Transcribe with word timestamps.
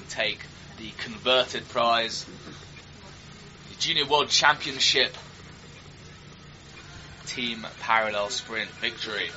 can 0.00 0.08
take 0.08 0.46
the 0.78 0.90
converted 0.98 1.68
prize, 1.68 2.24
the 3.68 3.76
Junior 3.78 4.06
World 4.06 4.28
Championship 4.28 5.14
Team 7.26 7.66
Parallel 7.80 8.30
Sprint 8.30 8.70
victory. 8.80 9.30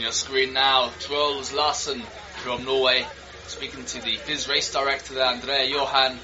On 0.00 0.04
your 0.04 0.12
screen 0.12 0.54
now, 0.54 0.88
Troels 1.00 1.52
Larsen 1.52 2.00
from 2.42 2.64
Norway, 2.64 3.06
speaking 3.48 3.84
to 3.84 4.00
the 4.00 4.16
FIS 4.16 4.48
race 4.48 4.72
director 4.72 5.20
Andrea 5.20 5.64
Johan 5.64 6.16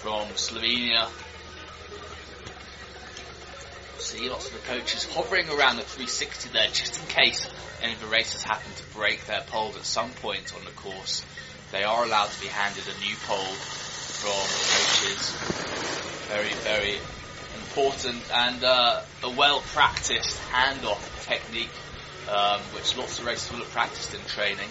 from 0.00 0.26
Slovenia. 0.28 1.10
See 3.98 4.30
lots 4.30 4.46
of 4.46 4.54
the 4.54 4.60
coaches 4.60 5.04
hovering 5.12 5.50
around 5.50 5.76
the 5.76 5.82
360 5.82 6.48
there 6.54 6.68
just 6.68 6.98
in 6.98 7.06
case 7.08 7.46
any 7.82 7.92
of 7.92 8.00
the 8.00 8.06
racers 8.06 8.42
happen 8.42 8.72
to 8.74 8.96
break 8.96 9.26
their 9.26 9.42
poles 9.48 9.76
at 9.76 9.84
some 9.84 10.08
point 10.22 10.54
on 10.56 10.64
the 10.64 10.70
course. 10.70 11.22
They 11.72 11.84
are 11.84 12.04
allowed 12.06 12.30
to 12.30 12.40
be 12.40 12.46
handed 12.46 12.84
a 12.84 13.00
new 13.04 13.16
pole 13.26 13.52
from 14.16 14.32
coaches. 14.72 15.36
Very, 16.32 16.54
very 16.64 16.96
important 17.66 18.22
and 18.32 18.64
uh, 18.64 19.02
a 19.24 19.30
well 19.30 19.60
practiced 19.60 20.40
handoff 20.50 21.26
technique 21.26 21.68
um, 22.30 22.60
which 22.72 22.96
lots 22.96 23.18
of 23.18 23.26
racers 23.26 23.50
will 23.52 23.58
have 23.58 23.70
practiced 23.70 24.14
in 24.14 24.20
training. 24.26 24.68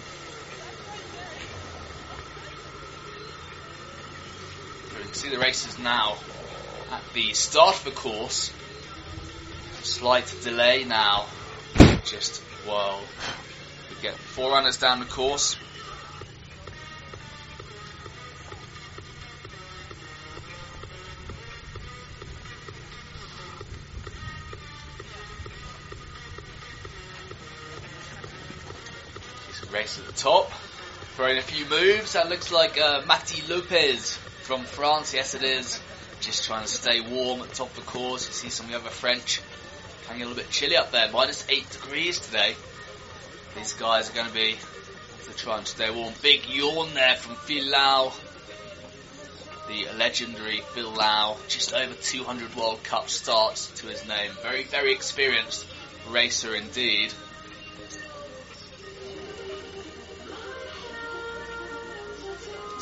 You 4.96 5.04
can 5.04 5.12
see 5.14 5.30
the 5.30 5.38
races 5.38 5.78
now 5.78 6.16
at 6.90 7.02
the 7.12 7.32
start 7.32 7.76
of 7.76 7.84
the 7.84 7.90
course. 7.90 8.52
Slight 9.82 10.34
delay 10.42 10.84
now, 10.84 11.26
just 12.04 12.42
while 12.64 13.00
we 13.90 14.02
get 14.02 14.14
four 14.14 14.52
runners 14.52 14.78
down 14.78 15.00
the 15.00 15.06
course. 15.06 15.56
Race 29.74 29.98
at 29.98 30.06
the 30.06 30.12
top. 30.12 30.50
Throwing 31.16 31.36
a 31.36 31.42
few 31.42 31.66
moves. 31.66 32.12
That 32.12 32.28
looks 32.28 32.52
like 32.52 32.80
uh, 32.80 33.02
Mati 33.06 33.42
Lopez 33.48 34.16
from 34.42 34.62
France. 34.62 35.12
Yes, 35.12 35.34
it 35.34 35.42
is. 35.42 35.80
Just 36.20 36.44
trying 36.44 36.62
to 36.62 36.68
stay 36.68 37.00
warm 37.00 37.40
at 37.40 37.48
the 37.48 37.54
top 37.56 37.70
of 37.70 37.76
the 37.76 37.82
course. 37.82 38.26
You 38.26 38.32
see 38.32 38.50
some 38.50 38.66
of 38.66 38.72
the 38.72 38.78
other 38.78 38.90
French 38.90 39.42
getting 40.06 40.22
a 40.22 40.26
little 40.26 40.40
bit 40.40 40.50
chilly 40.50 40.76
up 40.76 40.92
there. 40.92 41.10
Minus 41.12 41.44
8 41.48 41.68
degrees 41.70 42.20
today. 42.20 42.54
These 43.56 43.72
guys 43.72 44.10
are 44.10 44.14
going 44.14 44.28
to 44.28 44.32
be 44.34 44.56
to 45.24 45.36
try 45.36 45.58
and 45.58 45.66
stay 45.66 45.90
warm. 45.90 46.14
Big 46.22 46.48
yawn 46.48 46.94
there 46.94 47.16
from 47.16 47.34
Phil 47.34 47.68
Lau. 47.68 48.12
The 49.68 49.86
legendary 49.96 50.60
Phil 50.74 50.90
Lau. 50.90 51.36
Just 51.48 51.74
over 51.74 51.94
200 51.94 52.54
World 52.54 52.84
Cup 52.84 53.10
starts 53.10 53.66
to 53.80 53.88
his 53.88 54.06
name. 54.06 54.30
Very, 54.42 54.62
very 54.62 54.92
experienced 54.92 55.66
racer 56.10 56.54
indeed. 56.54 57.12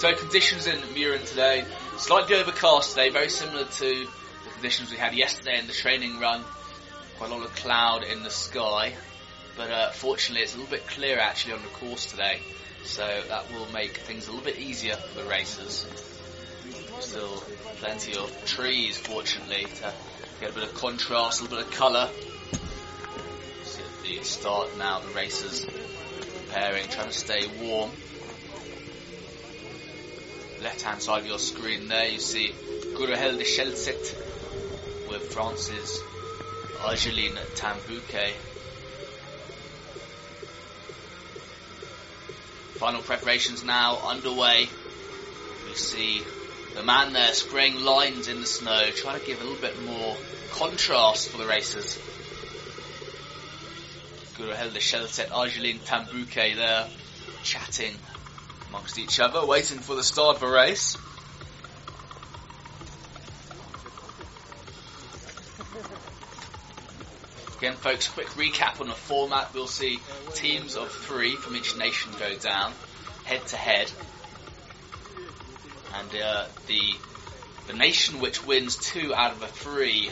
So 0.02 0.12
conditions 0.16 0.66
in 0.66 0.78
Mürren 0.96 1.24
today, 1.24 1.64
slightly 1.96 2.34
overcast 2.34 2.90
today, 2.90 3.10
very 3.10 3.28
similar 3.28 3.62
to 3.62 3.84
the 3.88 4.50
conditions 4.54 4.90
we 4.90 4.96
had 4.96 5.14
yesterday 5.14 5.60
in 5.60 5.68
the 5.68 5.72
training 5.72 6.18
run. 6.18 6.42
Quite 7.18 7.30
a 7.30 7.34
lot 7.36 7.44
of 7.44 7.54
cloud 7.54 8.02
in 8.02 8.24
the 8.24 8.30
sky, 8.30 8.94
but 9.56 9.70
uh, 9.70 9.90
fortunately 9.92 10.42
it's 10.42 10.56
a 10.56 10.58
little 10.58 10.72
bit 10.72 10.88
clearer 10.88 11.20
actually 11.20 11.52
on 11.52 11.62
the 11.62 11.68
course 11.68 12.06
today, 12.06 12.40
so 12.82 13.06
that 13.28 13.52
will 13.52 13.70
make 13.72 13.98
things 13.98 14.26
a 14.26 14.32
little 14.32 14.44
bit 14.44 14.58
easier 14.58 14.96
for 14.96 15.22
the 15.22 15.28
racers. 15.30 15.86
Still 16.98 17.40
plenty 17.76 18.16
of 18.16 18.44
trees, 18.44 18.98
fortunately, 18.98 19.66
to 19.66 19.92
get 20.40 20.50
a 20.50 20.52
bit 20.52 20.64
of 20.64 20.74
contrast, 20.74 21.38
a 21.38 21.44
little 21.44 21.58
bit 21.58 21.66
of 21.68 21.72
colour. 21.74 22.10
See 23.62 23.82
at 23.82 24.02
the 24.02 24.24
start 24.24 24.76
now, 24.76 24.98
the 24.98 25.14
racers 25.14 25.64
preparing, 25.64 26.88
trying 26.88 27.06
to 27.06 27.16
stay 27.16 27.46
warm 27.60 27.92
left 30.62 30.82
hand 30.82 31.02
side 31.02 31.20
of 31.20 31.26
your 31.26 31.38
screen 31.38 31.88
there 31.88 32.08
you 32.08 32.18
see 32.18 32.54
Guro 32.94 33.16
Hilde 33.16 33.40
Skjelset 33.40 34.14
with 35.08 35.22
France's 35.22 36.00
Argeline 36.80 37.38
Tan-Bouquet. 37.56 38.34
Final 42.74 43.02
preparations 43.02 43.64
now 43.64 43.98
underway. 44.04 44.68
We 45.68 45.74
see 45.74 46.22
the 46.74 46.82
man 46.82 47.12
there 47.12 47.32
spraying 47.32 47.82
lines 47.84 48.28
in 48.28 48.40
the 48.40 48.46
snow, 48.46 48.90
trying 48.94 49.18
to 49.18 49.26
give 49.26 49.40
a 49.40 49.44
little 49.44 49.60
bit 49.60 49.80
more 49.82 50.16
contrast 50.52 51.30
for 51.30 51.38
the 51.38 51.46
racers. 51.46 51.98
Guro 54.36 54.54
Hilde 54.54 54.74
Skjelset, 54.74 55.30
Argeline 55.32 55.80
Tan-Bouquet 55.84 56.54
there, 56.54 56.86
chatting 57.42 57.94
amongst 58.72 58.98
each 58.98 59.20
other, 59.20 59.44
waiting 59.44 59.78
for 59.80 59.94
the 59.94 60.02
start 60.02 60.36
of 60.36 60.42
a 60.42 60.50
race. 60.50 60.96
Again, 67.58 67.74
folks, 67.74 68.08
quick 68.08 68.28
recap 68.28 68.80
on 68.80 68.88
the 68.88 68.94
format. 68.94 69.52
We'll 69.52 69.66
see 69.66 70.00
teams 70.32 70.74
of 70.74 70.90
three 70.90 71.36
from 71.36 71.54
each 71.54 71.76
nation 71.76 72.12
go 72.18 72.34
down, 72.38 72.72
head 73.24 73.46
to 73.48 73.56
head. 73.56 73.92
And 75.94 76.22
uh, 76.22 76.46
the 76.66 76.80
the 77.66 77.74
nation 77.74 78.20
which 78.20 78.44
wins 78.44 78.76
two 78.76 79.14
out 79.14 79.32
of 79.32 79.40
the 79.40 79.48
three 79.48 80.10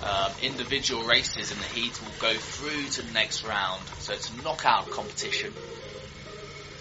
um, 0.00 0.30
individual 0.42 1.02
races 1.02 1.50
in 1.50 1.58
the 1.58 1.64
heat 1.64 2.00
will 2.00 2.20
go 2.20 2.34
through 2.38 2.84
to 2.84 3.02
the 3.02 3.12
next 3.12 3.44
round. 3.44 3.82
So 3.98 4.12
it's 4.12 4.30
a 4.30 4.42
knockout 4.44 4.90
competition. 4.90 5.52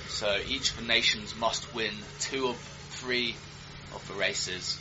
So 0.09 0.37
each 0.45 0.71
of 0.71 0.77
the 0.77 0.83
nations 0.83 1.35
must 1.35 1.73
win 1.73 1.93
two 2.19 2.47
of 2.47 2.57
three 2.57 3.35
of 3.93 4.05
the 4.07 4.15
races, 4.15 4.77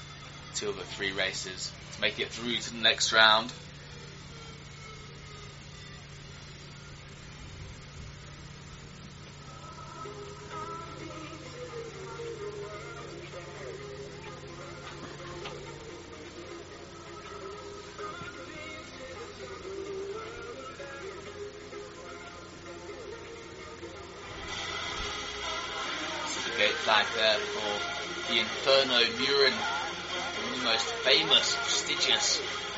two 0.55 0.71
of 0.71 0.77
the 0.77 0.85
three 0.85 1.13
races 1.13 1.71
to 1.95 2.01
make 2.01 2.19
it 2.19 2.31
through 2.31 2.57
to 2.57 2.73
the 2.73 2.81
next 2.81 3.13
round. 3.13 3.53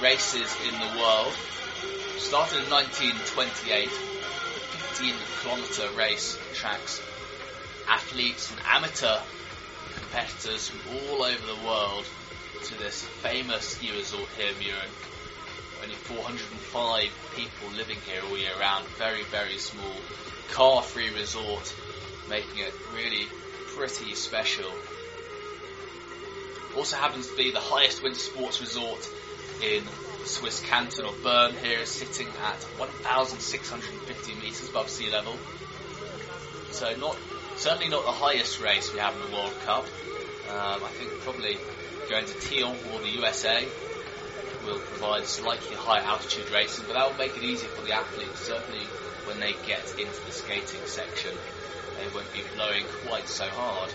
Races 0.02 0.56
in 0.66 0.72
the 0.80 0.98
world. 0.98 1.34
Started 2.18 2.64
in 2.64 2.70
1928, 2.70 3.84
the 3.84 3.96
15 4.96 5.14
kilometer 5.42 5.96
race 5.96 6.38
tracks 6.54 7.00
athletes 7.88 8.50
and 8.52 8.60
amateur 8.66 9.18
competitors 9.94 10.68
from 10.68 10.96
all 10.96 11.24
over 11.24 11.46
the 11.46 11.66
world 11.66 12.04
to 12.64 12.78
this 12.78 13.02
famous 13.22 13.64
ski 13.64 13.90
resort 13.96 14.28
here, 14.36 14.52
Mürren. 14.54 14.90
Only 15.82 15.94
405 15.94 17.10
people 17.36 17.76
living 17.76 17.96
here 18.06 18.20
all 18.28 18.36
year 18.36 18.50
round. 18.60 18.86
Very, 18.98 19.22
very 19.24 19.58
small, 19.58 19.96
car-free 20.52 21.14
resort, 21.14 21.74
making 22.28 22.58
it 22.58 22.74
really 22.94 23.26
pretty 23.76 24.14
special. 24.14 24.70
Also 26.76 26.96
happens 26.96 27.28
to 27.28 27.36
be 27.36 27.50
the 27.50 27.60
highest 27.60 28.02
winter 28.02 28.18
sports 28.18 28.60
resort 28.60 29.08
in 29.62 29.84
Swiss 30.24 30.60
canton 30.60 31.04
of 31.04 31.22
Bern 31.22 31.54
here, 31.54 31.84
sitting 31.86 32.28
at 32.42 32.62
1,650 32.78 34.34
metres 34.34 34.68
above 34.68 34.88
sea 34.88 35.10
level. 35.10 35.36
So 36.70 36.94
not 36.96 37.16
certainly 37.56 37.88
not 37.88 38.04
the 38.04 38.12
highest 38.12 38.60
race 38.60 38.92
we 38.92 39.00
have 39.00 39.14
in 39.14 39.30
the 39.30 39.36
World 39.36 39.54
Cup. 39.66 39.84
Um, 40.48 40.82
I 40.82 40.90
think 40.96 41.10
probably 41.20 41.58
going 42.08 42.26
to 42.26 42.40
Tion 42.40 42.74
or 42.92 43.00
the 43.00 43.10
USA. 43.20 43.66
will 44.66 44.78
provide 44.78 45.24
slightly 45.24 45.76
higher 45.76 46.02
altitude 46.02 46.50
racing, 46.50 46.84
but 46.86 46.94
that 46.94 47.10
will 47.10 47.18
make 47.18 47.36
it 47.36 47.42
easier 47.42 47.68
for 47.70 47.82
the 47.82 47.92
athletes, 47.92 48.40
certainly 48.40 48.84
when 49.24 49.40
they 49.40 49.52
get 49.66 49.84
into 49.98 50.24
the 50.26 50.32
skating 50.32 50.80
section. 50.86 51.30
They 51.98 52.08
won't 52.14 52.32
be 52.32 52.42
blowing 52.54 52.84
quite 53.06 53.28
so 53.28 53.46
hard. 53.46 53.92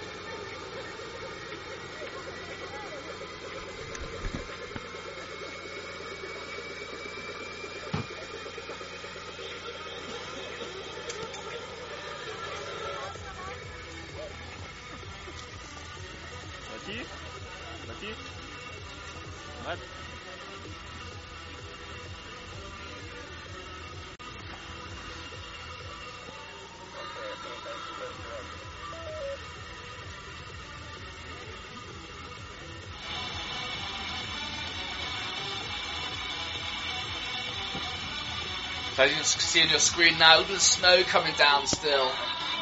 As 39.06 39.12
you 39.12 39.18
can 39.18 39.26
see 39.26 39.62
on 39.62 39.70
your 39.70 39.78
screen 39.78 40.18
now, 40.18 40.42
the 40.42 40.60
snow 40.60 41.04
coming 41.04 41.36
down 41.36 41.68
still. 41.68 42.10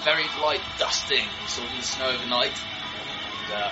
Very 0.03 0.25
light 0.41 0.59
dusting. 0.77 1.23
Saw 1.47 1.61
the 1.61 1.81
snow 1.81 2.09
overnight. 2.09 2.51
And, 2.51 3.53
uh, 3.53 3.69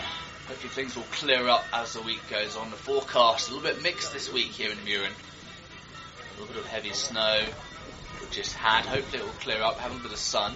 hopefully 0.48 0.70
things 0.70 0.96
will 0.96 1.04
clear 1.12 1.50
up 1.50 1.66
as 1.74 1.92
the 1.92 2.02
week 2.02 2.22
goes 2.30 2.56
on. 2.56 2.70
The 2.70 2.78
forecast 2.78 3.50
a 3.50 3.54
little 3.54 3.70
bit 3.70 3.84
mixed 3.84 4.14
this 4.14 4.32
week 4.32 4.52
here 4.52 4.72
in 4.72 4.78
Mürren. 4.78 5.12
A 5.12 6.40
little 6.40 6.48
bit 6.48 6.64
of 6.64 6.66
heavy 6.66 6.94
snow 6.94 7.44
we 8.22 8.28
just 8.32 8.54
had. 8.54 8.86
Hopefully 8.86 9.22
it 9.22 9.26
will 9.26 9.34
clear 9.42 9.62
up, 9.62 9.78
have 9.80 9.94
a 9.94 10.00
bit 10.00 10.14
of 10.14 10.18
sun. 10.18 10.54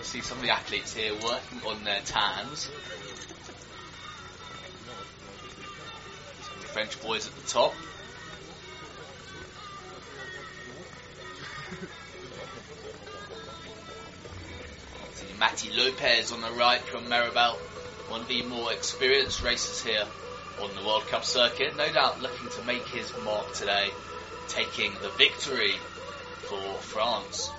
See 0.00 0.22
some 0.22 0.38
of 0.38 0.44
the 0.44 0.50
athletes 0.50 0.94
here 0.94 1.12
working 1.12 1.60
on 1.66 1.84
their 1.84 2.00
tans. 2.06 2.70
Some 6.40 6.54
of 6.54 6.62
the 6.62 6.68
French 6.68 7.02
boys 7.02 7.28
at 7.28 7.36
the 7.36 7.46
top. 7.46 7.74
Matty 15.38 15.70
Lopez 15.70 16.32
on 16.32 16.40
the 16.40 16.50
right 16.52 16.80
from 16.80 17.04
Méribel, 17.06 17.56
one 18.08 18.22
of 18.22 18.28
the 18.28 18.42
more 18.44 18.72
experienced 18.72 19.42
racers 19.42 19.82
here 19.82 20.04
on 20.62 20.74
the 20.74 20.82
World 20.82 21.06
Cup 21.08 21.24
circuit. 21.24 21.76
No 21.76 21.92
doubt 21.92 22.22
looking 22.22 22.48
to 22.48 22.62
make 22.64 22.86
his 22.88 23.12
mark 23.22 23.52
today, 23.52 23.90
taking 24.48 24.92
the 25.02 25.10
victory 25.10 25.74
for 26.48 26.74
France 26.80 27.50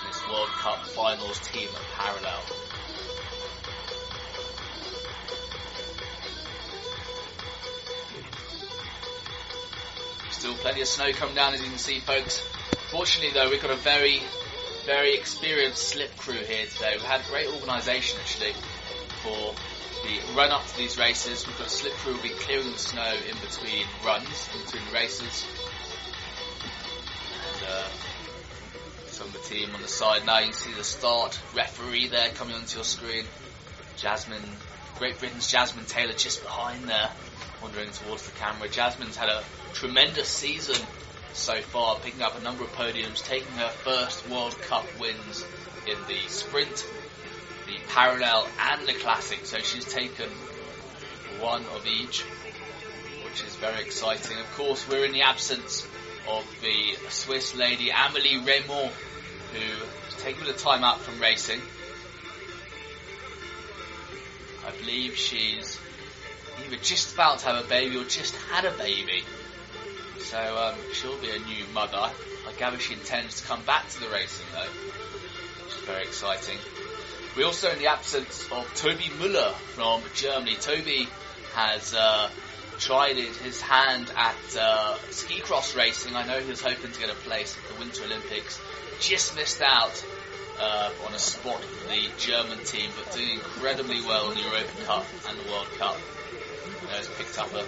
in 0.00 0.08
this 0.08 0.28
World 0.28 0.48
Cup 0.48 0.84
finals 0.86 1.38
team 1.48 1.68
parallel. 1.94 2.42
Still 10.32 10.54
plenty 10.54 10.80
of 10.80 10.88
snow 10.88 11.12
coming 11.12 11.34
down 11.34 11.54
as 11.54 11.60
you 11.60 11.68
can 11.68 11.78
see 11.78 12.00
folks. 12.00 12.40
Fortunately 12.90 13.32
though 13.32 13.50
we've 13.50 13.62
got 13.62 13.70
a 13.70 13.76
very 13.76 14.22
very 14.88 15.14
experienced 15.14 15.86
slip 15.86 16.16
crew 16.16 16.32
here 16.32 16.64
today. 16.64 16.92
We've 16.94 17.02
had 17.02 17.20
great 17.28 17.46
organisation 17.46 18.18
actually 18.22 18.54
for 19.22 19.54
the 20.02 20.34
run 20.34 20.50
up 20.50 20.66
to 20.66 20.76
these 20.78 20.96
races. 20.96 21.46
We've 21.46 21.58
got 21.58 21.66
a 21.66 21.70
slip 21.70 21.92
crew 21.92 22.14
will 22.14 22.22
be 22.22 22.30
clearing 22.30 22.72
the 22.72 22.78
snow 22.78 23.12
in 23.28 23.36
between 23.36 23.84
runs, 24.02 24.48
in 24.54 24.64
between 24.64 24.82
races. 24.94 25.46
And 27.52 27.68
uh, 27.68 27.88
some 29.08 29.26
of 29.26 29.34
the 29.34 29.40
team 29.40 29.74
on 29.74 29.82
the 29.82 29.88
side 29.88 30.24
now. 30.24 30.38
You 30.38 30.46
can 30.46 30.54
see 30.54 30.72
the 30.72 30.84
start 30.84 31.38
referee 31.54 32.08
there 32.08 32.30
coming 32.30 32.54
onto 32.54 32.76
your 32.76 32.84
screen. 32.84 33.26
Jasmine, 33.98 34.40
Great 34.98 35.18
Britain's 35.18 35.52
Jasmine 35.52 35.84
Taylor 35.84 36.14
just 36.14 36.42
behind 36.42 36.84
there, 36.84 37.10
wandering 37.60 37.90
towards 37.90 38.22
the 38.22 38.34
camera. 38.38 38.70
Jasmine's 38.70 39.18
had 39.18 39.28
a 39.28 39.44
tremendous 39.74 40.28
season 40.28 40.80
so 41.32 41.60
far, 41.60 41.96
picking 41.96 42.22
up 42.22 42.38
a 42.38 42.42
number 42.42 42.64
of 42.64 42.72
podiums, 42.72 43.24
taking 43.24 43.52
her 43.52 43.68
first 43.68 44.28
World 44.28 44.56
Cup 44.62 44.84
wins 44.98 45.44
in 45.86 45.96
the 46.06 46.28
sprint, 46.28 46.86
the 47.66 47.78
parallel, 47.88 48.46
and 48.70 48.86
the 48.86 48.94
classic. 48.94 49.46
So 49.46 49.58
she's 49.58 49.84
taken 49.84 50.28
one 51.40 51.64
of 51.74 51.86
each, 51.86 52.22
which 53.24 53.42
is 53.42 53.54
very 53.56 53.82
exciting. 53.84 54.38
Of 54.38 54.50
course, 54.56 54.88
we're 54.88 55.04
in 55.04 55.12
the 55.12 55.22
absence 55.22 55.86
of 56.28 56.44
the 56.60 57.10
Swiss 57.10 57.54
lady 57.54 57.90
Amélie 57.90 58.44
Reymond, 58.44 58.90
who 59.52 59.84
has 60.06 60.22
taken 60.22 60.42
a 60.42 60.46
bit 60.46 60.58
time 60.58 60.84
out 60.84 61.00
from 61.00 61.20
racing. 61.20 61.60
I 64.66 64.70
believe 64.80 65.16
she's 65.16 65.78
either 66.66 66.76
just 66.76 67.14
about 67.14 67.38
to 67.40 67.46
have 67.46 67.64
a 67.64 67.68
baby 67.68 67.96
or 67.96 68.04
just 68.04 68.36
had 68.50 68.64
a 68.64 68.72
baby. 68.72 69.22
So 70.28 70.36
um, 70.58 70.74
she'll 70.92 71.18
be 71.22 71.30
a 71.30 71.38
new 71.38 71.64
mother. 71.72 71.96
I 71.96 72.52
gather 72.58 72.78
she 72.78 72.92
intends 72.92 73.40
to 73.40 73.46
come 73.46 73.62
back 73.64 73.88
to 73.88 74.00
the 74.00 74.10
racing 74.10 74.44
though, 74.52 74.68
which 75.64 75.74
is 75.74 75.84
very 75.86 76.02
exciting. 76.02 76.58
We're 77.34 77.46
also 77.46 77.70
in 77.70 77.78
the 77.78 77.86
absence 77.86 78.46
of 78.52 78.70
Toby 78.74 79.10
Muller 79.18 79.52
from 79.72 80.02
Germany. 80.14 80.56
Toby 80.56 81.08
has 81.54 81.94
uh, 81.94 82.28
tried 82.78 83.16
his 83.16 83.62
hand 83.62 84.12
at 84.14 84.56
uh, 84.60 84.98
ski 85.12 85.40
cross 85.40 85.74
racing. 85.74 86.14
I 86.14 86.26
know 86.26 86.38
he 86.40 86.50
was 86.50 86.60
hoping 86.60 86.92
to 86.92 87.00
get 87.00 87.08
a 87.08 87.14
place 87.14 87.56
at 87.56 87.72
the 87.72 87.80
Winter 87.80 88.04
Olympics. 88.04 88.60
Just 89.00 89.34
missed 89.34 89.62
out 89.62 90.04
uh, 90.60 90.90
on 91.06 91.14
a 91.14 91.18
spot 91.18 91.62
for 91.62 91.88
the 91.88 92.02
German 92.18 92.58
team, 92.64 92.90
but 93.02 93.14
doing 93.14 93.30
incredibly 93.30 94.02
well 94.02 94.30
in 94.30 94.36
the 94.36 94.42
Europa 94.42 94.84
Cup 94.84 95.06
and 95.26 95.38
the 95.38 95.50
World 95.50 95.68
Cup. 95.78 95.96
Has 96.90 97.08
picked 97.08 97.38
up 97.38 97.52
a 97.54 97.64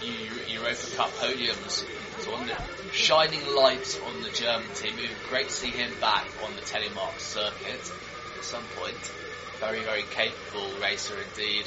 few 0.00 0.58
Europa 0.60 0.86
Cup 0.96 1.10
podiums. 1.14 1.84
So 2.20 2.34
on 2.34 2.46
the 2.46 2.56
shining 2.92 3.44
light 3.54 4.00
on 4.06 4.22
the 4.22 4.30
German 4.30 4.68
team. 4.74 4.94
It 4.98 5.08
be 5.08 5.28
great 5.28 5.48
to 5.48 5.54
see 5.54 5.70
him 5.70 5.92
back 6.00 6.26
on 6.44 6.54
the 6.56 6.62
Telemark 6.62 7.18
circuit 7.18 7.92
at 8.38 8.44
some 8.44 8.64
point. 8.76 9.12
Very, 9.60 9.82
very 9.82 10.02
capable 10.10 10.70
racer 10.80 11.14
indeed. 11.30 11.66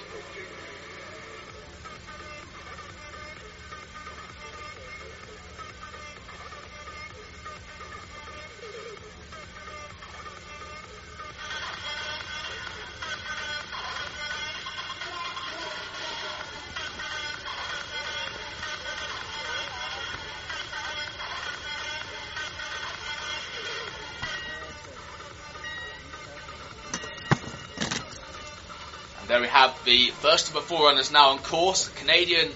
The 29.91 30.07
first 30.07 30.47
of 30.47 30.53
the 30.53 30.61
forerunners 30.61 31.11
now 31.11 31.31
on 31.31 31.39
course, 31.39 31.89
the 31.89 31.99
Canadian 31.99 32.49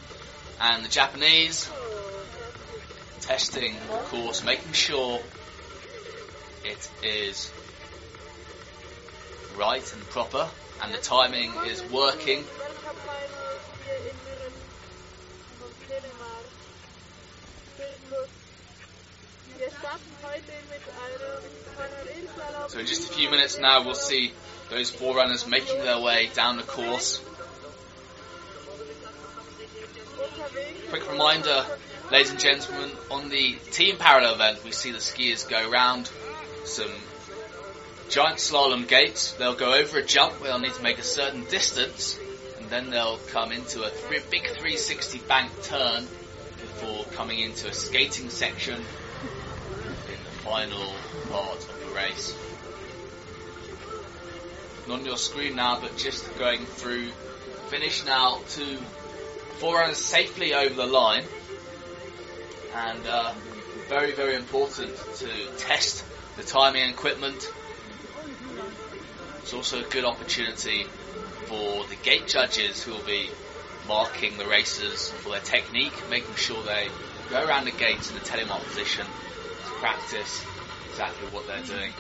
and 0.62 0.86
the 0.86 0.90
Japanese. 0.90 1.70
Testing 3.20 3.74
the 3.74 3.98
course, 4.06 4.46
making 4.46 4.72
sure 4.72 5.20
it 6.64 6.90
is 7.04 7.52
right 9.58 9.94
and 9.94 10.02
proper 10.12 10.48
and 10.82 10.94
the 10.94 10.98
timing 10.98 11.52
is 11.68 11.84
working. 11.92 12.42
So 22.70 22.80
in 22.80 22.86
just 22.86 23.12
a 23.12 23.14
few 23.14 23.30
minutes 23.30 23.60
now 23.60 23.84
we'll 23.84 23.94
see 23.94 24.32
those 24.70 24.90
forerunners 24.90 25.48
making 25.48 25.80
their 25.80 26.00
way 26.00 26.30
down 26.34 26.58
the 26.58 26.64
course. 26.64 27.22
Quick 30.90 31.12
reminder, 31.12 31.66
ladies 32.12 32.32
and 32.32 32.40
gentlemen, 32.40 32.92
on 33.12 33.30
the 33.30 33.54
team 33.72 33.98
parallel 33.98 34.36
event 34.36 34.64
we 34.64 34.72
see 34.72 34.92
the 34.92 35.00
skiers 35.00 35.48
go 35.48 35.70
round 35.70 36.10
some 36.64 36.92
giant 38.10 38.38
slalom 38.38 38.88
gates. 38.88 39.34
They'll 39.34 39.56
go 39.56 39.74
over 39.74 40.00
a 40.00 40.06
jump 40.06 40.42
where 40.42 40.52
they'll 40.52 40.60
need 40.60 40.74
to 40.74 40.84
make 40.84 41.00
a 41.00 41.04
certain 41.04 41.44
distance 41.46 42.20
and 42.60 42.70
then 42.70 42.90
they'll 42.90 43.20
come 43.32 43.52
into 43.52 43.84
a 43.84 43.90
three, 43.90 44.20
big 44.32 44.44
360 44.44 45.20
bank 45.20 45.52
turn 45.64 46.04
before 46.04 47.06
coming 47.14 47.40
into 47.40 47.68
a 47.68 47.74
skating 47.74 48.30
section 48.30 48.76
in 48.76 48.82
the 50.24 50.32
final 50.44 50.94
part 51.30 51.58
of 51.58 51.80
the 51.80 51.96
race. 51.96 52.55
Not 54.88 55.00
on 55.00 55.06
your 55.06 55.18
screen 55.18 55.56
now, 55.56 55.80
but 55.82 55.98
just 55.98 56.38
going 56.38 56.66
through 56.66 57.10
finish 57.70 58.06
now 58.06 58.40
to 58.50 58.78
Forerunners 59.58 59.98
safely 59.98 60.54
over 60.54 60.76
the 60.76 60.86
line, 60.86 61.24
and 62.76 63.08
uh, 63.08 63.34
very, 63.88 64.12
very 64.12 64.36
important 64.36 64.96
to 65.16 65.30
test 65.58 66.04
the 66.38 66.44
timing 66.44 66.90
equipment. 66.90 67.52
It's 69.42 69.54
also 69.54 69.80
a 69.80 69.88
good 69.88 70.06
opportunity 70.06 70.84
for 71.46 71.86
the 71.86 71.96
gate 71.96 72.28
judges 72.28 72.84
who 72.84 72.92
will 72.92 73.06
be 73.06 73.30
marking 73.88 74.38
the 74.38 74.46
racers 74.46 75.12
for 75.12 75.30
their 75.30 75.40
technique, 75.40 75.94
making 76.10 76.36
sure 76.36 76.62
they 76.64 76.90
go 77.30 77.44
around 77.46 77.66
the 77.66 77.72
gates 77.72 78.10
in 78.10 78.16
the 78.16 78.22
telemark 78.22 78.64
position 78.66 79.06
to 79.06 79.72
practice 79.80 80.46
exactly 80.90 81.28
what 81.30 81.48
they're 81.48 81.64
doing. 81.64 81.92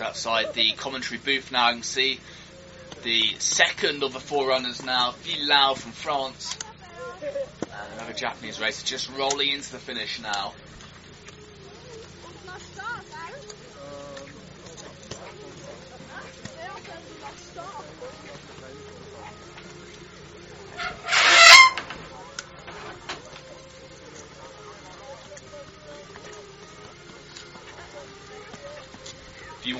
Outside 0.00 0.54
the 0.54 0.72
commentary 0.72 1.20
booth 1.22 1.52
now, 1.52 1.68
you 1.68 1.74
can 1.76 1.82
see 1.82 2.20
the 3.02 3.34
second 3.38 4.02
of 4.02 4.12
the 4.12 4.20
forerunners 4.20 4.82
now, 4.82 5.14
Lau 5.46 5.74
from 5.74 5.92
France. 5.92 6.56
And 7.22 7.94
another 7.94 8.12
Japanese 8.12 8.60
racer 8.60 8.86
just 8.86 9.10
rolling 9.16 9.50
into 9.50 9.72
the 9.72 9.78
finish 9.78 10.20
now. 10.20 10.52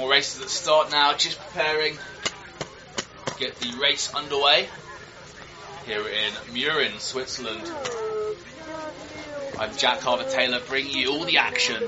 More 0.01 0.13
races 0.13 0.41
at 0.41 0.45
the 0.45 0.51
start 0.51 0.91
now, 0.91 1.13
just 1.13 1.39
preparing 1.39 1.95
to 3.27 3.35
get 3.39 3.55
the 3.57 3.79
race 3.83 4.11
underway 4.15 4.67
here 5.85 6.09
in 6.09 6.33
Mürren, 6.55 6.99
Switzerland. 6.99 7.71
I'm 9.59 9.77
Jack 9.77 10.01
Harvey 10.01 10.25
Taylor 10.31 10.61
bringing 10.67 10.97
you 10.97 11.11
all 11.11 11.25
the 11.27 11.37
action 11.37 11.87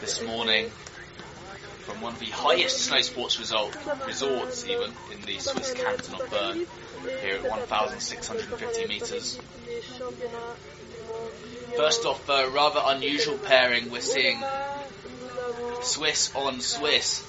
this 0.00 0.22
morning 0.22 0.70
from 1.80 2.00
one 2.00 2.12
of 2.12 2.20
the 2.20 2.26
highest 2.26 2.82
snow 2.82 3.00
sports 3.00 3.40
resorts 3.40 4.64
even 4.68 4.92
in 5.12 5.20
the 5.26 5.40
Swiss 5.40 5.72
canton 5.72 6.14
of 6.14 6.30
Bern 6.30 6.66
here 7.20 7.34
at 7.34 7.50
1,650 7.50 8.86
metres. 8.86 9.40
First 11.76 12.04
off, 12.04 12.28
a 12.28 12.48
rather 12.50 12.80
unusual 12.84 13.38
pairing. 13.38 13.90
We're 13.90 14.02
seeing 14.02 14.40
Swiss 15.84 16.34
on 16.34 16.60
Swiss. 16.60 17.22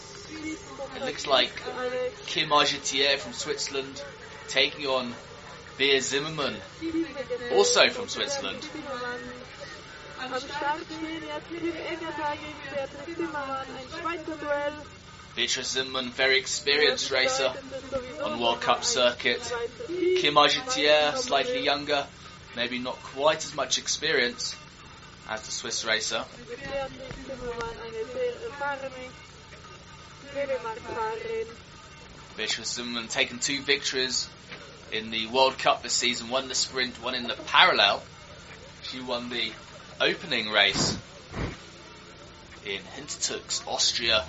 It 0.96 1.06
looks 1.06 1.28
like 1.28 1.52
Kim 2.26 2.50
Argetier 2.50 3.18
from 3.18 3.34
Switzerland 3.34 4.02
taking 4.48 4.88
on 4.88 5.14
Beer 5.78 6.00
Zimmermann, 6.00 6.56
also 7.52 7.90
from 7.90 8.08
Switzerland. 8.08 8.68
Beatrice 15.36 15.72
Zimmermann, 15.72 16.12
very 16.12 16.38
experienced 16.38 17.12
racer 17.12 17.52
on 18.24 18.40
World 18.40 18.62
Cup 18.62 18.86
circuit. 18.86 19.42
Kim 19.88 20.36
Argetier, 20.36 21.16
slightly 21.18 21.62
younger, 21.64 22.06
maybe 22.56 22.80
not 22.80 22.96
quite 22.96 23.44
as 23.44 23.54
much 23.54 23.78
experience 23.78 24.56
as 25.30 25.42
the 25.42 25.52
Swiss 25.52 25.84
racer. 25.84 26.24
Beatrice 32.38 32.74
Zimmermann 32.74 33.08
taken 33.08 33.40
two 33.40 33.62
victories 33.62 34.30
in 34.92 35.12
the 35.12 35.28
World 35.28 35.58
Cup 35.58 35.84
this 35.84 35.94
season, 35.94 36.30
one 36.30 36.44
in 36.44 36.50
the 36.50 36.56
sprint, 36.56 37.02
one 37.02 37.16
in 37.16 37.28
the 37.28 37.36
parallel. 37.48 38.04
She 38.84 39.02
won 39.02 39.30
the 39.30 39.52
opening 40.00 40.50
race 40.50 40.98
in 42.66 42.82
Hintertux, 42.98 43.66
Austria, 43.68 44.24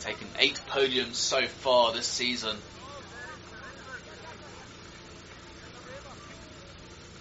taken 0.00 0.28
eight 0.38 0.60
podiums 0.68 1.14
so 1.14 1.46
far 1.46 1.92
this 1.92 2.06
season. 2.06 2.56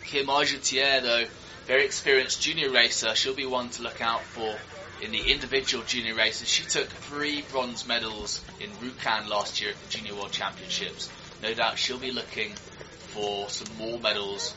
Kim 0.03 0.27
Argetier, 0.27 1.01
though, 1.01 1.25
very 1.65 1.85
experienced 1.85 2.41
junior 2.41 2.69
racer, 2.69 3.15
she'll 3.15 3.33
be 3.33 3.45
one 3.45 3.69
to 3.69 3.81
look 3.81 4.01
out 4.01 4.21
for 4.21 4.55
in 5.03 5.11
the 5.11 5.31
individual 5.31 5.83
junior 5.83 6.15
races. 6.15 6.47
She 6.47 6.63
took 6.63 6.87
three 6.87 7.43
bronze 7.51 7.85
medals 7.85 8.43
in 8.61 8.69
Rjukan 8.71 9.27
last 9.27 9.61
year 9.61 9.71
at 9.71 9.81
the 9.81 9.89
Junior 9.89 10.15
World 10.15 10.31
Championships. 10.31 11.09
No 11.41 11.53
doubt 11.53 11.77
she'll 11.77 11.99
be 11.99 12.11
looking 12.11 12.53
for 12.53 13.49
some 13.49 13.77
more 13.77 13.99
medals 13.99 14.55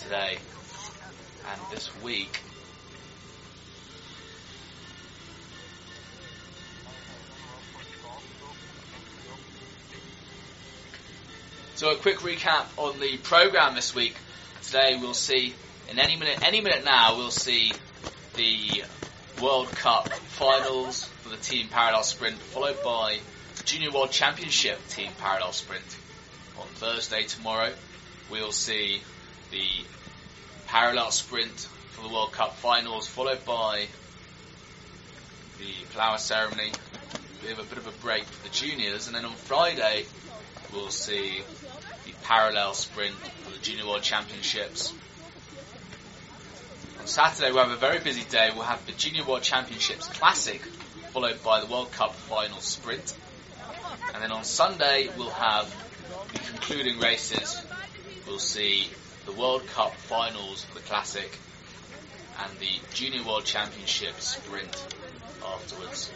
today 0.00 0.38
and 1.48 1.60
this 1.70 1.88
week. 2.02 2.40
So 11.76 11.92
a 11.92 11.96
quick 11.96 12.18
recap 12.18 12.66
on 12.76 12.98
the 12.98 13.18
program 13.18 13.76
this 13.76 13.94
week. 13.94 14.16
Today 14.62 14.98
we'll 15.00 15.14
see 15.14 15.54
in 15.88 16.00
any 16.00 16.16
minute, 16.16 16.44
any 16.44 16.60
minute 16.60 16.84
now, 16.84 17.16
we'll 17.16 17.30
see 17.30 17.70
the 18.34 18.82
World 19.42 19.68
Cup 19.68 20.08
finals 20.08 21.04
for 21.22 21.28
the 21.28 21.36
team 21.36 21.68
parallel 21.68 22.04
sprint, 22.04 22.38
followed 22.38 22.82
by 22.82 23.18
Junior 23.66 23.90
World 23.92 24.10
Championship 24.10 24.78
team 24.88 25.10
parallel 25.18 25.52
sprint. 25.52 25.84
On 26.58 26.66
Thursday 26.68 27.24
tomorrow, 27.24 27.72
we'll 28.30 28.52
see 28.52 29.02
the 29.50 29.66
parallel 30.68 31.10
sprint 31.10 31.68
for 31.90 32.02
the 32.02 32.08
World 32.08 32.32
Cup 32.32 32.56
finals, 32.56 33.06
followed 33.06 33.44
by 33.44 33.86
the 35.58 35.72
flower 35.90 36.16
ceremony. 36.16 36.72
We 37.42 37.48
have 37.48 37.58
a 37.58 37.64
bit 37.64 37.76
of 37.76 37.86
a 37.86 38.02
break 38.02 38.24
for 38.24 38.42
the 38.42 38.54
juniors, 38.54 39.06
and 39.06 39.14
then 39.14 39.26
on 39.26 39.32
Friday 39.32 40.06
we'll 40.72 40.88
see 40.88 41.42
the 42.06 42.12
parallel 42.24 42.72
sprint 42.72 43.14
for 43.14 43.50
the 43.50 43.58
Junior 43.58 43.86
World 43.86 44.02
Championships. 44.02 44.94
Saturday 47.06 47.52
we'll 47.52 47.62
have 47.62 47.72
a 47.72 47.76
very 47.76 48.00
busy 48.00 48.24
day. 48.24 48.50
We'll 48.52 48.64
have 48.64 48.84
the 48.84 48.92
Junior 48.92 49.24
World 49.24 49.42
Championships 49.42 50.08
Classic, 50.08 50.60
followed 51.12 51.42
by 51.42 51.60
the 51.60 51.66
World 51.66 51.92
Cup 51.92 52.14
final 52.14 52.58
sprint. 52.58 53.16
And 54.12 54.22
then 54.22 54.32
on 54.32 54.42
Sunday 54.42 55.08
we'll 55.16 55.30
have 55.30 55.72
the 56.32 56.38
concluding 56.40 56.98
races. 56.98 57.62
We'll 58.26 58.40
see 58.40 58.90
the 59.24 59.32
World 59.32 59.66
Cup 59.68 59.94
finals 59.94 60.64
for 60.64 60.74
the 60.74 60.80
Classic 60.80 61.38
and 62.42 62.58
the 62.58 62.80
Junior 62.92 63.22
World 63.22 63.44
Championship 63.44 64.20
sprint 64.20 64.74
afterwards. 65.44 66.10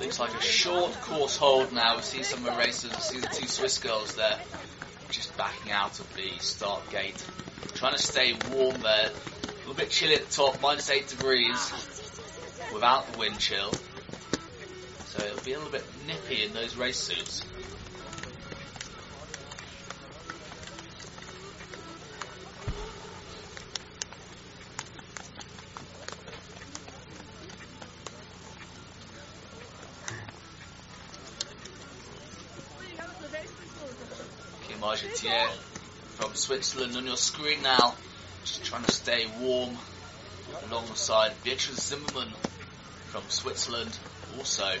Looks 0.00 0.18
like 0.18 0.34
a 0.34 0.42
short 0.42 0.92
course 1.02 1.36
hold 1.36 1.72
now. 1.72 1.96
We 1.96 2.02
see 2.02 2.22
some 2.24 2.44
of 2.44 2.52
the 2.52 2.58
racers. 2.58 2.90
We 2.90 3.00
see 3.00 3.20
the 3.20 3.28
two 3.28 3.46
Swiss 3.46 3.78
girls 3.78 4.16
there 4.16 4.38
just 5.14 5.36
backing 5.36 5.72
out 5.72 5.98
of 6.00 6.16
the 6.16 6.38
start 6.40 6.90
gate. 6.90 7.24
Trying 7.74 7.92
to 7.92 7.98
stay 7.98 8.34
warm 8.50 8.80
there. 8.80 9.10
A 9.10 9.58
little 9.58 9.74
bit 9.74 9.90
chilly 9.90 10.14
at 10.16 10.26
the 10.26 10.32
top, 10.32 10.60
minus 10.60 10.90
8 10.90 11.08
degrees 11.08 11.72
without 12.72 13.10
the 13.12 13.18
wind 13.18 13.38
chill. 13.38 13.72
So 15.06 15.24
it'll 15.24 15.44
be 15.44 15.52
a 15.52 15.58
little 15.58 15.72
bit 15.72 15.84
nippy 16.06 16.44
in 16.44 16.52
those 16.52 16.76
race 16.76 16.98
suits. 16.98 17.42
Margetier 34.84 35.48
from 36.18 36.34
Switzerland 36.34 36.94
on 36.94 37.06
your 37.06 37.16
screen 37.16 37.62
now. 37.62 37.94
Just 38.44 38.66
trying 38.66 38.84
to 38.84 38.92
stay 38.92 39.24
warm 39.40 39.78
alongside 40.68 41.32
Beatrice 41.42 41.88
Zimmermann 41.88 42.28
from 43.06 43.22
Switzerland 43.28 43.98
also. 44.36 44.74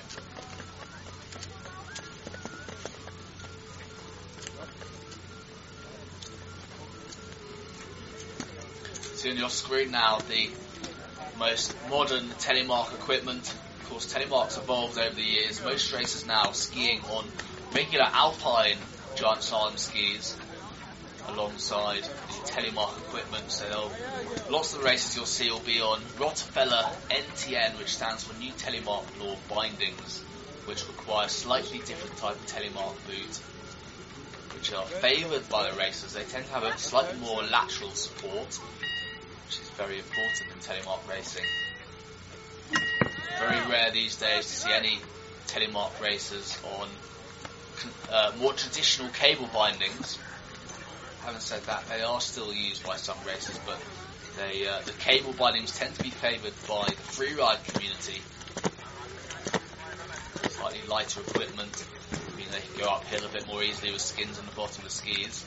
See 9.14 9.30
on 9.30 9.38
your 9.38 9.48
screen 9.48 9.90
now 9.90 10.18
the 10.28 10.50
most 11.38 11.74
modern 11.88 12.24
telemark 12.28 12.92
equipment. 12.92 13.54
Of 13.80 13.88
course, 13.88 14.12
telemark's 14.12 14.58
evolved 14.58 14.98
over 14.98 15.14
the 15.14 15.22
years. 15.22 15.64
Most 15.64 15.94
racers 15.94 16.26
now 16.26 16.52
skiing 16.52 17.00
on 17.04 17.24
regular 17.72 18.04
alpine 18.04 18.76
giant 19.14 19.40
slalom 19.40 19.78
skis 19.78 20.36
alongside 21.28 22.02
the 22.02 22.50
telemark 22.50 22.96
equipment. 22.98 23.50
So 23.50 23.90
lots 24.50 24.74
of 24.74 24.80
the 24.80 24.84
races 24.86 25.16
you'll 25.16 25.26
see 25.26 25.50
will 25.50 25.60
be 25.60 25.80
on 25.80 26.00
Rottefella 26.18 26.92
NTN, 27.10 27.78
which 27.78 27.94
stands 27.94 28.24
for 28.24 28.36
New 28.38 28.52
Telemark 28.52 29.04
Law 29.20 29.36
Bindings, 29.48 30.22
which 30.66 30.86
require 30.86 31.26
a 31.26 31.28
slightly 31.28 31.78
different 31.78 32.16
type 32.16 32.36
of 32.36 32.46
telemark 32.46 32.94
boot, 33.06 33.40
which 34.54 34.72
are 34.72 34.84
favoured 34.84 35.48
by 35.48 35.70
the 35.70 35.76
racers. 35.76 36.14
They 36.14 36.24
tend 36.24 36.46
to 36.46 36.52
have 36.52 36.64
a 36.64 36.76
slightly 36.78 37.18
more 37.20 37.42
lateral 37.42 37.90
support, 37.90 38.58
which 39.46 39.60
is 39.60 39.70
very 39.76 39.98
important 39.98 40.50
in 40.52 40.58
telemark 40.58 41.08
racing. 41.08 41.44
Very 43.38 43.70
rare 43.70 43.90
these 43.90 44.16
days 44.16 44.46
to 44.46 44.52
see 44.52 44.72
any 44.72 44.98
telemark 45.46 46.00
racers 46.00 46.58
on 46.78 46.88
uh, 48.10 48.32
more 48.38 48.52
traditional 48.52 49.08
cable 49.10 49.48
bindings. 49.52 50.18
Having 51.24 51.40
said 51.40 51.62
that, 51.62 51.88
they 51.88 52.02
are 52.02 52.20
still 52.20 52.52
used 52.52 52.84
by 52.84 52.96
some 52.96 53.16
racers, 53.26 53.58
but 53.66 53.80
they, 54.36 54.66
uh, 54.66 54.80
the 54.84 54.92
cable 54.92 55.32
bindings 55.32 55.76
tend 55.76 55.94
to 55.94 56.02
be 56.02 56.10
favoured 56.10 56.52
by 56.68 56.88
the 56.88 56.94
freeride 56.94 57.64
community. 57.64 58.20
Slightly 60.50 60.86
lighter 60.88 61.20
equipment, 61.20 61.84
mean 62.36 62.46
they 62.50 62.60
can 62.60 62.78
go 62.78 62.90
uphill 62.90 63.24
a 63.24 63.28
bit 63.28 63.46
more 63.46 63.62
easily 63.62 63.92
with 63.92 64.02
skins 64.02 64.38
on 64.38 64.46
the 64.46 64.52
bottom 64.52 64.84
of 64.84 64.90
skis. 64.90 65.44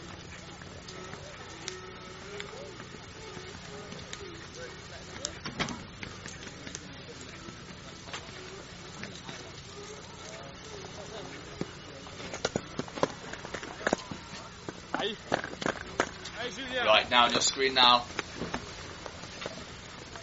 Now 17.17 17.25
on 17.25 17.31
your 17.31 17.41
screen 17.41 17.73
now, 17.73 18.03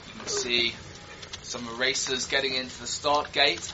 you 0.07 0.13
can 0.17 0.29
see 0.29 0.73
some 1.43 1.77
racers 1.77 2.29
getting 2.29 2.55
into 2.55 2.81
the 2.81 2.87
start 2.87 3.33
gate. 3.33 3.73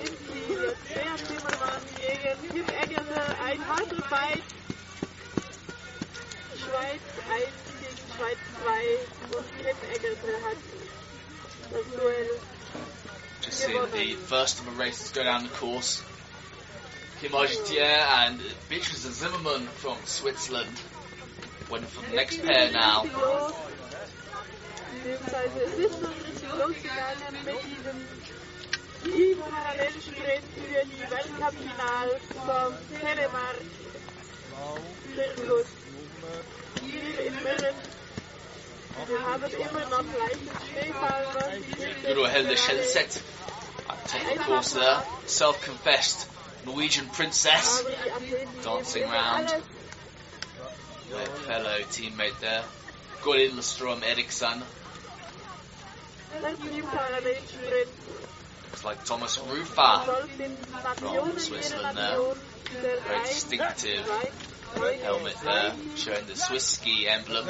Im 0.00 0.16
Ziel 0.26 0.74
Bär 0.88 1.16
Zimmermann 1.16 1.82
gegen 1.94 2.34
Tim 2.50 2.66
Eggerte, 2.74 3.22
ein 3.44 3.60
Hasselfight. 3.68 4.42
Schweiz 6.58 7.06
1 7.30 7.46
gegen 7.78 8.02
Schweiz 8.16 8.40
2 8.64 9.36
und 9.36 9.46
Tim 9.58 9.76
Eggerte 9.94 10.32
hat 10.42 10.58
das 11.70 11.86
Duell. 11.96 12.30
Just 13.42 13.58
seeing 13.60 13.86
the 13.92 14.14
first 14.26 14.58
of 14.58 14.64
the 14.64 14.72
races 14.72 15.12
go 15.12 15.22
down 15.22 15.44
the 15.44 15.50
course. 15.50 16.02
Argetier 17.30 17.84
and 17.84 18.40
Beatrice 18.68 19.06
Zimmermann 19.14 19.66
from 19.66 19.96
Switzerland. 20.04 20.80
Waiting 21.70 21.86
for 21.86 22.04
the 22.10 22.16
next 22.16 22.42
pair 22.42 22.72
now. 22.72 23.04
Hier 29.04 29.36
in 42.04 42.26
Hilde 42.28 42.56
Skjelset 42.56 43.22
at 43.88 44.04
the 44.04 44.08
of 44.32 44.38
the 44.38 44.44
course 44.44 44.72
there. 44.72 45.02
Self-confessed 45.26 46.28
Norwegian 46.66 47.06
princess. 47.06 47.84
Dancing 48.62 49.02
geben 49.02 49.12
round. 49.12 49.48
Their 51.10 51.26
fellow 51.26 51.78
teammate 51.90 52.40
there. 52.40 52.62
Gorin 53.22 53.50
Lustrom 53.50 54.02
Eriksson. 54.02 54.62
Looks 58.70 58.84
like 58.84 59.04
Thomas 59.04 59.38
Rufer. 59.38 60.26
from 60.96 61.38
Switzerland 61.38 61.98
there. 61.98 62.34
Very 62.80 63.20
distinctive 63.24 64.08
Helmet 64.74 65.36
there, 65.44 65.72
showing 65.96 66.26
the 66.26 66.34
Swiss 66.34 66.64
ski 66.64 67.06
emblem. 67.06 67.46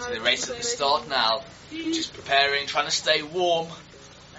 So 0.00 0.14
the 0.14 0.20
race 0.22 0.48
at 0.50 0.56
the 0.56 0.62
start 0.62 1.08
now. 1.08 1.42
Just 1.70 2.14
preparing, 2.14 2.66
trying 2.66 2.86
to 2.86 2.90
stay 2.90 3.22
warm. 3.22 3.68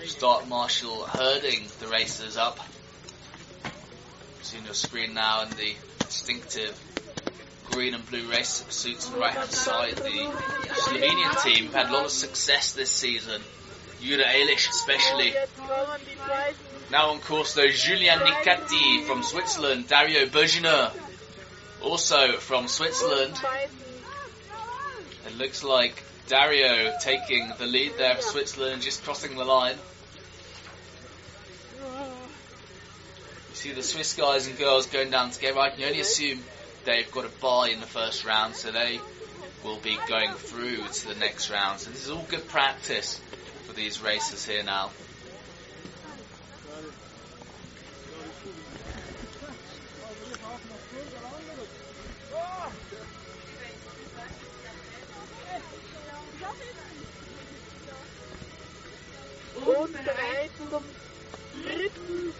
Start 0.05 0.47
Marshall 0.47 1.03
herding 1.03 1.67
the 1.79 1.87
racers 1.87 2.37
up. 2.37 2.59
See 4.41 4.57
on 4.57 4.65
your 4.65 4.73
screen 4.73 5.13
now 5.13 5.43
in 5.43 5.49
the 5.51 5.75
distinctive 5.99 6.92
green 7.71 7.93
and 7.93 8.05
blue 8.09 8.29
race 8.29 8.65
suits 8.69 9.07
on 9.07 9.13
the 9.13 9.19
right 9.19 9.33
hand 9.33 9.49
side. 9.49 9.95
The 9.95 10.31
Slovenian 10.73 11.43
team 11.43 11.65
have 11.65 11.73
had 11.73 11.89
a 11.89 11.93
lot 11.93 12.05
of 12.05 12.11
success 12.11 12.73
this 12.73 12.91
season. 12.91 13.41
Jura 14.01 14.25
Eilish 14.25 14.69
especially. 14.69 15.33
Now 16.91 17.11
on 17.11 17.19
course 17.19 17.53
though, 17.53 17.69
Julian 17.69 18.19
Nicati 18.19 19.05
from 19.05 19.23
Switzerland, 19.23 19.87
Dario 19.87 20.25
Berginer 20.27 20.91
also 21.81 22.33
from 22.33 22.67
Switzerland. 22.67 23.39
It 25.25 25.37
looks 25.37 25.63
like 25.63 26.03
Dario 26.27 26.93
taking 26.99 27.51
the 27.57 27.65
lead 27.65 27.93
there 27.97 28.15
for 28.15 28.21
Switzerland, 28.21 28.81
just 28.81 29.03
crossing 29.03 29.35
the 29.35 29.45
line. 29.45 29.75
You 33.49 33.55
see 33.55 33.71
the 33.71 33.83
Swiss 33.83 34.13
guys 34.13 34.47
and 34.47 34.57
girls 34.57 34.87
going 34.87 35.09
down 35.11 35.31
together. 35.31 35.59
I 35.59 35.69
can 35.69 35.83
only 35.83 36.01
assume 36.01 36.43
they've 36.85 37.09
got 37.11 37.25
a 37.25 37.29
bye 37.41 37.69
in 37.69 37.79
the 37.79 37.87
first 37.87 38.25
round, 38.25 38.55
so 38.55 38.71
they 38.71 38.99
will 39.63 39.79
be 39.79 39.97
going 40.07 40.31
through 40.33 40.87
to 40.87 41.07
the 41.07 41.15
next 41.15 41.49
round. 41.49 41.79
So 41.79 41.89
this 41.89 42.05
is 42.05 42.11
all 42.11 42.25
good 42.29 42.47
practice 42.47 43.19
for 43.65 43.73
these 43.73 44.01
racers 44.01 44.45
here 44.45 44.63
now. 44.63 44.91
dritten 61.63 62.33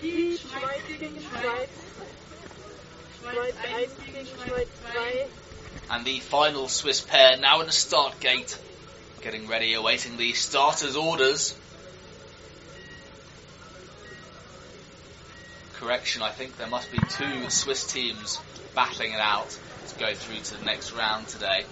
gegen 0.00 0.38
Schweiz. 0.38 0.54
Schweiz 0.60 0.82
1 0.82 0.98
gegen 0.98 1.20
Schweiz 1.20 1.68
2. 1.98 2.04
And 5.90 6.04
the 6.04 6.20
final 6.20 6.68
Swiss 6.68 7.00
pair 7.00 7.36
now 7.38 7.60
in 7.60 7.66
the 7.66 7.72
start 7.72 8.20
gate, 8.20 8.58
getting 9.22 9.48
ready, 9.48 9.74
awaiting 9.74 10.16
the 10.16 10.32
starters' 10.32 10.96
orders. 10.96 11.58
Correction, 15.74 16.22
I 16.22 16.30
think 16.30 16.56
there 16.56 16.68
must 16.68 16.90
be 16.90 16.98
two 17.10 17.50
Swiss 17.50 17.86
teams 17.92 18.40
battling 18.74 19.12
it 19.12 19.20
out 19.20 19.58
to 19.88 19.98
go 19.98 20.14
through 20.14 20.40
to 20.40 20.58
the 20.58 20.64
next 20.64 20.92
round 20.92 21.28
today. 21.28 21.64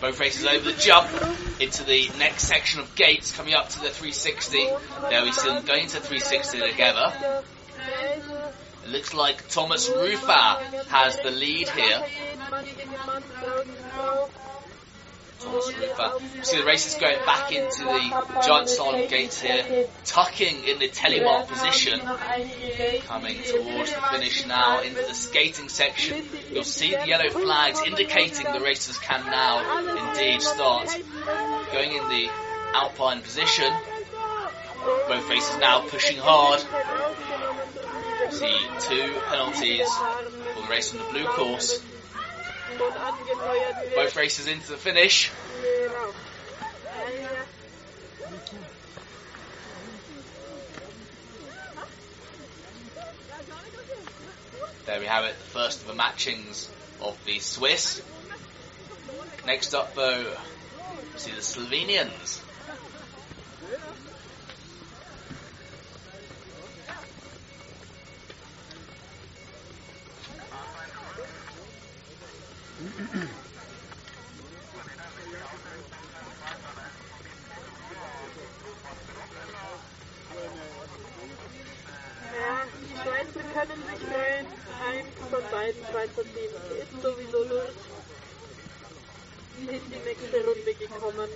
Both 0.00 0.20
races 0.20 0.44
over 0.44 0.70
the 0.70 0.76
jump 0.76 1.08
into 1.60 1.84
the 1.84 2.10
next 2.18 2.44
section 2.44 2.80
of 2.80 2.94
gates 2.94 3.34
coming 3.34 3.54
up 3.54 3.68
to 3.70 3.80
the 3.80 3.88
360. 3.88 4.68
There 5.08 5.22
we 5.22 5.32
see 5.32 5.48
them 5.48 5.64
going 5.64 5.86
to 5.88 6.00
360 6.00 6.60
together. 6.60 7.42
Looks 8.88 9.14
like 9.14 9.48
Thomas 9.48 9.88
Rufer 9.88 10.86
has 10.88 11.16
the 11.18 11.30
lead 11.30 11.68
here. 11.70 12.04
Thomas 15.40 15.72
Rufer. 15.72 16.44
See 16.44 16.58
the 16.58 16.64
racers 16.64 16.94
going 17.00 17.18
back 17.24 17.52
into 17.52 17.84
the 17.84 18.40
giant 18.46 18.68
slalom 18.68 19.08
gates 19.08 19.40
here, 19.40 19.86
tucking 20.04 20.64
in 20.64 20.78
the 20.78 20.88
telemark 20.88 21.48
position. 21.48 22.00
Coming 23.06 23.36
towards 23.42 23.94
the 23.94 24.00
finish 24.12 24.46
now 24.46 24.80
into 24.80 25.02
the 25.02 25.14
skating 25.14 25.68
section. 25.68 26.24
You'll 26.50 26.64
see 26.64 26.94
the 26.94 27.06
yellow 27.06 27.30
flags 27.30 27.80
indicating 27.86 28.52
the 28.52 28.60
racers 28.60 28.98
can 28.98 29.24
now 29.26 30.10
indeed 30.10 30.42
start 30.42 30.96
going 31.72 31.92
in 31.92 32.08
the 32.08 32.28
alpine 32.74 33.22
position. 33.22 33.72
Both 35.08 35.28
races 35.30 35.58
now 35.58 35.80
pushing 35.88 36.18
hard. 36.18 36.62
See 38.30 38.58
two 38.80 39.20
penalties 39.28 39.88
for 39.88 40.62
the 40.62 40.68
race 40.68 40.92
on 40.92 40.98
the 40.98 41.04
blue 41.10 41.26
course. 41.26 41.82
Both 43.94 44.16
races 44.16 44.48
into 44.48 44.72
the 44.72 44.76
finish. 44.76 45.30
There 54.86 55.00
we 55.00 55.06
have 55.06 55.24
it, 55.24 55.34
the 55.38 55.44
first 55.44 55.80
of 55.80 55.86
the 55.88 55.94
matchings 55.94 56.68
of 57.00 57.18
the 57.24 57.38
Swiss. 57.38 58.02
Next 59.46 59.74
up 59.74 59.94
though, 59.94 60.36
see 61.16 61.32
the 61.32 61.40
Slovenians. 61.40 62.43
Beiden 86.04 86.14
Schweizer 86.14 86.24
Teams 86.34 86.82
ist 86.82 87.02
sowieso 87.02 87.44
durch. 87.44 87.68
In 89.58 89.68
die 89.68 89.96
nächste 90.04 90.44
Runde 90.44 90.74
gekommen. 90.74 91.28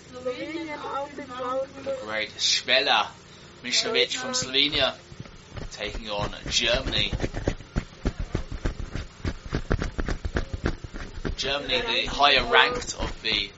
great 2.05 2.29
Spela 2.37 3.07
Mišnović 3.63 4.15
from 4.17 4.31
Slovenia 4.31 4.95
taking 5.71 6.09
on 6.09 6.33
Germany. 6.49 7.11
Germany, 11.37 11.81
the 11.81 12.05
higher 12.05 12.43
ranked 12.43 12.95
of 12.99 13.21
the 13.23 13.49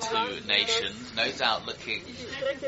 two 0.00 0.46
nations, 0.46 1.12
no 1.16 1.30
doubt 1.30 1.66
looking 1.66 2.02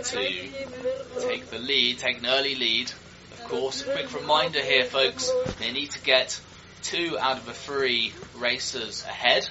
to 0.03 1.21
take 1.21 1.51
the 1.51 1.59
lead, 1.59 1.99
take 1.99 2.19
an 2.19 2.27
early 2.27 2.55
lead. 2.55 2.91
Of 3.33 3.45
course, 3.45 3.83
a 3.83 3.93
quick 3.93 4.15
reminder 4.15 4.61
here, 4.61 4.85
folks, 4.85 5.31
they 5.59 5.73
need 5.73 5.91
to 5.91 6.01
get 6.01 6.41
two 6.83 7.19
out 7.19 7.39
of 7.39 7.47
the 7.47 7.53
three 7.53 8.12
racers 8.37 9.05
ahead. 9.05 9.49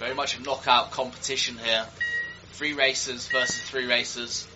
Very 0.00 0.14
much 0.14 0.36
a 0.36 0.42
knockout 0.42 0.90
competition 0.92 1.58
here. 1.58 1.84
Three 2.52 2.72
racers 2.72 3.28
versus 3.28 3.60
three 3.68 3.86
racers. 3.86 4.48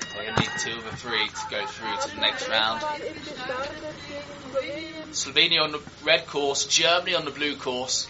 They're 0.00 0.24
going 0.24 0.34
to 0.34 0.40
need 0.40 0.50
two 0.58 0.76
of 0.76 0.84
the 0.84 0.96
three 0.96 1.28
to 1.28 1.40
go 1.48 1.64
through 1.64 1.96
to 2.02 2.16
the 2.16 2.20
next 2.20 2.48
round. 2.48 2.82
Slovenia 5.12 5.62
on 5.62 5.70
the 5.70 5.80
red 6.04 6.26
course, 6.26 6.66
Germany 6.66 7.14
on 7.14 7.24
the 7.24 7.30
blue 7.30 7.54
course. 7.54 8.08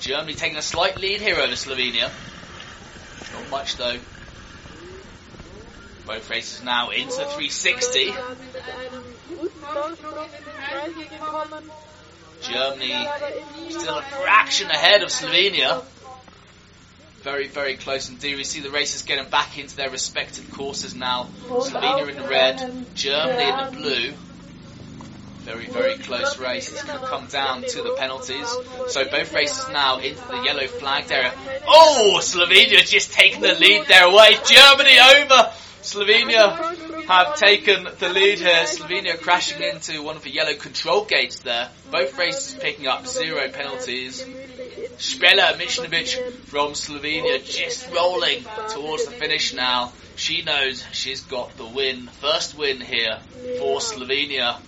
Germany 0.00 0.32
taking 0.32 0.56
a 0.56 0.62
slight 0.62 0.98
lead 0.98 1.20
here 1.20 1.36
over 1.36 1.52
Slovenia. 1.52 2.10
Not 3.34 3.50
much 3.50 3.76
though. 3.76 3.98
Both 6.06 6.30
races 6.30 6.64
now 6.64 6.90
into 6.90 7.12
360. 7.12 8.14
Germany 12.42 13.06
still 13.70 13.98
a 13.98 14.02
fraction 14.02 14.70
ahead 14.70 15.02
of 15.02 15.08
Slovenia. 15.08 15.82
Very, 17.22 17.46
very 17.46 17.76
close 17.76 18.08
indeed. 18.08 18.36
We 18.36 18.44
see 18.44 18.60
the 18.60 18.70
races 18.70 19.02
getting 19.02 19.30
back 19.30 19.56
into 19.58 19.76
their 19.76 19.90
respective 19.90 20.50
courses 20.52 20.94
now. 20.94 21.28
Slovenia 21.46 22.08
in 22.08 22.16
the 22.16 22.28
red, 22.28 22.86
Germany 22.94 23.48
in 23.48 23.56
the 23.56 23.76
blue. 23.76 24.12
Very, 25.42 25.66
very 25.66 25.98
close 25.98 26.38
race. 26.38 26.70
This 26.70 26.82
could 26.82 27.00
come 27.02 27.26
down 27.26 27.62
to 27.62 27.82
the 27.82 27.94
penalties. 27.98 28.48
So 28.88 29.04
both 29.04 29.32
races 29.34 29.68
now 29.72 29.98
into 29.98 30.24
the 30.28 30.42
yellow 30.42 30.66
flagged 30.68 31.10
area. 31.10 31.32
Oh, 31.66 32.18
Slovenia 32.20 32.86
just 32.86 33.12
taking 33.12 33.40
the 33.40 33.54
lead 33.54 33.86
there 33.88 34.06
away. 34.06 34.36
Germany 34.46 34.98
over. 34.98 35.52
Slovenia 35.82 36.91
have 37.06 37.36
taken 37.36 37.88
the 37.98 38.08
lead 38.08 38.38
here. 38.38 38.64
Slovenia 38.64 39.20
crashing 39.20 39.62
into 39.62 40.02
one 40.02 40.16
of 40.16 40.22
the 40.22 40.30
yellow 40.30 40.54
control 40.54 41.04
gates 41.04 41.40
there. 41.40 41.68
Both 41.90 42.18
races 42.18 42.54
picking 42.60 42.86
up 42.86 43.06
zero 43.06 43.48
penalties. 43.48 44.22
Spela 44.98 45.54
Mišnović 45.54 46.32
from 46.46 46.72
Slovenia 46.72 47.44
just 47.44 47.90
rolling 47.90 48.44
towards 48.70 49.06
the 49.06 49.12
finish 49.12 49.52
now. 49.54 49.92
She 50.16 50.42
knows 50.42 50.84
she's 50.92 51.22
got 51.22 51.56
the 51.56 51.66
win. 51.66 52.06
First 52.06 52.56
win 52.56 52.80
here 52.80 53.18
for 53.58 53.80
Slovenia. 53.80 54.60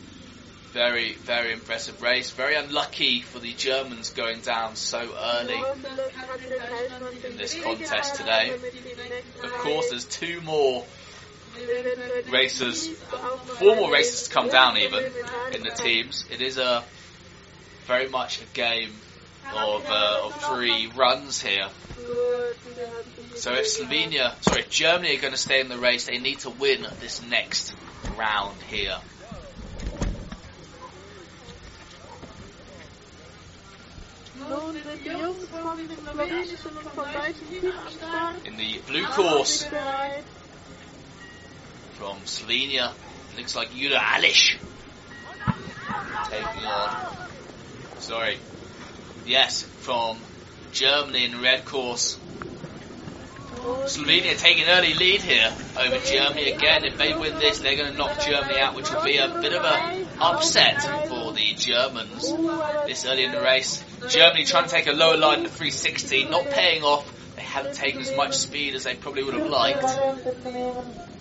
Very, 0.72 1.12
very 1.12 1.52
impressive 1.52 2.02
race. 2.02 2.32
Very 2.32 2.56
unlucky 2.56 3.20
for 3.20 3.38
the 3.38 3.52
Germans 3.52 4.10
going 4.10 4.40
down 4.40 4.74
so 4.74 4.98
early. 4.98 5.62
in 7.30 7.36
this 7.36 7.54
contest 7.62 8.16
today. 8.16 8.52
Of 9.44 9.52
course, 9.52 9.90
there's 9.90 10.04
two 10.04 10.40
more 10.40 10.84
races, 12.30 12.88
four 13.58 13.76
more 13.76 13.92
races 13.92 14.28
to 14.28 14.34
come 14.34 14.48
down 14.48 14.76
even 14.76 15.04
in 15.52 15.62
the 15.62 15.70
teams. 15.70 16.24
It 16.30 16.40
is 16.40 16.58
a 16.58 16.82
very 17.86 18.08
much 18.08 18.40
a 18.40 18.46
game 18.54 18.90
of, 19.54 19.86
uh, 19.88 20.20
of 20.24 20.34
three 20.42 20.90
runs 20.94 21.42
here. 21.42 21.68
So 23.36 23.52
if 23.52 23.66
Slovenia, 23.66 24.40
sorry, 24.42 24.60
if 24.60 24.70
Germany 24.70 25.16
are 25.16 25.20
going 25.20 25.32
to 25.32 25.38
stay 25.38 25.60
in 25.60 25.68
the 25.68 25.78
race, 25.78 26.06
they 26.06 26.18
need 26.18 26.40
to 26.40 26.50
win 26.50 26.86
this 27.00 27.22
next 27.26 27.74
round 28.16 28.60
here. 28.62 28.96
In 38.44 38.56
the 38.56 38.80
blue 38.86 39.06
course. 39.06 39.68
From 41.94 42.16
Slovenia, 42.24 42.92
looks 43.36 43.56
like 43.56 43.72
Jura 43.74 43.98
Alish 43.98 44.56
taking 46.28 46.66
on. 46.66 47.28
Sorry, 47.98 48.38
yes, 49.26 49.62
from 49.80 50.18
Germany 50.72 51.24
in 51.24 51.40
red 51.40 51.64
course. 51.64 52.18
Slovenia 53.86 54.38
taking 54.38 54.66
early 54.66 54.92
lead 54.92 55.22
here 55.22 55.50
over 55.78 55.98
Germany 55.98 56.50
again. 56.50 56.84
If 56.84 56.98
they 56.98 57.14
win 57.14 57.38
this, 57.38 57.60
they're 57.60 57.76
going 57.76 57.92
to 57.92 57.96
knock 57.96 58.20
Germany 58.20 58.58
out, 58.58 58.74
which 58.74 58.90
will 58.90 59.02
be 59.02 59.16
a 59.16 59.28
bit 59.40 59.54
of 59.54 59.64
a 59.64 60.06
upset 60.20 60.82
for 61.08 61.32
the 61.32 61.54
Germans 61.54 62.30
this 62.86 63.06
early 63.06 63.24
in 63.24 63.32
the 63.32 63.40
race. 63.40 63.82
Germany 64.08 64.44
trying 64.44 64.64
to 64.64 64.70
take 64.70 64.86
a 64.86 64.92
lower 64.92 65.16
line 65.16 65.38
in 65.38 65.44
the 65.44 65.48
360, 65.48 66.26
not 66.26 66.50
paying 66.50 66.82
off. 66.82 67.10
They 67.36 67.42
haven't 67.42 67.74
taken 67.74 68.02
as 68.02 68.14
much 68.16 68.36
speed 68.36 68.74
as 68.74 68.84
they 68.84 68.96
probably 68.96 69.24
would 69.24 69.34
have 69.34 69.46
liked. 69.46 71.13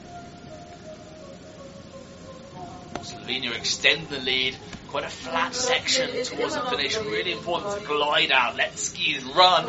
Slovenia 3.03 3.53
extend 3.53 4.07
the 4.07 4.19
lead. 4.19 4.55
Quite 4.87 5.03
a 5.03 5.09
flat 5.09 5.53
section 5.53 6.09
towards 6.23 6.53
the 6.55 6.61
finish. 6.61 6.97
Really 6.97 7.33
important 7.33 7.81
to 7.81 7.87
glide 7.87 8.31
out. 8.31 8.55
Let 8.55 8.77
skis 8.77 9.23
run. 9.23 9.65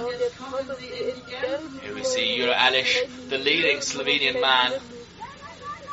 Here 1.82 1.94
we 1.94 2.04
see 2.04 2.36
Jura 2.36 2.54
Alish, 2.54 3.28
the 3.28 3.38
leading 3.38 3.78
Slovenian 3.78 4.40
man, 4.40 4.72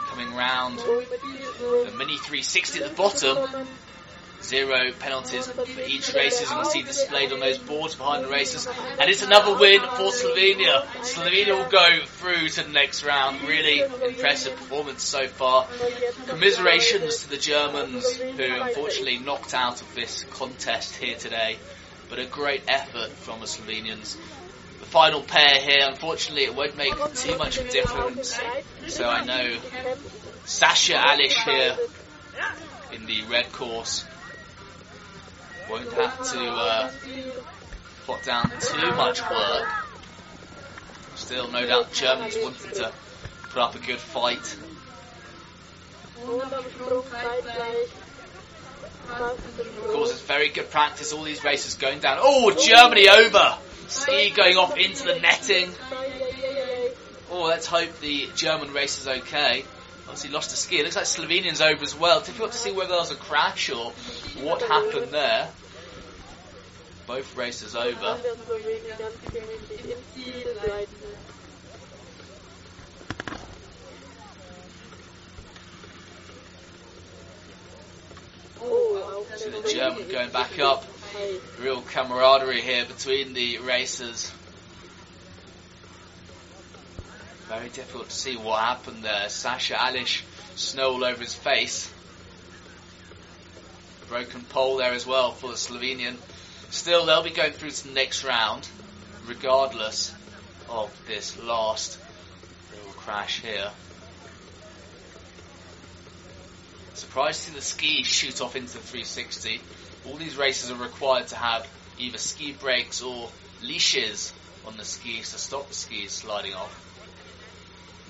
coming 0.10 0.36
round 0.36 0.80
the 0.80 1.94
mini 1.98 2.18
360 2.18 2.84
at 2.84 2.90
the 2.90 2.96
bottom. 2.96 3.68
Zero 4.44 4.92
penalties 5.00 5.48
for 5.48 5.66
each 5.86 6.14
race, 6.14 6.42
as 6.42 6.50
you 6.50 6.56
can 6.56 6.66
see 6.66 6.82
displayed 6.82 7.32
on 7.32 7.40
those 7.40 7.58
boards 7.58 7.96
behind 7.96 8.24
the 8.24 8.30
races. 8.30 8.68
And 9.00 9.10
it's 9.10 9.22
another 9.22 9.58
win 9.58 9.82
for 9.82 10.12
Slovenia. 10.12 10.84
Slovenia 11.04 11.58
will 11.58 11.70
go 11.70 12.06
through 12.06 12.50
to 12.50 12.64
the 12.64 12.72
next 12.72 13.04
round. 13.04 13.42
Really 13.48 13.82
impressive 13.82 14.56
performance 14.56 15.04
so 15.04 15.28
far. 15.28 15.68
Commiserations 16.28 17.24
to 17.24 17.30
the 17.30 17.38
Germans, 17.38 18.16
who 18.16 18.62
unfortunately 18.62 19.20
knocked 19.20 19.54
out 19.54 19.82
of 19.82 19.96
this 19.96 20.26
contest 20.32 20.96
here 20.96 21.18
today. 21.18 21.58
But 22.10 22.20
a 22.20 22.26
great 22.26 22.64
effort 22.68 23.12
from 23.12 23.40
the 23.40 23.46
Slovenians. 23.46 24.18
The 24.80 24.86
final 24.86 25.22
pair 25.22 25.60
here, 25.60 25.86
unfortunately, 25.88 26.44
it 26.44 26.56
won't 26.56 26.76
make 26.76 26.94
too 27.14 27.38
much 27.38 27.58
of 27.58 27.68
a 27.68 27.72
difference. 27.72 28.40
So 28.88 29.08
I 29.08 29.24
know 29.24 29.58
Sasha 30.46 30.96
Alish 30.96 31.44
here 31.44 31.78
in 32.92 33.06
the 33.06 33.24
red 33.30 33.52
course 33.54 34.06
won't 35.72 35.94
have 35.94 36.32
to 36.32 36.40
uh, 36.40 36.92
put 38.06 38.24
down 38.26 38.52
too 38.60 38.92
much 38.92 39.22
work. 39.22 39.70
Still, 41.16 41.50
no 41.50 41.66
doubt 41.66 41.94
Germans 41.94 42.36
wanted 42.42 42.74
to 42.76 42.92
put 43.50 43.62
up 43.62 43.76
a 43.76 43.80
good 43.80 44.00
fight. 44.00 44.58
Of 49.10 49.88
course, 49.88 50.12
it's 50.12 50.22
very 50.22 50.50
good 50.50 50.70
practice. 50.70 51.14
All 51.14 51.24
these 51.24 51.44
races 51.44 51.76
going 51.76 52.00
down. 52.00 52.18
Oh, 52.22 52.52
Germany 52.52 53.08
over. 53.08 53.58
Ski 53.88 54.30
going 54.32 54.58
off 54.58 54.78
into 54.78 55.06
the 55.06 55.20
netting. 55.20 55.70
Oh, 57.30 57.44
let's 57.44 57.66
hope 57.66 58.00
the 58.00 58.28
German 58.36 58.74
race 58.74 59.00
is 59.00 59.08
okay. 59.08 59.64
Obviously 60.04 60.32
lost 60.32 60.52
a 60.52 60.58
ski. 60.58 60.80
It 60.80 60.84
looks 60.84 60.96
like 60.98 61.06
Slovenian's 61.06 61.62
over 61.62 61.82
as 61.82 61.98
well. 61.98 62.20
Difficult 62.20 62.52
to 62.52 62.58
see 62.58 62.72
whether 62.72 62.90
there 62.90 63.00
was 63.00 63.12
a 63.12 63.16
crash 63.16 63.70
or 63.70 63.92
what 64.44 64.62
happened 64.62 65.12
there. 65.12 65.50
Both 67.08 67.36
races 67.36 67.76
over. 67.76 68.18
See 79.38 79.50
the 79.50 79.70
German 79.70 80.08
going 80.10 80.30
back 80.30 80.60
up. 80.60 80.86
Real 81.60 81.82
camaraderie 81.82 82.62
here 82.62 82.86
between 82.86 83.34
the 83.34 83.58
racers. 83.60 84.32
Very 87.48 87.70
difficult 87.70 88.10
to 88.10 88.16
see 88.16 88.38
what 88.38 88.62
happened 88.62 89.04
there. 89.04 89.28
Sasha 89.30 89.74
Alish, 89.74 90.22
snow 90.56 90.94
all 90.94 91.04
over 91.04 91.22
his 91.22 91.34
face. 91.34 91.92
Broken 94.08 94.42
pole 94.42 94.78
there 94.78 94.94
as 94.94 95.06
well 95.06 95.32
for 95.32 95.48
the 95.48 95.56
Slovenian. 95.58 96.16
Still, 96.72 97.06
they'll 97.06 97.22
be 97.22 97.32
going 97.32 97.52
through 97.52 97.72
to 97.72 97.88
the 97.88 97.94
next 97.94 98.24
round, 98.24 98.68
regardless 99.28 100.14
of 100.70 100.90
this 101.06 101.38
last 101.38 102.00
little 102.72 102.94
crash 102.94 103.42
here. 103.42 103.70
Surprised 106.94 107.42
to 107.42 107.50
see 107.50 107.56
the 107.56 107.62
skis 107.62 108.08
shoot 108.08 108.40
off 108.40 108.56
into 108.56 108.74
the 108.74 108.80
360. 108.80 109.60
All 110.08 110.16
these 110.16 110.38
races 110.38 110.72
are 110.72 110.76
required 110.76 111.28
to 111.28 111.36
have 111.36 111.68
either 112.00 112.18
ski 112.18 112.54
brakes 112.54 113.02
or 113.02 113.30
leashes 113.62 114.34
on 114.66 114.78
the 114.78 114.86
skis 114.86 115.32
to 115.34 115.38
stop 115.38 115.68
the 115.68 115.74
skis 115.74 116.14
sliding 116.14 116.54
off. 116.54 116.74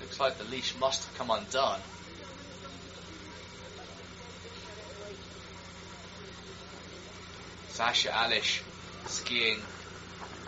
Looks 0.00 0.20
like 0.20 0.38
the 0.38 0.44
leash 0.44 0.76
must 0.78 1.04
have 1.04 1.18
come 1.18 1.30
undone. 1.30 1.80
Sasha 7.72 8.10
Alish 8.10 8.60
skiing 9.06 9.58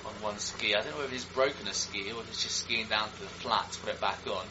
on 0.05 0.13
one 0.21 0.39
ski. 0.39 0.75
I 0.75 0.83
don't 0.83 0.99
know 0.99 1.05
if 1.05 1.11
he's 1.11 1.25
broken 1.25 1.67
a 1.67 1.73
ski 1.73 2.13
or 2.13 2.21
if 2.21 2.27
he's 2.29 2.43
just 2.43 2.57
skiing 2.65 2.87
down 2.89 3.09
to 3.17 3.23
the 3.23 3.29
flat 3.29 3.73
to 3.73 3.81
put 3.81 3.95
it 3.95 4.01
back 4.01 4.19
on. 4.27 4.45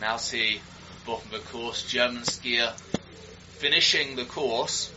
Now 0.00 0.16
see 0.16 0.60
bottom 1.06 1.32
of 1.32 1.42
the 1.44 1.50
course, 1.50 1.84
German 1.84 2.22
skier 2.22 2.72
finishing 3.58 4.16
the 4.16 4.24
course. 4.24 4.92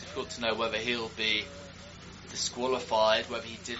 Difficult 0.00 0.30
to 0.30 0.40
know 0.40 0.54
whether 0.54 0.78
he'll 0.78 1.10
be 1.16 1.44
disqualified, 2.30 3.28
whether 3.28 3.46
he 3.46 3.58
did 3.64 3.78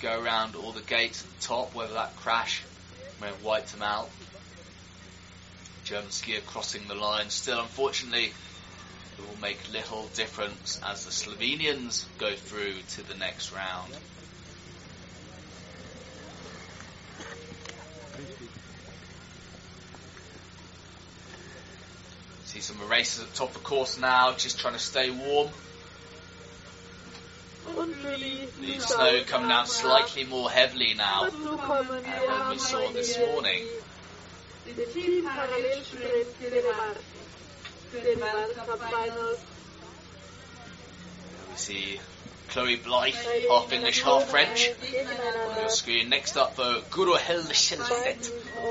go 0.00 0.20
around 0.20 0.56
all 0.56 0.72
the 0.72 0.80
gates 0.82 1.22
at 1.22 1.30
the 1.40 1.46
top, 1.46 1.74
whether 1.74 1.94
that 1.94 2.16
crash 2.16 2.62
may 3.20 3.28
have 3.28 3.42
wiped 3.42 3.74
him 3.74 3.82
out. 3.82 4.10
German 5.84 6.10
skier 6.10 6.44
crossing 6.44 6.86
the 6.88 6.94
line. 6.94 7.30
Still, 7.30 7.60
unfortunately, 7.60 8.26
it 8.26 9.20
will 9.20 9.40
make 9.40 9.72
little 9.72 10.08
difference 10.14 10.80
as 10.84 11.04
the 11.04 11.10
Slovenians 11.10 12.04
go 12.18 12.34
through 12.34 12.74
to 12.90 13.02
the 13.08 13.14
next 13.14 13.52
round. 13.52 13.92
See 22.58 22.74
some 22.74 22.88
racers 22.88 23.22
at 23.22 23.30
the 23.30 23.36
top 23.36 23.48
of 23.50 23.54
the 23.54 23.60
course 23.60 24.00
now, 24.00 24.32
just 24.32 24.58
trying 24.58 24.74
to 24.74 24.80
stay 24.80 25.10
warm. 25.10 25.48
The 27.64 28.80
snow 28.80 29.22
coming 29.28 29.48
down 29.48 29.66
slightly 29.66 30.24
more 30.24 30.50
heavily 30.50 30.94
now 30.94 31.30
than 31.30 32.50
we 32.50 32.58
saw 32.58 32.90
this 32.90 33.16
morning. 33.16 33.64
We 34.66 34.84
see 41.54 42.00
Chloe 42.58 42.74
Blythe, 42.74 43.14
half 43.48 43.72
English, 43.72 44.02
half 44.02 44.24
French, 44.30 44.68
on 44.68 45.60
your 45.60 45.68
screen. 45.68 46.08
Next 46.08 46.36
up, 46.36 46.56
though, 46.56 46.80
Guro 46.90 47.16
Hilde 47.16 47.54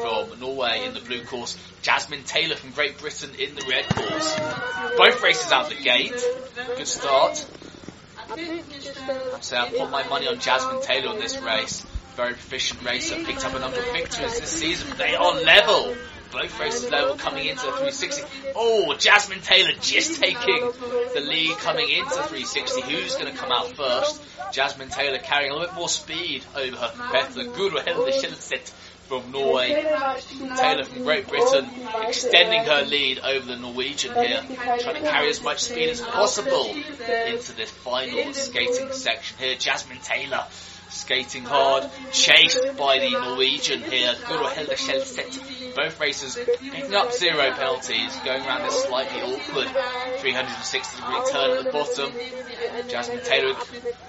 from 0.02 0.39
Norway 0.41 0.84
in 0.86 0.93
the 0.93 1.00
blue 1.00 1.23
course. 1.23 1.58
Jasmine 1.84 2.23
Taylor 2.23 2.58
from 2.58 2.71
Great 2.71 3.00
Britain 3.00 3.30
in 3.39 3.56
the 3.56 3.65
red 3.69 3.88
course. 3.88 4.39
Both 4.97 5.23
races 5.23 5.54
out 5.54 5.69
the 5.69 5.76
gate. 5.76 6.21
Good 6.76 6.86
start. 6.86 7.45
I'd 8.30 9.43
say 9.43 9.56
I 9.56 9.69
put 9.69 9.89
my 9.89 10.06
money 10.10 10.28
on 10.28 10.41
Jasmine 10.41 10.82
Taylor 10.82 11.08
on 11.08 11.19
this 11.19 11.39
race. 11.39 11.86
Very 12.17 12.34
proficient 12.34 12.84
racer, 12.84 13.15
picked 13.23 13.45
up 13.45 13.54
a 13.54 13.60
number 13.60 13.80
of 13.80 13.86
victories 13.93 14.38
this 14.38 14.50
season. 14.50 14.97
They 14.97 15.15
are 15.15 15.34
level. 15.34 15.95
Both 16.31 16.59
races 16.59 16.91
level 16.91 17.15
coming 17.15 17.45
into 17.45 17.61
360. 17.61 18.23
Oh, 18.55 18.95
Jasmine 18.97 19.41
Taylor 19.41 19.71
just 19.79 20.19
taking 20.19 20.71
the 21.13 21.21
lead 21.21 21.57
coming 21.57 21.89
into 21.89 22.09
360. 22.09 22.81
Who's 22.81 23.15
going 23.15 23.31
to 23.31 23.37
come 23.37 23.51
out 23.51 23.69
first? 23.71 24.23
Jasmine 24.51 24.89
Taylor 24.89 25.19
carrying 25.19 25.51
a 25.51 25.53
little 25.53 25.67
bit 25.67 25.75
more 25.75 25.89
speed 25.89 26.43
over 26.55 26.75
her 26.75 26.91
competitor, 26.95 27.49
Guro 27.51 27.83
Hilde 27.83 28.13
Skjelset 28.13 28.71
from 29.07 29.31
Norway. 29.31 29.69
Taylor 30.57 30.83
from 30.83 31.03
Great 31.03 31.27
Britain 31.27 31.69
extending 32.07 32.63
her 32.65 32.83
lead 32.83 33.19
over 33.19 33.45
the 33.45 33.55
Norwegian 33.55 34.13
here, 34.13 34.43
trying 34.79 35.01
to 35.01 35.09
carry 35.09 35.29
as 35.29 35.41
much 35.41 35.63
speed 35.63 35.89
as 35.89 36.01
possible 36.01 36.65
into 36.67 37.55
this 37.55 37.71
final 37.71 38.33
skating 38.33 38.91
section 38.91 39.37
here. 39.37 39.55
Jasmine 39.55 39.99
Taylor 40.03 40.45
skating 40.97 41.43
hard, 41.43 41.89
chased 42.12 42.77
by 42.77 42.99
the 42.99 43.12
Norwegian 43.12 43.81
here, 43.81 44.13
Guro 44.25 44.49
Skjelset. 44.49 45.75
Both 45.75 45.99
racers 45.99 46.36
picking 46.36 46.95
up 46.95 47.13
zero 47.13 47.51
penalties, 47.51 48.15
going 48.25 48.45
around 48.45 48.63
this 48.63 48.83
slightly 48.83 49.21
awkward 49.21 49.67
360 50.19 51.01
degree 51.01 51.31
turn 51.31 51.57
at 51.57 51.63
the 51.63 51.71
bottom. 51.71 52.12
Jasmine 52.89 53.23
Taylor 53.23 53.55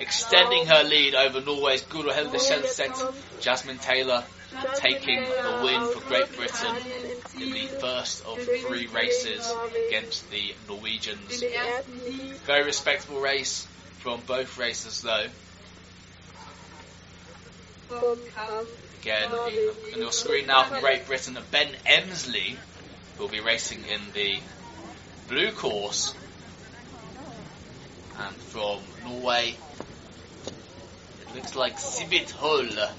extending 0.01 0.67
her 0.67 0.83
lead 0.83 1.15
over 1.15 1.41
Norway's 1.41 1.83
Guro 1.83 2.11
Skjelset. 2.11 3.41
Jasmine 3.41 3.79
Taylor 3.79 4.25
taking 4.77 5.21
the 5.21 5.61
win 5.63 5.93
for 5.93 6.01
Great 6.09 6.35
Britain 6.37 6.75
in 7.41 7.51
the 7.51 7.67
first 7.81 8.25
of 8.25 8.39
three 8.67 8.87
races 8.87 9.53
against 9.89 10.31
the 10.31 10.55
Norwegians. 10.69 11.43
Very 12.47 12.65
respectable 12.65 13.21
race 13.21 13.67
from 13.99 14.21
both 14.27 14.59
races 14.59 15.03
though. 15.03 15.27
Again, 19.01 19.31
on 19.33 20.01
your 20.01 20.13
screen 20.13 20.47
now 20.47 20.65
from 20.65 20.81
Great 20.81 21.07
Britain, 21.07 21.39
Ben 21.51 21.69
Emsley 21.87 22.57
will 23.19 23.29
be 23.29 23.41
racing 23.41 23.83
in 23.91 24.01
the 24.13 24.41
blue 25.29 25.53
course. 25.53 26.15
And 28.19 28.35
from 28.37 28.81
Norway, 29.05 29.55
it 31.21 31.35
Looks 31.35 31.55
like 31.55 31.77
Sivithol. 31.77 32.91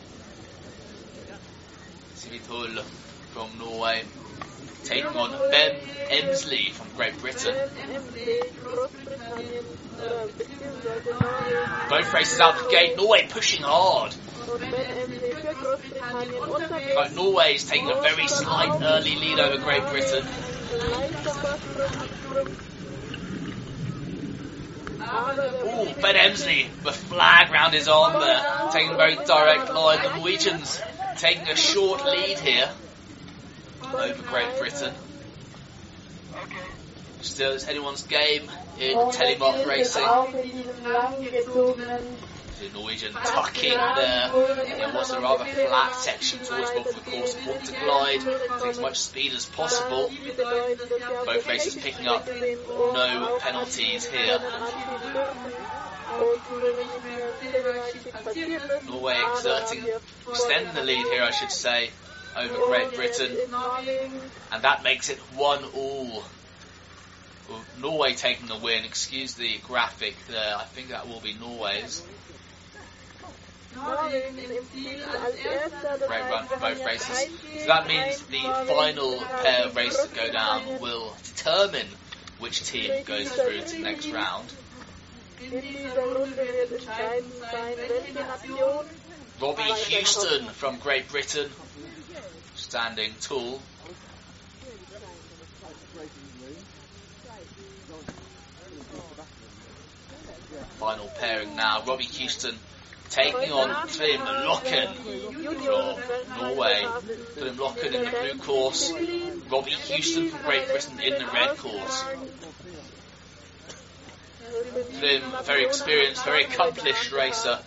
Sivithol 2.15 2.81
from 3.33 3.49
Norway. 3.59 4.03
Taking 4.85 5.05
on 5.07 5.31
Ben 5.51 5.75
Emsley 6.09 6.71
from 6.71 6.87
Great 6.95 7.19
Britain. 7.19 7.55
Both 11.89 12.13
races 12.13 12.39
out 12.39 12.57
the 12.57 12.69
gate. 12.71 12.97
Norway 12.97 13.27
pushing 13.29 13.63
hard. 13.63 14.15
But 16.95 17.13
Norway 17.13 17.55
is 17.55 17.65
taking 17.65 17.91
a 17.91 18.01
very 18.01 18.27
slight 18.27 18.81
early 18.81 19.15
lead 19.15 19.39
over 19.39 19.57
Great 19.63 19.83
Britain. 19.89 20.25
Ooh, 25.61 25.93
Ben 26.01 26.15
Emsley, 26.15 26.67
the 26.83 26.91
flag 26.91 27.51
round 27.51 27.75
his 27.75 27.87
arm 27.87 28.19
there, 28.19 28.69
taking 28.71 28.91
a 28.91 28.97
very 28.97 29.15
direct 29.15 29.71
line. 29.71 30.01
The 30.01 30.15
Norwegians 30.17 30.81
taking 31.17 31.47
a 31.47 31.55
short 31.55 32.03
lead 32.05 32.39
here 32.39 32.69
over 33.83 34.23
Great 34.23 34.57
Britain. 34.57 34.93
Still, 37.21 37.51
it's 37.53 37.67
anyone's 37.67 38.03
game 38.03 38.49
in 38.79 38.97
telemark 38.97 39.65
racing. 39.67 40.05
The 42.59 42.69
Norwegian 42.73 43.13
tucking 43.13 43.71
there 43.71 44.29
uh, 44.33 44.63
in 44.65 44.93
what's 44.93 45.11
a 45.11 45.21
rather 45.21 45.45
flat 45.45 45.95
section 45.95 46.39
towards 46.39 46.73
the 46.73 46.99
course 47.09 47.37
want 47.47 47.63
to 47.63 47.71
glide, 47.71 48.19
take 48.19 48.65
as 48.67 48.79
much 48.79 48.99
speed 48.99 49.31
as 49.31 49.45
possible. 49.45 50.11
Both 51.25 51.47
races 51.47 51.75
picking 51.75 52.07
up 52.07 52.27
no 52.27 53.37
penalties 53.39 54.05
here. 54.05 54.39
Norway 58.87 59.17
exerting, 59.31 59.85
extending 60.27 60.73
the 60.73 60.83
lead 60.83 61.05
here, 61.07 61.23
I 61.23 61.31
should 61.31 61.51
say, 61.51 61.91
over 62.35 62.55
Great 62.67 62.93
Britain, 62.93 63.37
and 64.51 64.63
that 64.63 64.83
makes 64.83 65.09
it 65.09 65.19
one 65.37 65.63
all. 65.75 66.23
Norway 67.81 68.13
taking 68.13 68.47
the 68.47 68.57
win. 68.57 68.83
Excuse 68.83 69.33
the 69.35 69.57
graphic 69.63 70.15
there. 70.27 70.55
I 70.57 70.65
think 70.65 70.89
that 70.89 71.07
will 71.07 71.21
be 71.21 71.33
Norway's. 71.33 72.03
Great 73.75 73.83
run 76.29 76.45
for 76.47 76.57
both 76.57 76.85
races. 76.85 77.29
So 77.61 77.67
that 77.67 77.87
means 77.87 78.21
the 78.23 78.41
final 78.67 79.19
pair 79.43 79.65
of 79.65 79.75
races 79.75 80.07
that 80.07 80.15
go 80.15 80.31
down 80.31 80.79
will 80.79 81.15
determine 81.23 81.87
which 82.39 82.63
team 82.63 83.03
goes 83.03 83.29
through 83.29 83.61
to 83.61 83.75
the 83.75 83.79
next 83.79 84.09
round. 84.11 84.51
Robbie 89.41 89.63
Houston 89.63 90.45
from 90.49 90.77
Great 90.79 91.09
Britain, 91.09 91.49
standing 92.55 93.11
tall. 93.21 93.61
Final 100.79 101.07
pairing 101.19 101.55
now. 101.55 101.83
Robbie 101.85 102.05
Houston 102.05 102.57
taking 103.09 103.51
on 103.51 103.87
Trym 103.87 104.21
Loken 104.21 104.93
from 104.93 106.37
Norway. 106.39 106.85
Trym 107.37 107.55
Loken 107.55 107.93
in 107.93 108.05
the 108.05 108.11
blue 108.11 108.39
course. 108.39 108.93
Robbie 109.49 109.71
Houston 109.71 110.29
from 110.29 110.41
Great 110.43 110.67
Britain 110.67 110.99
in 110.99 111.13
the 111.13 111.27
red 111.33 111.57
course. 111.57 112.03
Trym, 114.99 115.21
very 115.43 115.65
experienced, 115.65 116.23
very 116.23 116.43
accomplished 116.43 117.11
racer. 117.11 117.59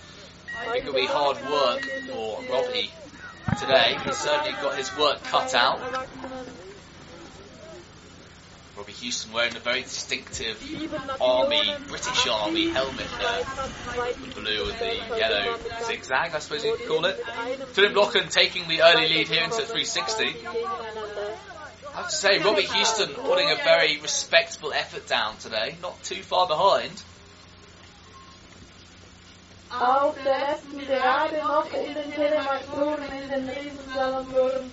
It'll 0.77 0.95
be 0.95 1.07
hard 1.07 1.39
work 1.51 1.83
for 2.09 2.43
Robbie 2.51 2.91
today. 3.59 3.97
He's 4.05 4.17
certainly 4.19 4.53
got 4.53 4.77
his 4.77 4.97
work 4.97 5.23
cut 5.25 5.55
out. 5.55 5.81
Robbie 8.77 8.93
Houston 8.93 9.33
wearing 9.33 9.55
a 9.55 9.61
very 9.61 9.83
distinctive 9.83 10.57
army, 11.21 11.75
British 11.89 12.27
army 12.27 12.71
helmet 12.71 13.07
there. 13.19 13.45
The 14.15 14.41
blue 14.41 14.71
and 14.71 14.79
the 14.79 15.19
yellow 15.19 15.59
zigzag, 15.85 16.35
I 16.35 16.39
suppose 16.39 16.65
you 16.65 16.77
could 16.77 16.89
call 16.89 17.05
it. 17.05 17.23
Philip 17.73 17.93
Locken 17.93 18.31
taking 18.31 18.69
the 18.69 18.81
early 18.83 19.09
lead 19.09 19.29
here 19.29 19.45
into 19.45 19.57
360. 19.57 20.25
I 21.93 21.97
have 21.97 22.09
to 22.09 22.17
say, 22.17 22.39
Robbie 22.39 22.63
Houston 22.63 23.11
putting 23.11 23.51
a 23.51 23.57
very 23.57 24.01
respectable 24.01 24.73
effort 24.73 25.07
down 25.07 25.37
today, 25.37 25.77
not 25.83 26.03
too 26.03 26.23
far 26.23 26.47
behind. 26.49 27.03
Auf 29.71 30.15
der 30.23 30.39
letzten 30.39 30.79
Gerade 30.87 31.37
noch 31.39 31.73
in 31.73 31.95
den 31.95 32.13
Telemark-Touren 32.13 33.05
in 33.05 33.29
den 33.29 33.49
Riesenslalom-Touren. 33.49 34.71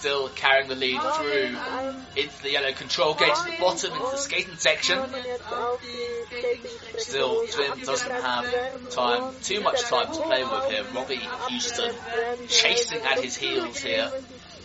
Trym 0.00 0.12
Loken 0.12 0.28
still 0.28 0.28
carrying 0.30 0.68
the 0.68 0.74
lead 0.74 1.00
through 1.00 1.56
into 2.16 2.42
the 2.42 2.50
yellow 2.50 2.72
control 2.72 3.14
gate 3.14 3.30
at 3.30 3.44
the 3.44 3.56
bottom, 3.60 3.92
into 3.92 4.10
the 4.10 4.16
skating 4.16 4.56
section. 4.56 4.98
Still, 6.98 7.46
Trym 7.46 7.80
doesn't 7.84 8.10
have 8.10 8.90
time, 8.90 9.34
too 9.42 9.60
much 9.60 9.82
time 9.82 10.12
to 10.12 10.20
play 10.22 10.44
with 10.44 10.70
here. 10.70 10.84
Robbie 10.94 11.20
Houston 11.48 11.94
chasing 12.48 13.00
at 13.02 13.20
his 13.20 13.36
heels 13.36 13.78
here. 13.78 14.10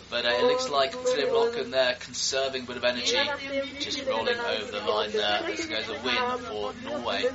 But 0.09 0.25
uh, 0.25 0.29
it 0.29 0.43
looks 0.45 0.69
like 0.69 0.91
Trym 0.91 1.27
Loken 1.29 1.71
there 1.71 1.95
conserving 1.99 2.63
a 2.63 2.65
bit 2.65 2.77
of 2.77 2.83
energy, 2.85 3.19
just 3.81 4.05
rolling 4.05 4.39
over 4.39 4.71
the 4.71 4.79
line 4.79 5.11
there. 5.11 5.41
This 5.45 5.65
goes 5.65 5.89
a 5.89 5.99
win 6.01 6.37
for 6.47 6.73
Norway. 6.85 7.25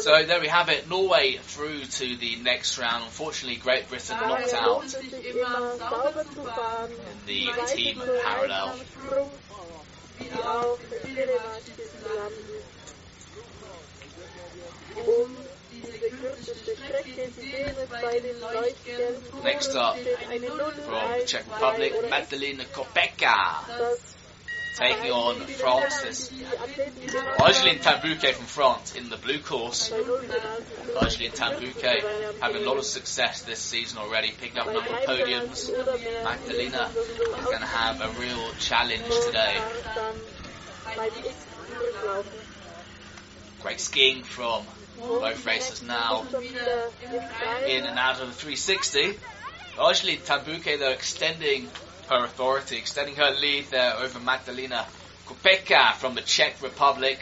So 0.00 0.24
there 0.24 0.40
we 0.40 0.48
have 0.48 0.68
it, 0.68 0.88
Norway 0.88 1.38
through 1.42 1.84
to 1.84 2.16
the 2.16 2.36
next 2.36 2.78
round. 2.78 3.04
Unfortunately, 3.04 3.56
Great 3.56 3.88
Britain 3.88 4.16
knocked 4.20 4.54
out. 4.54 4.84
in 4.84 5.36
the 7.26 7.48
team 7.66 8.00
parallel. 8.24 8.76
Next 19.44 19.74
up, 19.74 19.96
from 19.96 21.26
Czech 21.26 21.44
Republic, 21.52 21.92
Magdalena 22.10 22.64
Kopeka 22.64 23.96
taking 24.76 25.10
on 25.10 25.36
France. 25.40 26.30
Argeline 27.40 27.78
Tan-Bouquet 27.78 28.32
from 28.32 28.44
France 28.44 28.94
in 28.94 29.08
the 29.08 29.16
blue 29.16 29.40
course. 29.40 29.90
Argeline 31.00 31.32
Tan-Bouquet 31.32 32.02
having 32.40 32.62
a 32.62 32.66
lot 32.66 32.76
of 32.76 32.84
success 32.84 33.42
this 33.42 33.58
season 33.58 33.98
already, 33.98 34.32
picking 34.38 34.58
up 34.58 34.68
a 34.68 34.72
number 34.74 34.90
of 34.90 35.00
podiums. 35.04 35.72
Magdalena 36.24 36.90
is 36.94 37.44
going 37.44 37.60
to 37.60 37.66
have 37.66 38.00
a 38.02 38.20
real 38.20 38.52
challenge 38.60 39.08
today. 39.26 39.56
Great 43.62 43.80
skiing 43.80 44.22
from 44.22 44.62
both 44.98 45.46
races 45.46 45.82
now 45.82 46.26
in 47.66 47.84
and 47.84 47.98
out 47.98 48.20
of 48.20 48.28
the 48.28 48.34
360. 48.34 49.18
Argeline 49.78 50.18
Tan-Bouquet 50.24 50.76
though 50.76 50.90
extending 50.90 51.68
her 52.08 52.24
authority, 52.24 52.76
extending 52.76 53.16
her 53.16 53.30
lead 53.40 53.66
there 53.70 53.94
over 53.96 54.20
Magdalena 54.20 54.86
Kopeka 55.26 55.94
from 55.94 56.14
the 56.14 56.22
Czech 56.22 56.62
Republic. 56.62 57.18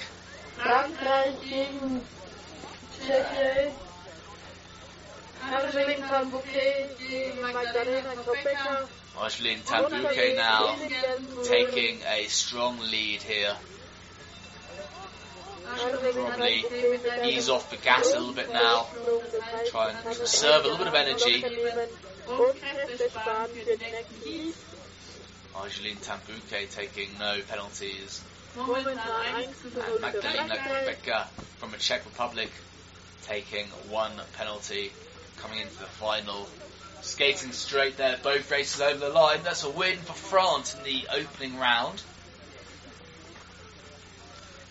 Argeline 9.16 9.60
Tan-Bouquet 9.64 10.34
now 10.36 10.76
taking 11.44 12.00
a 12.02 12.26
strong 12.28 12.78
lead 12.78 13.22
here. 13.22 13.54
Probably 16.12 16.64
ease 17.24 17.48
off 17.48 17.70
the 17.70 17.76
gas 17.76 18.12
a 18.12 18.18
little 18.18 18.34
bit 18.34 18.52
now. 18.52 18.86
Try 19.70 19.90
and 19.90 20.04
conserve 20.04 20.64
a 20.64 20.68
little 20.68 20.78
bit 20.78 20.88
of 20.88 20.94
energy. 20.94 21.44
Argeline 25.56 25.96
Tan-Bouquet 25.96 26.66
taking 26.66 27.08
no 27.18 27.38
penalties. 27.48 28.22
And 28.58 28.68
Magdalena 30.00 30.56
Kopeka 30.56 31.26
from 31.58 31.70
the 31.70 31.78
Czech 31.78 32.04
Republic 32.04 32.50
taking 33.22 33.66
one 33.88 34.12
penalty 34.36 34.92
coming 35.38 35.60
into 35.60 35.78
the 35.78 35.86
final. 35.86 36.48
Skating 37.02 37.52
straight 37.52 37.96
there, 37.98 38.18
both 38.22 38.50
races 38.50 38.80
over 38.80 38.98
the 38.98 39.10
line. 39.10 39.40
That's 39.44 39.64
a 39.64 39.70
win 39.70 39.98
for 39.98 40.14
France 40.14 40.74
in 40.74 40.84
the 40.84 41.06
opening 41.12 41.58
round. 41.58 42.02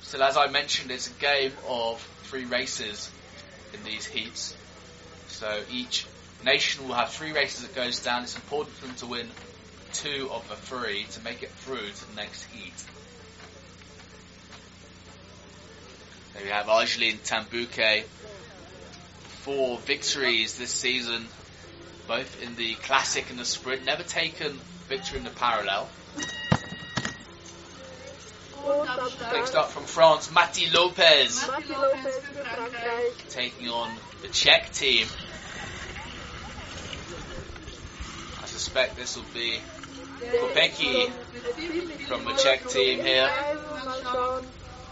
So 0.01 0.21
as 0.21 0.37
I 0.37 0.47
mentioned, 0.47 0.91
it's 0.91 1.09
a 1.09 1.19
game 1.19 1.51
of 1.67 2.01
three 2.23 2.45
races 2.45 3.11
in 3.73 3.83
these 3.83 4.05
heats. 4.05 4.55
So 5.27 5.61
each 5.71 6.07
nation 6.43 6.87
will 6.87 6.95
have 6.95 7.09
three 7.09 7.31
races 7.31 7.61
that 7.61 7.75
goes 7.75 7.99
down. 7.99 8.23
It's 8.23 8.35
important 8.35 8.75
for 8.75 8.87
them 8.87 8.95
to 8.97 9.05
win 9.05 9.27
two 9.93 10.29
of 10.31 10.47
the 10.49 10.55
three 10.55 11.05
to 11.11 11.23
make 11.23 11.43
it 11.43 11.51
through 11.51 11.89
to 11.89 12.09
the 12.09 12.15
next 12.15 12.43
heat. 12.45 12.73
There 16.33 16.43
we 16.43 16.49
have 16.49 16.67
Argeline 16.67 17.19
Tan-Bouquet. 17.23 18.05
Four 19.43 19.77
victories 19.79 20.57
this 20.57 20.71
season, 20.71 21.27
both 22.07 22.41
in 22.41 22.55
the 22.55 22.73
classic 22.75 23.29
and 23.29 23.37
the 23.37 23.45
sprint. 23.45 23.85
Never 23.85 24.03
taken 24.03 24.59
victory 24.87 25.19
in 25.19 25.23
the 25.25 25.29
parallel. 25.29 25.87
Und 28.65 28.87
am 28.87 29.09
Start 29.09 29.33
Next 29.33 29.55
up 29.55 29.71
from 29.71 29.83
France, 29.83 30.31
Mati 30.31 30.69
Lopez 30.69 31.45
Matti 31.47 31.73
Lopez 31.73 32.21
taking 33.29 33.67
on 33.67 33.91
the 34.21 34.29
Czech 34.29 34.71
team. 34.71 35.05
I 38.41 38.45
suspect 38.45 38.95
this 38.95 39.17
will 39.17 39.25
be 39.33 39.59
Kopecki 40.31 41.09
from 42.07 42.25
the 42.25 42.33
Czech 42.33 42.67
team 42.69 42.99
here. 42.99 43.29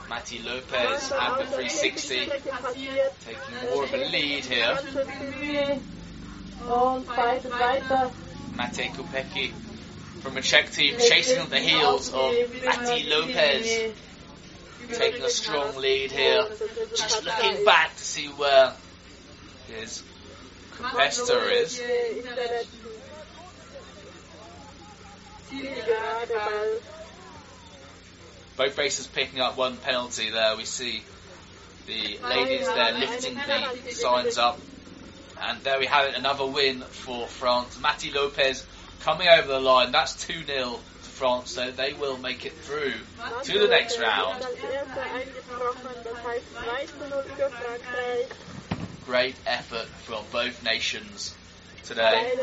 Was 0.09 0.33
Lopez 0.43 1.11
at 1.11 1.37
the 1.37 1.45
360, 1.45 2.25
taking 3.25 3.69
more 3.69 3.83
of 3.85 3.93
a 3.93 3.97
lead 3.97 4.45
here. 4.45 4.77
Mate 8.57 8.91
Kopecki 8.93 9.51
from 10.21 10.33
the 10.35 10.41
Czech 10.41 10.71
team 10.71 10.95
chasing 10.99 11.39
on 11.39 11.49
the 11.49 11.59
heels 11.59 12.13
of 12.13 12.33
Mati 12.65 13.09
Lopez, 13.09 13.93
taking 14.93 15.23
a 15.23 15.29
strong 15.29 15.75
lead 15.77 16.11
here. 16.11 16.45
Just 16.95 17.23
looking 17.23 17.63
back 17.65 17.95
to 17.95 18.03
see 18.03 18.27
where 18.27 18.73
his 19.67 20.03
competitor 20.75 21.49
is. 21.49 21.79
In 21.79 22.23
der 22.23 22.35
letzten 22.35 22.81
Zielgerade, 22.81 23.07
weil 25.40 25.40
Both 28.57 28.77
races 28.77 29.07
picking 29.07 29.39
up 29.39 29.57
one 29.57 29.77
penalty 29.77 30.29
there. 30.29 30.55
We 30.55 30.65
see 30.65 31.03
the 31.87 32.19
ladies 32.23 32.67
there 32.67 32.93
lifting 32.93 33.35
the 33.35 33.91
signs 33.91 34.37
up. 34.37 34.59
And 35.41 35.61
there 35.63 35.79
we 35.79 35.87
have 35.87 36.09
it, 36.09 36.15
another 36.15 36.45
win 36.45 36.81
for 36.81 37.27
France. 37.27 37.79
Mati 37.81 38.11
Lopez 38.11 38.65
coming 39.01 39.27
over 39.27 39.47
the 39.47 39.59
line. 39.59 39.91
That's 39.91 40.25
2 40.25 40.43
0 40.45 40.73
to 40.73 40.79
France, 41.09 41.51
so 41.51 41.71
they 41.71 41.93
will 41.93 42.17
make 42.17 42.45
it 42.45 42.53
through 42.53 42.93
to 43.43 43.59
the 43.59 43.67
next 43.67 43.99
round. 43.99 44.43
Als 44.43 44.55
erster 44.55 45.01
eingebrochen, 45.01 45.89
das 46.03 46.23
heißt 46.23 46.45
3 46.55 46.85
zu 46.85 47.09
0 47.09 47.23
für 47.35 47.49
Frankreich. 47.49 48.27
Great 49.07 49.35
effort 49.47 49.87
from 50.05 50.23
both 50.31 50.63
nations 50.63 51.35
today. 51.83 52.37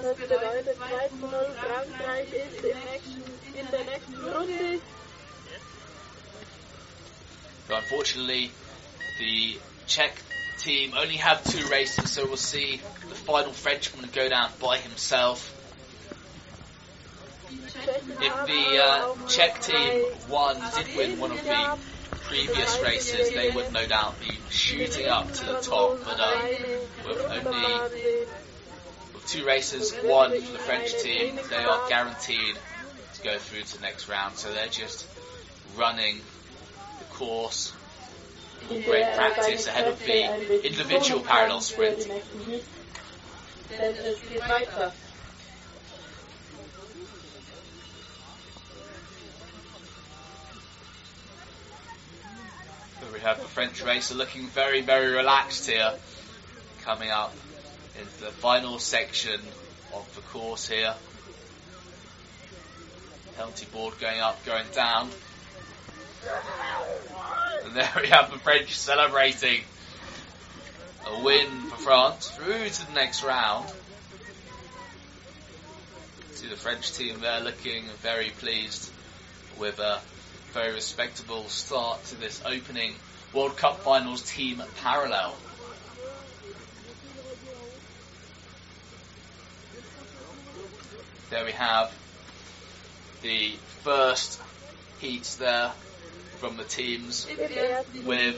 Das 0.00 0.16
bedeutet 0.16 0.78
2-0 0.78 1.52
Frankreich 1.54 2.28
ist 2.32 2.64
in 2.64 3.70
der 3.70 3.84
nächsten 3.84 4.14
Runde. 4.24 4.80
Unfortunately, 7.68 8.50
the 9.18 9.58
Czech 9.86 10.12
team 10.58 10.94
only 10.96 11.16
have 11.16 11.44
two 11.44 11.66
races, 11.68 12.10
so 12.10 12.24
we'll 12.26 12.36
see 12.36 12.80
the 13.08 13.14
final 13.14 13.52
Frenchman 13.52 14.08
go 14.12 14.28
down 14.28 14.50
by 14.60 14.78
himself. 14.78 15.50
If 17.50 18.34
the 18.46 18.82
uh, 18.82 19.28
Czech 19.28 19.60
team 19.60 20.04
won, 20.30 20.56
did 20.76 20.96
win 20.96 21.20
one 21.20 21.32
of 21.32 21.42
the 21.44 21.78
previous 22.24 22.80
races, 22.80 23.30
they 23.34 23.50
would 23.50 23.72
no 23.72 23.86
doubt 23.86 24.18
be 24.20 24.38
shooting 24.50 25.06
up 25.06 25.32
to 25.32 25.44
the 25.46 25.60
top. 25.60 25.98
But 26.04 26.18
um, 26.18 26.40
with 27.06 27.46
only 27.46 28.26
two 29.26 29.44
races, 29.44 29.92
one 30.04 30.30
for 30.40 30.52
the 30.52 30.58
French 30.58 30.92
team, 31.02 31.38
they 31.50 31.64
are 31.64 31.88
guaranteed 31.88 32.56
to 33.14 33.22
go 33.22 33.38
through 33.38 33.62
to 33.62 33.76
the 33.76 33.82
next 33.82 34.08
round. 34.08 34.36
So 34.36 34.52
they're 34.52 34.68
just 34.68 35.06
running 35.76 36.20
the 36.98 37.04
course 37.14 37.72
with 38.68 38.84
great 38.84 39.14
practice 39.14 39.66
ahead 39.66 39.88
of 39.88 39.98
the 40.00 40.66
individual 40.66 41.20
parallel 41.20 41.60
sprint. 41.60 42.06
Denn 43.68 43.94
es 43.94 44.20
geht 44.28 44.40
weiter. 44.40 44.92
So 53.00 53.12
we 53.12 53.20
have 53.20 53.40
the 53.40 53.48
French 53.48 53.82
racer 53.82 54.14
looking 54.14 54.46
very, 54.48 54.82
very 54.82 55.12
relaxed 55.12 55.68
here, 55.68 55.94
coming 56.82 57.10
up 57.10 57.34
into 57.98 58.20
the 58.20 58.30
final 58.30 58.78
section 58.78 59.40
of 59.94 60.14
the 60.14 60.20
course 60.22 60.68
here. 60.68 60.94
Penalty 63.36 63.66
board 63.72 63.94
going 64.00 64.20
up, 64.20 64.44
going 64.44 64.66
down. 64.74 65.10
And 67.64 67.74
there 67.74 67.90
we 68.00 68.08
have 68.08 68.30
the 68.30 68.38
French 68.38 68.76
celebrating 68.76 69.62
a 71.06 71.22
win 71.22 71.48
for 71.48 71.76
France 71.76 72.30
through 72.30 72.68
to 72.68 72.86
the 72.86 72.92
next 72.92 73.22
round. 73.22 73.70
See 76.32 76.48
the 76.48 76.56
French 76.56 76.92
team 76.92 77.20
there 77.20 77.40
looking 77.40 77.84
very 78.00 78.30
pleased 78.30 78.90
with 79.58 79.78
a 79.78 80.00
very 80.52 80.72
respectable 80.72 81.48
start 81.48 82.04
to 82.06 82.16
this 82.16 82.42
opening 82.44 82.94
World 83.32 83.56
Cup 83.56 83.80
Finals 83.80 84.22
team 84.30 84.62
parallel. 84.82 85.34
There 91.32 91.46
we 91.46 91.52
have 91.52 91.90
the 93.22 93.52
first 93.84 94.38
heats 95.00 95.36
there 95.36 95.70
from 96.40 96.58
the 96.58 96.64
teams 96.64 97.26
with 98.04 98.36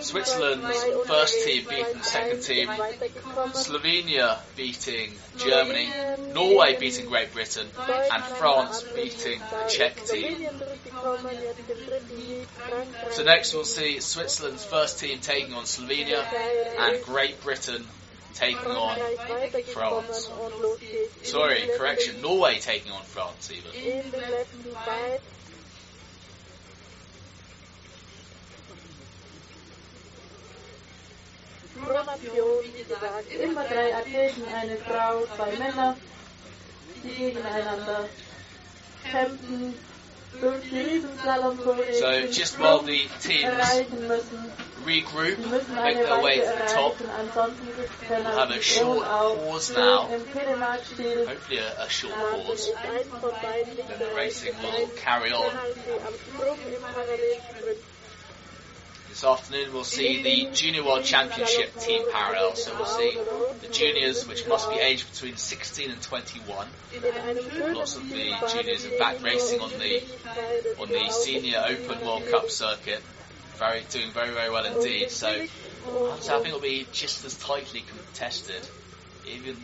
Switzerland's 0.00 0.82
first 1.06 1.44
team 1.44 1.66
beating 1.68 1.98
the 1.98 2.04
second 2.04 2.40
team. 2.40 2.68
Slovenia 2.68 4.38
beating 4.56 5.12
Germany, 5.36 5.90
Norway 6.32 6.78
beating 6.80 7.04
Great 7.04 7.34
Britain, 7.34 7.66
and 7.86 8.24
France 8.24 8.82
beating 8.94 9.38
the 9.38 9.68
Czech 9.68 10.06
team. 10.06 10.48
So 13.10 13.24
next 13.24 13.52
we'll 13.52 13.64
see 13.64 14.00
Switzerland's 14.00 14.64
first 14.64 15.00
team 15.00 15.18
taking 15.18 15.52
on 15.52 15.64
Slovenia 15.64 16.24
and 16.78 17.04
Great 17.04 17.42
Britain 17.42 17.84
taking 18.38 18.70
on 18.70 18.96
France. 19.72 20.28
und 20.28 20.62
los 20.62 20.78
geht's. 20.78 21.16
In 21.22 21.24
Sorry, 21.24 21.68
correction, 21.76 22.20
Norway 22.20 22.58
taking 22.60 22.92
on 22.92 23.02
France 23.02 23.50
even. 23.50 23.72
In 23.74 24.10
den 24.10 24.20
letzten 24.20 24.72
Fight. 24.84 25.20
Pro 31.84 32.02
Nation, 32.04 32.64
wie 32.64 32.82
gesagt, 32.82 33.32
Immer 33.32 33.64
drei 33.64 33.94
Athleten, 33.94 34.42
eine 34.54 34.76
Frau, 34.78 35.26
zwei 35.36 35.56
Männer, 35.56 35.96
die 37.02 37.14
gegeneinander 37.14 38.08
kämpfen, 39.10 39.74
durch 39.74 39.74
die 39.74 39.74
Riesenslalom 39.74 39.95
So 40.40 42.26
just 42.30 42.58
while 42.58 42.80
the 42.80 43.08
teams 43.20 43.54
regroup, 44.84 45.38
make 45.74 45.96
their 45.96 46.22
way 46.22 46.40
to 46.40 46.46
the 46.46 46.72
top, 46.72 46.96
We'll 48.08 48.22
have 48.22 48.50
a 48.50 48.60
short 48.60 49.06
pause 49.06 49.70
now. 49.74 50.02
hopefully 50.02 51.58
a, 51.58 51.82
a 51.82 51.88
short 51.88 52.14
pause. 52.14 52.70
Then 52.82 53.98
the 53.98 54.12
racing 54.14 54.54
will 54.62 54.88
carry 54.96 55.32
on. 55.32 55.50
This 59.16 59.24
afternoon 59.24 59.72
we'll 59.72 59.82
see 59.82 60.22
the 60.22 60.52
Junior 60.52 60.84
World 60.84 61.02
Championship 61.02 61.74
team 61.78 62.02
parallel. 62.12 62.54
So 62.54 62.74
we'll 62.76 62.84
see 62.84 63.16
the 63.62 63.68
juniors, 63.72 64.28
which 64.28 64.46
must 64.46 64.68
be 64.68 64.76
aged 64.76 65.10
between 65.10 65.38
16 65.38 65.90
and 65.90 66.02
21. 66.02 66.68
In 66.92 67.02
einem 67.02 67.38
schönen 67.38 67.74
Lots 67.74 67.96
of 67.96 68.10
the 68.10 68.34
juniors, 68.52 68.84
in 68.84 68.98
fact, 68.98 69.22
racing 69.22 69.60
on 69.62 69.70
the 69.70 70.02
on 70.78 70.88
the 70.90 71.08
Senior 71.08 71.64
Open 71.66 72.04
World 72.04 72.28
Cup 72.30 72.50
circuit, 72.50 73.00
very 73.56 73.84
doing 73.88 74.10
very 74.10 74.34
very 74.34 74.50
well 74.50 74.66
indeed. 74.66 75.10
So 75.10 75.46
so 76.20 76.36
I 76.36 76.42
think 76.42 76.48
it'll 76.48 76.60
be 76.60 76.86
just 76.92 77.24
as 77.24 77.38
tightly 77.38 77.84
contested, 77.88 78.68
even 79.26 79.56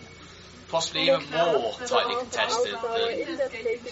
possibly 0.71 1.11
even 1.11 1.31
more 1.31 1.75
tightly 1.87 2.17
contested 2.17 2.73
than 2.73 3.37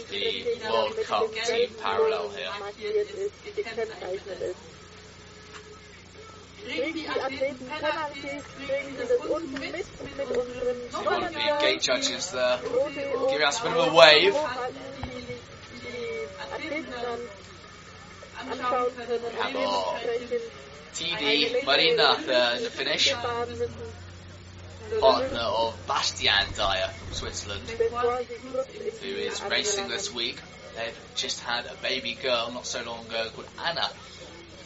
the 0.09 0.71
World 0.71 0.97
Cup 1.05 1.31
team 1.45 1.69
parallel 1.83 2.31
here. 2.31 2.49
The 6.67 6.93
gate 11.61 11.83
judges 11.83 12.31
there. 12.31 12.59
Giving 12.59 13.47
us 13.47 13.61
a 13.61 13.63
bit 13.63 13.73
of 13.73 13.89
a 13.89 13.95
wave. 13.95 14.35
Die 14.35 14.39
Athleten 16.41 16.93
dann 17.03 17.21
anschauen 18.51 18.97
können, 18.97 19.21
Have 19.39 19.55
a 19.55 19.59
dementsprechend 19.59 20.51
TD 20.95 21.65
Marina 21.65 22.17
there 22.27 22.53
uh, 22.53 22.57
in 22.57 22.63
the 22.65 22.71
finish. 22.71 23.15
partner 24.99 25.39
of 25.39 25.75
Bastien 25.87 26.47
Dayer 26.57 26.91
from 26.91 27.15
Switzerland, 27.15 27.63
bevor 27.79 28.19
sie 28.27 28.35
kurz 28.43 28.67
in 28.75 28.91
who 29.01 29.17
is 29.17 29.43
racing 29.43 29.89
this 29.89 30.13
week. 30.13 30.37
They've 30.77 30.99
just 31.15 31.41
had 31.41 31.67
a 31.67 31.75
baby 31.83 32.15
girl 32.15 32.51
not 32.53 32.67
so 32.67 32.83
long 32.83 33.07
ago 33.07 33.29
called 33.35 33.49
Anna, 33.65 33.89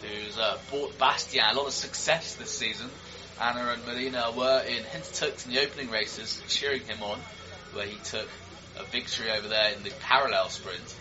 who's 0.05 0.39
uh, 0.39 0.59
brought 0.71 0.99
Bastien 0.99 1.45
a 1.51 1.55
lot 1.55 1.67
of 1.67 1.73
success 1.73 2.37
this 2.37 2.51
season. 2.51 2.89
Anna 3.41 3.73
and 3.73 3.85
Melina 3.87 4.31
were 4.37 4.61
in 4.61 4.85
Hintertux 4.85 5.47
in 5.47 5.53
the 5.53 5.61
opening 5.61 5.91
races, 5.91 6.41
cheering 6.49 6.83
him 6.83 7.03
on, 7.03 7.19
where 7.73 7.87
he 7.87 7.97
took 8.05 8.29
a 8.79 8.85
victory 8.85 9.31
over 9.31 9.49
there 9.49 9.73
in 9.73 9.83
the 9.83 9.91
parallel 10.01 10.49
sprint. 10.49 10.95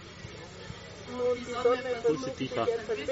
Sonne 1.61 1.77
versucht 1.77 2.37
sich 2.37 2.49
Positiver. 2.49 2.67
jetzt 2.67 2.89
ein 2.89 3.05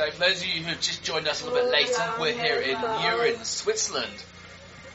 So 0.00 0.10
for 0.12 0.20
those 0.20 0.40
of 0.40 0.46
you 0.46 0.62
who 0.62 0.70
have 0.70 0.80
just 0.80 1.02
joined 1.02 1.28
us 1.28 1.42
a 1.42 1.44
little 1.44 1.60
bit 1.60 1.70
later, 1.70 2.02
we're 2.18 2.32
here 2.32 2.58
in 2.58 2.74
Mürren, 2.74 3.44
Switzerland 3.44 4.24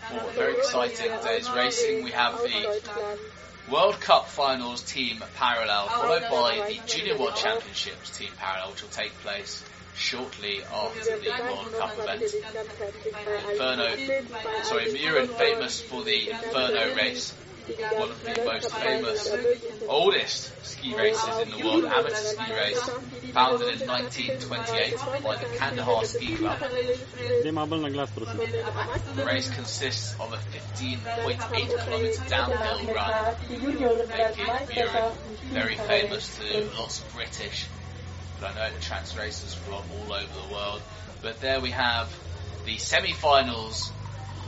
for 0.10 0.18
a 0.18 0.32
very 0.34 0.58
exciting 0.58 1.12
day's 1.24 1.48
racing. 1.52 2.04
We 2.04 2.10
have 2.10 2.40
the 2.40 2.82
World 3.72 4.02
Cup 4.02 4.28
Finals 4.30 4.82
Team 4.82 5.24
Parallel, 5.36 5.90
followed 5.90 6.24
by 6.32 6.68
the 6.68 6.80
Junior 6.88 7.20
World 7.20 7.36
Championships 7.36 8.18
Team 8.18 8.30
Parallel, 8.40 8.72
which 8.72 8.82
will 8.82 8.90
take 8.90 9.12
place 9.20 9.64
shortly 9.96 10.64
after 10.64 11.20
the 11.20 11.30
World 11.40 11.72
Cup 11.78 11.94
event. 12.00 12.24
Inferno, 13.52 13.96
sorry, 14.64 14.86
Mürren, 14.86 15.28
famous 15.28 15.82
for 15.82 16.04
the 16.04 16.32
Inferno 16.32 16.96
race, 16.96 17.32
one 17.94 18.10
of 18.10 18.24
the 18.24 18.44
most 18.44 18.72
famous, 18.74 19.32
oldest 19.88 20.66
ski 20.66 20.96
races 20.96 21.40
in 21.44 21.52
the 21.52 21.64
world, 21.64 21.86
amateur 21.86 22.16
ski 22.16 22.54
race, 22.54 22.90
founded 23.36 23.82
in 23.82 23.88
1928 23.88 24.96
by 25.22 25.36
the 25.36 25.58
Kandahar 25.58 26.06
Ski 26.06 26.38
Club. 26.38 26.58
Demabel 27.44 27.82
na 27.82 27.90
glas, 27.90 28.10
prosím. 28.12 28.38
The 29.16 29.26
race 29.26 29.50
consists 29.50 30.16
of 30.22 30.32
a 30.32 30.38
15.8 30.38 31.84
kilometer 31.84 32.24
downhill 32.30 32.96
run 32.96 33.36
Die 33.50 33.68
making 34.08 34.46
Mürren 34.72 35.12
very 35.52 35.76
famous 35.76 36.40
to 36.40 36.64
lots 36.80 37.02
of 37.02 37.14
British, 37.14 37.68
but 38.40 38.52
I 38.52 38.56
know 38.56 38.74
the 38.74 38.82
trans 38.82 39.18
racers 39.18 39.54
from 39.54 39.84
all 40.00 40.14
over 40.14 40.48
the 40.48 40.54
world. 40.54 40.82
But 41.22 41.42
there 41.42 41.60
we 41.60 41.72
have 41.72 42.08
the 42.66 42.78
semi-finals 42.78 43.92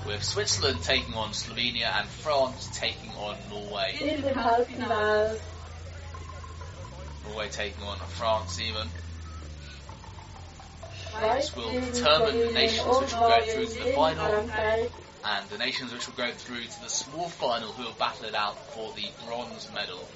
with 0.08 0.24
Switzerland 0.24 0.82
taking 0.84 1.14
on 1.14 1.32
Slovenia 1.32 1.92
and 2.00 2.08
France 2.08 2.70
taking 2.74 3.12
on 3.20 3.36
Norway. 3.50 4.00
In 7.28 7.34
dem 7.34 7.36
Norway 7.36 7.50
taking 7.50 7.84
on 7.84 7.98
France 7.98 8.60
even. 8.60 8.88
Schweiz 11.12 11.56
will 11.56 11.72
determine 11.72 12.40
the 12.40 12.52
nations 12.52 13.00
which 13.00 13.14
will 13.14 13.28
go 13.28 13.42
through 13.42 13.66
to 13.66 13.84
the 13.84 13.92
final. 13.94 14.50
And 15.26 15.50
the 15.50 15.58
nations 15.58 15.92
which 15.92 16.08
will 16.08 16.16
go 16.16 16.32
through 16.32 16.64
to 16.64 16.82
the 16.82 16.90
small 16.90 17.28
final 17.28 17.72
who 17.72 17.84
will 17.84 17.96
battle 18.00 18.26
it 18.26 18.36
out 18.36 18.58
for 18.74 18.94
the 18.94 19.10
bronze 19.26 19.70
medal 19.74 20.08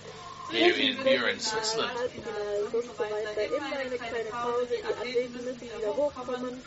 here 0.51 0.75
in 0.75 0.97
Mürren, 0.97 1.39
Switzerland. 1.39 1.97
Halbfinale 1.97 2.65
und 2.65 2.83
so 2.85 2.99
weiter. 2.99 3.55
Immer 3.55 3.77
eine 3.77 3.97
kleine 3.97 4.29
Pause. 4.29 4.67
Die 4.77 4.83
Athleten 4.83 5.33
müssen 5.33 5.61
wieder 5.61 5.95
hochkommen. 5.95 6.61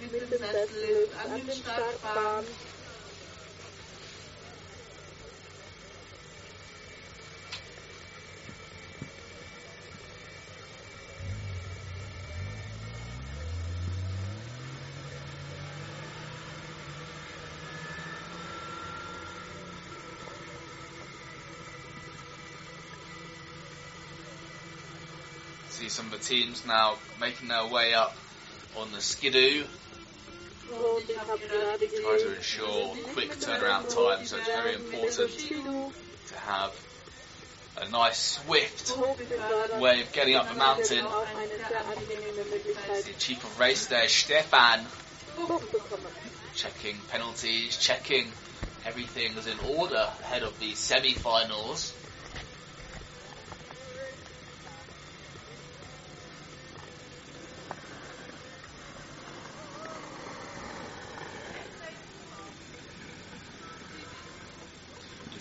Mit 0.00 0.12
dem 0.12 0.28
Sessel 0.28 1.08
an 1.22 1.46
den 1.46 1.56
Startbahn. 1.56 2.44
See 2.44 2.79
some 25.90 26.06
of 26.06 26.12
the 26.12 26.18
teams 26.18 26.64
now 26.66 26.96
making 27.20 27.48
their 27.48 27.66
way 27.66 27.94
up 27.94 28.16
on 28.78 28.92
the 28.92 29.00
skidoo, 29.00 29.64
try 30.68 32.18
to 32.18 32.36
ensure 32.36 32.94
quick 33.12 33.30
turnaround 33.32 33.92
time, 33.92 34.24
so 34.24 34.36
it's 34.36 34.46
very 34.46 34.74
important 34.74 35.38
to 36.28 36.38
have 36.38 36.72
a 37.82 37.88
nice 37.90 38.38
swift 38.44 38.96
way 39.80 40.02
of 40.02 40.12
getting 40.12 40.36
up 40.36 40.48
the 40.48 40.54
mountain. 40.54 41.04
The 43.04 43.12
chief 43.18 43.42
of 43.42 43.58
race 43.58 43.86
there, 43.86 44.08
Stefan, 44.08 44.80
checking 46.54 46.96
penalties, 47.10 47.76
checking 47.76 48.26
everything 48.84 49.36
is 49.36 49.46
in 49.46 49.58
order 49.76 50.08
ahead 50.22 50.42
of 50.42 50.58
the 50.60 50.74
semi-finals. 50.74 51.94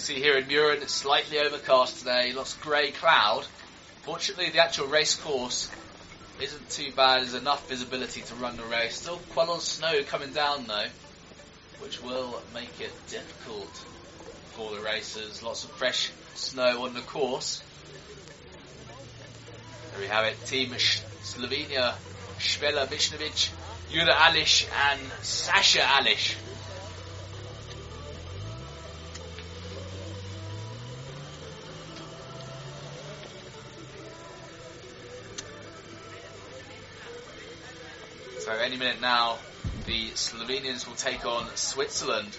See 0.09 0.15
here 0.15 0.37
in 0.39 0.45
Mürren, 0.45 0.81
it's 0.81 0.91
slightly 0.91 1.37
overcast 1.37 1.99
today, 1.99 2.33
lots 2.33 2.55
of 2.55 2.61
grey 2.61 2.89
cloud. 2.89 3.45
Fortunately, 4.01 4.49
the 4.49 4.57
actual 4.57 4.87
race 4.87 5.13
course 5.13 5.69
isn't 6.41 6.67
too 6.71 6.91
bad. 6.95 7.21
There's 7.21 7.35
enough 7.35 7.69
visibility 7.69 8.23
to 8.23 8.33
run 8.33 8.57
the 8.57 8.63
race. 8.63 8.95
Still 8.95 9.19
quite 9.33 9.47
a 9.47 9.51
lot 9.51 9.57
of 9.57 9.63
snow 9.63 10.01
coming 10.07 10.33
down 10.33 10.65
though, 10.65 10.87
which 11.81 12.01
will 12.01 12.41
make 12.55 12.81
it 12.81 12.91
difficult 13.11 13.69
for 14.53 14.75
the 14.75 14.81
racers. 14.81 15.43
Lots 15.43 15.63
of 15.65 15.69
fresh 15.73 16.09
snow 16.33 16.85
on 16.85 16.95
the 16.95 17.01
course. 17.01 17.61
There 19.91 20.01
we 20.01 20.07
have 20.07 20.25
it. 20.25 20.43
Team 20.47 20.71
Slovenia, 20.71 21.93
Svela 22.39 22.87
Vichnovic, 22.87 23.51
Jura 23.91 24.15
Alish 24.15 24.67
and 24.89 25.01
Sasha 25.21 25.81
Alish. 25.81 26.33
Any 38.69 38.77
minute 38.77 39.01
now, 39.01 39.39
the 39.87 40.09
Slovenians 40.11 40.87
will 40.87 40.93
take 40.93 41.25
on 41.25 41.47
Switzerland. 41.55 42.37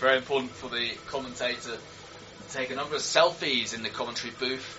Very 0.00 0.16
important 0.16 0.49
for 0.60 0.68
the 0.68 0.90
commentator 1.06 1.72
to 1.72 2.52
take 2.52 2.70
a 2.70 2.74
number 2.74 2.94
of 2.94 3.00
selfies 3.00 3.72
in 3.74 3.82
the 3.82 3.88
commentary 3.88 4.30
booth, 4.38 4.76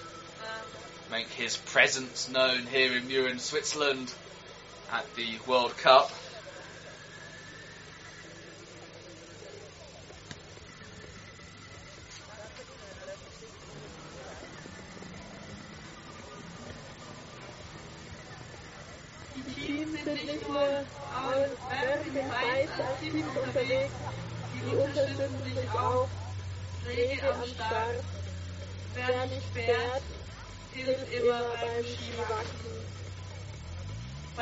make 1.09 1.27
his 1.29 1.57
presence 1.57 2.29
known 2.29 2.67
here 2.67 2.95
in 2.95 3.07
Mürren, 3.07 3.39
Switzerland 3.39 4.13
at 4.91 5.05
the 5.15 5.27
World 5.47 5.75
Cup. 5.77 6.11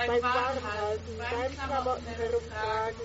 mein 0.09 0.23
Warm 0.23 0.57
halten, 0.63 1.17
meine 1.17 1.53
Klamotten 1.53 2.07
herumtragen. 2.07 2.95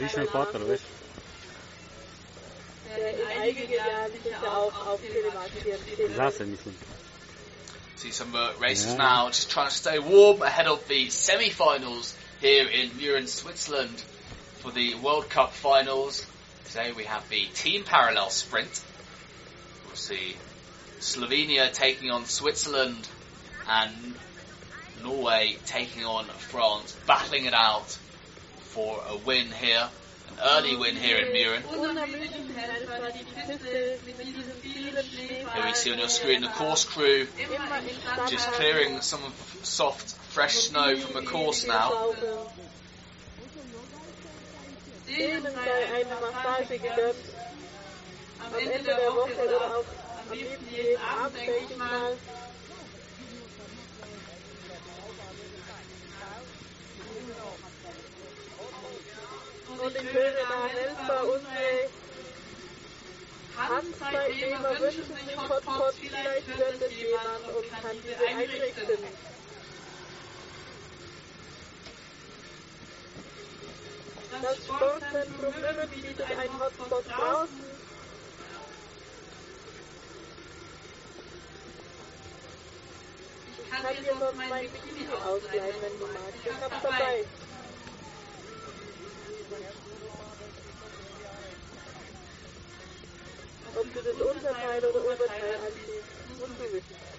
Riesen 0.00 0.26
Vorteil, 0.28 0.68
weißt 0.68 0.82
du? 0.82 0.88
Der 2.96 3.10
in 3.14 3.26
einigen 3.40 3.72
Jahren 3.72 4.12
sicher 4.24 4.56
auch 4.56 4.86
auf 4.86 5.00
Telemark 5.00 5.64
wird. 5.64 6.16
Lass 6.16 6.40
ihn 6.40 6.50
nicht. 6.50 6.64
See 8.14 8.18
some 8.22 8.36
uh, 8.36 8.52
races 8.60 8.92
Yeah. 8.92 8.98
now, 8.98 9.28
just 9.28 9.50
trying 9.50 9.68
to 9.68 9.74
stay 9.74 9.98
warm 9.98 10.40
ahead 10.42 10.66
of 10.68 10.86
the 10.86 11.10
semi-finals 11.10 12.14
here 12.40 12.68
in 12.68 12.90
Mürren, 12.90 13.26
Switzerland 13.26 14.00
for 14.60 14.70
the 14.70 14.94
World 14.94 15.28
Cup 15.30 15.52
finals. 15.52 16.24
Today 16.66 16.92
we 16.92 17.04
have 17.04 17.28
the 17.28 17.46
team 17.54 17.82
parallel 17.82 18.30
sprint. 18.30 18.84
We'll 19.86 19.96
see 19.96 20.36
Slovenia 21.00 21.72
taking 21.72 22.12
on 22.12 22.24
Switzerland 22.26 23.08
and 23.68 24.14
Norway 25.02 25.56
taking 25.66 26.04
on 26.04 26.26
France, 26.26 26.96
battling 27.08 27.46
it 27.46 27.54
out 27.54 27.98
for 28.60 29.02
a 29.08 29.16
win 29.16 29.50
here, 29.50 29.88
an 30.30 30.34
early 30.40 30.76
win 30.76 30.94
here 30.94 31.16
in 31.18 31.32
Mürren. 31.32 31.62
Here 33.04 33.98
we 35.62 35.74
see 35.74 35.92
on 35.92 35.98
your 35.98 36.08
screen 36.08 36.40
the 36.40 36.48
course 36.48 36.86
crew 36.86 37.26
just 38.28 38.50
clearing 38.52 39.02
some 39.02 39.20
soft, 39.62 40.14
fresh 40.32 40.54
snow 40.54 40.96
from 40.96 41.22
the 41.22 41.30
course 41.30 41.66
now. 41.66 41.92
Und 59.84 59.96
ich 59.96 60.12
höre 60.12 60.32
da 60.32 60.68
Helfer, 60.72 61.24
unsere 61.24 61.90
Handzeitnehmer 63.56 64.80
wünschen 64.80 65.04
sich 65.04 65.36
Hotpot, 65.36 65.94
vielleicht 65.94 66.46
hört 66.46 66.82
es 66.82 66.92
jemand 66.96 67.46
und 67.56 67.70
kann 67.70 67.96
diese 68.02 68.26
einrichten. 68.26 68.98
Das 74.42 74.56
Sportzentrum 74.56 75.54
Mümmen 75.54 75.88
bietet 75.90 76.20
einen 76.20 76.60
Hotspot 76.60 77.04
draußen. 77.08 77.64
Ich 83.56 83.70
kann 83.70 84.04
dir 84.04 84.16
sonst 84.18 84.36
mein 84.36 84.70
Bikini 84.70 85.08
ausleihen, 85.12 85.76
wenn 85.80 85.98
du 85.98 86.06
magst. 86.06 86.44
Ich 86.44 86.60
hab's 86.60 86.82
dabei. 86.82 87.24
Ob 93.76 93.92
du 93.92 94.02
das 94.02 94.20
Unterteil 94.20 94.84
oder 94.84 95.04
Oberteil 95.04 95.56
anziehst, 95.66 96.38
musst 96.38 96.60
du. 96.60 97.13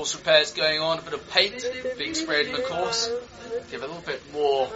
Course 0.00 0.16
repairs 0.16 0.52
going 0.52 0.80
on, 0.80 0.98
a 0.98 1.02
bit 1.02 1.12
of 1.12 1.28
paint 1.28 1.62
being 1.98 2.14
sprayed 2.14 2.46
in 2.46 2.54
the 2.54 2.62
course. 2.62 3.10
Give 3.70 3.82
a 3.82 3.86
little 3.86 4.00
bit 4.00 4.22
more 4.32 4.66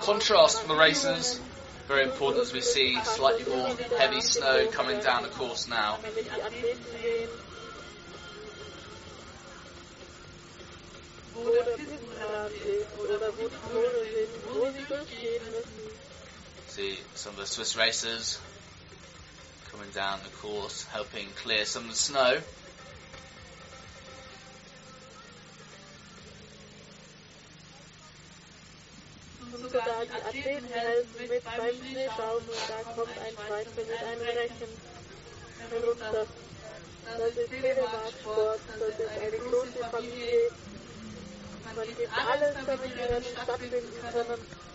contrast 0.00 0.60
for 0.60 0.66
the 0.66 0.74
racers. 0.74 1.40
Very 1.86 2.02
important 2.02 2.42
as 2.42 2.52
we 2.52 2.62
see 2.62 2.98
slightly 3.04 3.44
more 3.44 3.76
heavy 3.96 4.20
snow 4.20 4.66
coming 4.72 4.98
down 4.98 5.22
the 5.22 5.28
course 5.28 5.68
now. 5.68 5.98
See 16.66 16.98
some 17.14 17.34
of 17.34 17.38
the 17.38 17.46
Swiss 17.46 17.76
racers 17.76 18.40
coming 19.70 19.90
down 19.90 20.18
the 20.24 20.30
course, 20.38 20.82
helping 20.86 21.28
clear 21.36 21.66
some 21.66 21.84
of 21.84 21.90
the 21.90 21.96
snow. 21.96 22.40
Sogar 29.58 30.04
die 30.04 30.38
Athleten 30.38 30.66
helfen 30.68 31.28
mit 31.28 31.44
beim 31.44 31.76
Schneeschauen 31.76 32.42
und 32.42 32.62
da 32.68 32.78
kommt 32.94 33.18
ein 33.18 33.34
Schweizer 33.34 33.82
mit 33.88 34.00
einem 34.02 34.22
Rechen 34.22 34.72
herunter. 35.70 36.26
Das 37.18 37.36
ist 37.36 37.50
Telemarksport, 37.50 38.60
das 38.78 38.98
ist 38.98 39.18
eine 39.20 39.38
große 39.38 39.84
Familie. 39.90 40.50
Man 41.74 41.86
gibt 41.86 42.12
alles, 42.12 42.54
damit 42.66 42.90
die 42.96 43.00
Rennen 43.00 43.24
stattfinden 43.42 43.92
können. 44.12 44.71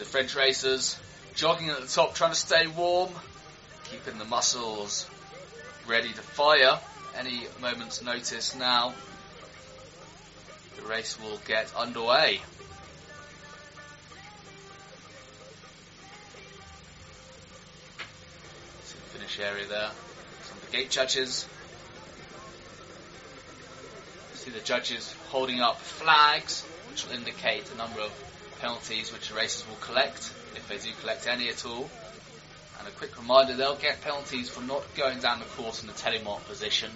The 0.00 0.06
French 0.06 0.34
racers 0.34 0.98
jogging 1.34 1.68
at 1.68 1.78
the 1.78 1.86
top, 1.86 2.14
trying 2.14 2.32
to 2.32 2.36
stay 2.36 2.66
warm, 2.66 3.10
keeping 3.84 4.18
the 4.18 4.24
muscles 4.24 5.06
ready 5.86 6.08
to 6.08 6.22
fire 6.22 6.78
any 7.18 7.42
moment's 7.60 8.02
notice 8.02 8.56
now. 8.56 8.94
The 10.76 10.82
race 10.88 11.20
will 11.20 11.38
get 11.46 11.70
underway. 11.76 12.40
Finish 19.12 19.38
area 19.38 19.66
there. 19.66 19.90
Some 20.44 20.56
of 20.56 20.70
the 20.70 20.76
gate 20.78 20.88
judges. 20.88 21.46
See 24.32 24.50
the 24.50 24.60
judges 24.60 25.14
holding 25.28 25.60
up 25.60 25.78
flags, 25.78 26.62
which 26.90 27.06
will 27.06 27.12
indicate 27.12 27.66
the 27.66 27.76
number 27.76 28.00
of 28.00 28.29
penalties 28.60 29.12
which 29.12 29.28
the 29.28 29.34
racers 29.34 29.66
will 29.68 29.76
collect, 29.76 30.32
if 30.54 30.66
they 30.68 30.78
do 30.78 30.90
collect 31.00 31.26
any 31.26 31.48
at 31.48 31.64
all. 31.66 31.88
And 32.78 32.88
a 32.88 32.90
quick 32.92 33.16
reminder, 33.18 33.56
they'll 33.56 33.76
get 33.76 34.00
penalties 34.02 34.48
for 34.48 34.62
not 34.62 34.82
going 34.94 35.20
down 35.20 35.38
the 35.38 35.44
course 35.46 35.82
in 35.82 35.88
the 35.88 35.94
telemark 35.94 36.44
position. 36.46 36.90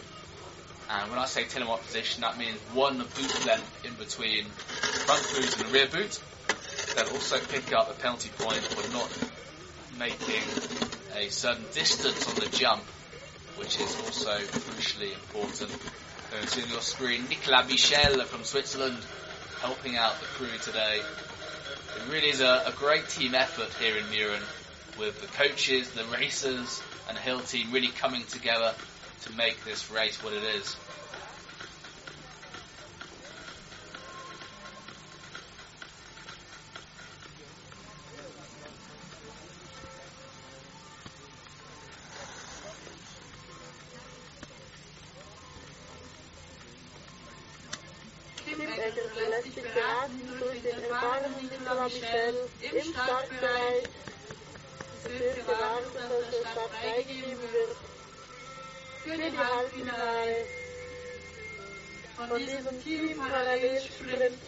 And 0.90 1.10
when 1.10 1.18
I 1.18 1.26
say 1.26 1.44
telemark 1.44 1.82
position, 1.82 2.22
that 2.22 2.38
means 2.38 2.58
one 2.72 2.98
boot 2.98 3.46
length 3.46 3.84
in 3.84 3.94
between 3.94 4.44
the 4.44 4.98
front 5.04 5.22
boot 5.34 5.58
and 5.58 5.68
the 5.68 5.72
rear 5.72 5.86
boot. 5.86 6.20
They'll 6.94 7.12
also 7.14 7.38
pick 7.38 7.72
up 7.72 7.90
a 7.90 7.94
penalty 7.94 8.30
point 8.38 8.60
for 8.60 8.92
not 8.92 9.10
making 9.98 10.42
a 11.16 11.28
certain 11.30 11.64
distance 11.72 12.28
on 12.28 12.34
the 12.36 12.48
jump, 12.56 12.82
which 13.56 13.80
is 13.80 13.96
also 14.04 14.36
crucially 14.38 15.12
important. 15.12 15.70
Going 16.30 16.46
to 16.46 16.68
your 16.68 16.80
screen, 16.80 17.28
Nicolas 17.28 17.68
Michel 17.68 18.20
from 18.24 18.44
Switzerland 18.44 18.98
helping 19.60 19.96
out 19.96 20.20
the 20.20 20.26
crew 20.26 20.58
today. 20.62 21.00
It 21.96 22.12
really 22.12 22.30
is 22.30 22.40
a, 22.40 22.64
a 22.66 22.72
great 22.76 23.08
team 23.08 23.34
effort 23.34 23.72
here 23.74 23.96
in 23.96 24.04
Mürren 24.06 24.42
with 24.98 25.20
the 25.20 25.26
coaches, 25.28 25.90
the 25.90 26.04
racers 26.06 26.82
and 27.08 27.16
the 27.16 27.20
hill 27.20 27.40
team 27.40 27.72
really 27.72 27.88
coming 27.88 28.24
together 28.24 28.74
to 29.22 29.32
make 29.32 29.64
this 29.64 29.90
race 29.90 30.22
what 30.22 30.32
it 30.32 30.42
is. 30.42 30.76
Im 53.30 53.36
Startbereich. 53.36 53.84
steht 55.04 55.36
gewartet, 55.36 55.94
dass 55.94 56.30
der 56.30 56.50
Start 56.50 56.70
freigegeben 56.70 57.52
wird 57.52 57.76
für 59.04 59.16
die 59.16 59.38
Halbfinale 59.38 60.46
von 62.16 62.38
diesem 62.38 62.82
Team-Parallelsprint, 62.82 64.38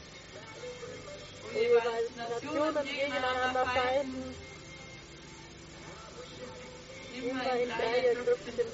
wo 1.43 1.59
jeweils 1.59 2.17
Nationen 2.17 2.85
gegeneinander 2.87 3.67
fighten, 3.67 4.35
immer 7.15 7.53
in 7.55 7.69
Dreiergrüppchen, 7.69 8.67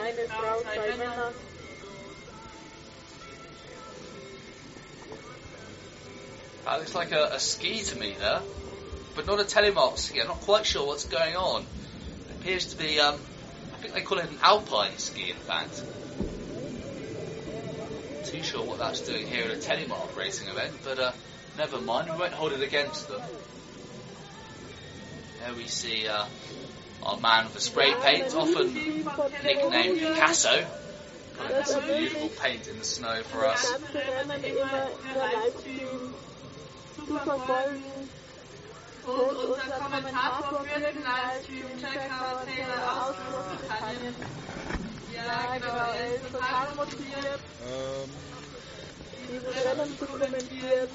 eine 0.00 0.28
Frau, 0.28 0.60
zwei 0.60 0.96
Männer. 0.96 1.32
That 6.64 6.78
looks 6.78 6.94
like 6.94 7.12
a, 7.12 7.30
a 7.34 7.40
ski 7.40 7.82
to 7.82 7.98
me 7.98 8.14
there, 8.18 8.40
but 9.14 9.26
not 9.26 9.38
a 9.38 9.44
telemark 9.44 9.98
ski. 9.98 10.20
I'm 10.20 10.28
not 10.28 10.40
quite 10.40 10.64
sure 10.64 10.86
what's 10.86 11.04
going 11.04 11.36
on. 11.36 11.62
It 11.62 12.40
appears 12.40 12.66
to 12.66 12.78
be, 12.78 12.98
um, 13.00 13.14
I 13.74 13.76
think 13.76 13.94
they 13.94 14.00
call 14.00 14.18
it 14.18 14.30
an 14.30 14.38
alpine 14.42 14.96
ski, 14.96 15.30
in 15.30 15.36
fact. 15.36 15.82
Too 18.24 18.42
sure 18.42 18.64
what 18.64 18.78
that's 18.78 19.00
doing 19.02 19.26
here 19.26 19.44
at 19.44 19.50
a 19.50 19.56
telemark 19.56 20.16
racing 20.16 20.48
event, 20.48 20.72
but 20.82 20.98
uh, 20.98 21.12
never 21.58 21.80
mind. 21.80 22.10
We 22.10 22.16
won't 22.16 22.32
hold 22.32 22.52
it 22.52 22.62
against 22.62 23.08
them. 23.08 23.20
There 25.40 25.54
we 25.54 25.66
see 25.66 26.08
uh, 26.08 26.24
our 27.02 27.20
man 27.20 27.44
with 27.44 27.54
the 27.54 27.60
spray 27.60 27.94
paint, 28.00 28.34
often 28.34 28.72
nicknamed 29.44 29.98
Picasso. 29.98 30.66
Putting 31.36 31.64
some 31.64 31.84
beautiful 31.84 32.28
paint 32.28 32.68
in 32.68 32.78
the 32.78 32.84
snow 32.84 33.22
for 33.24 33.46
us. 33.46 33.74
Zu 37.06 37.18
verfolgen. 37.18 38.08
Und 39.06 39.36
unser 39.36 39.78
Kommentator 39.78 40.64
für 40.64 40.80
den 40.80 41.02
Livestream, 41.02 41.78
Checker 41.78 42.42
Taylor 42.46 42.82
aus 43.04 43.16
Großbritannien. 43.28 44.14
Ja, 45.14 45.56
genau, 45.58 45.92
er 45.92 46.14
ist 46.14 46.32
total 46.32 46.74
motiviert, 46.74 47.40
dieses 49.28 49.54
Rennen 49.64 49.98
zu 49.98 50.06
kommentieren. 50.06 50.88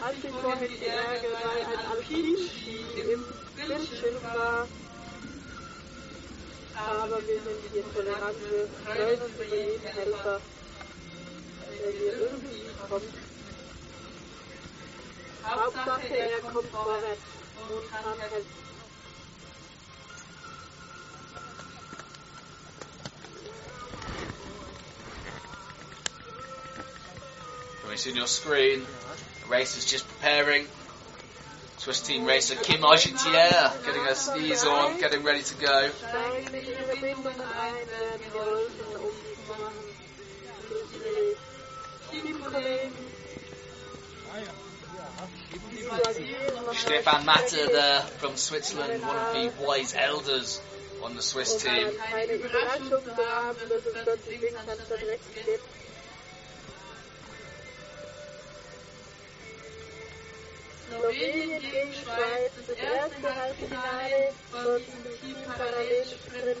Hat 0.00 0.14
sich 0.20 0.30
vorhin 0.30 0.80
geärgert, 0.80 1.36
weil 1.44 1.60
ein 1.64 1.82
Alpinski 1.92 2.78
im 3.12 3.24
Bildschirm 3.56 4.22
war. 4.22 4.66
Aber 6.76 7.16
wir 7.26 7.40
sind 7.40 7.60
hier 7.72 7.84
tolerante, 7.94 8.68
jeden 9.50 9.82
Helfer, 9.82 10.40
der 11.70 11.90
hier 11.92 12.12
irgendwie 12.20 12.62
kommt. 12.88 13.23
Hauptsache, 15.46 16.16
er 16.16 16.40
kommt 16.40 16.68
vorwärts 16.70 17.22
und 17.68 17.90
kann 17.90 18.18
helfen. 18.18 18.64
Can 27.80 27.90
we 27.90 27.96
see 27.96 28.10
on 28.10 28.16
your 28.16 28.26
screen? 28.26 28.86
The 29.42 29.50
race 29.50 29.76
is 29.76 29.84
just 29.84 30.08
preparing. 30.08 30.66
Swiss 31.78 32.00
team 32.00 32.24
racer 32.24 32.54
Kim 32.56 32.80
Argetier 32.80 33.84
getting 33.84 34.04
her 34.04 34.14
skis 34.14 34.64
on, 34.64 34.98
getting 34.98 35.22
ready 35.22 35.42
to 35.42 35.54
go. 35.56 35.90
Stefan 46.72 47.24
Matter 47.24 47.66
there 47.66 48.00
from 48.18 48.36
Switzerland, 48.36 49.02
one 49.02 49.16
of 49.16 49.34
the 49.34 49.64
wise 49.64 49.94
elders 49.94 50.60
on 51.02 51.14
the 51.14 51.22
Swiss 51.22 51.62
team. 51.62 51.88
keine 52.10 52.32
Überraschung 52.32 52.88
zu 52.88 53.16
haben, 53.16 53.58
dass 53.68 53.86
es 53.86 54.02
plötzlich 54.02 54.40
links 54.40 54.58
an 54.58 54.66
der 54.66 55.08
rechts 55.08 55.26
geht. 55.34 55.60
Slowenien 60.88 61.60
gegen 61.60 61.92
Schweiz, 61.94 62.52
das 62.66 62.76
erste 62.76 63.34
Halbfinale 63.34 64.32
von 64.50 64.78
diesem 64.78 65.20
Team-Parallelsprint. 65.20 66.58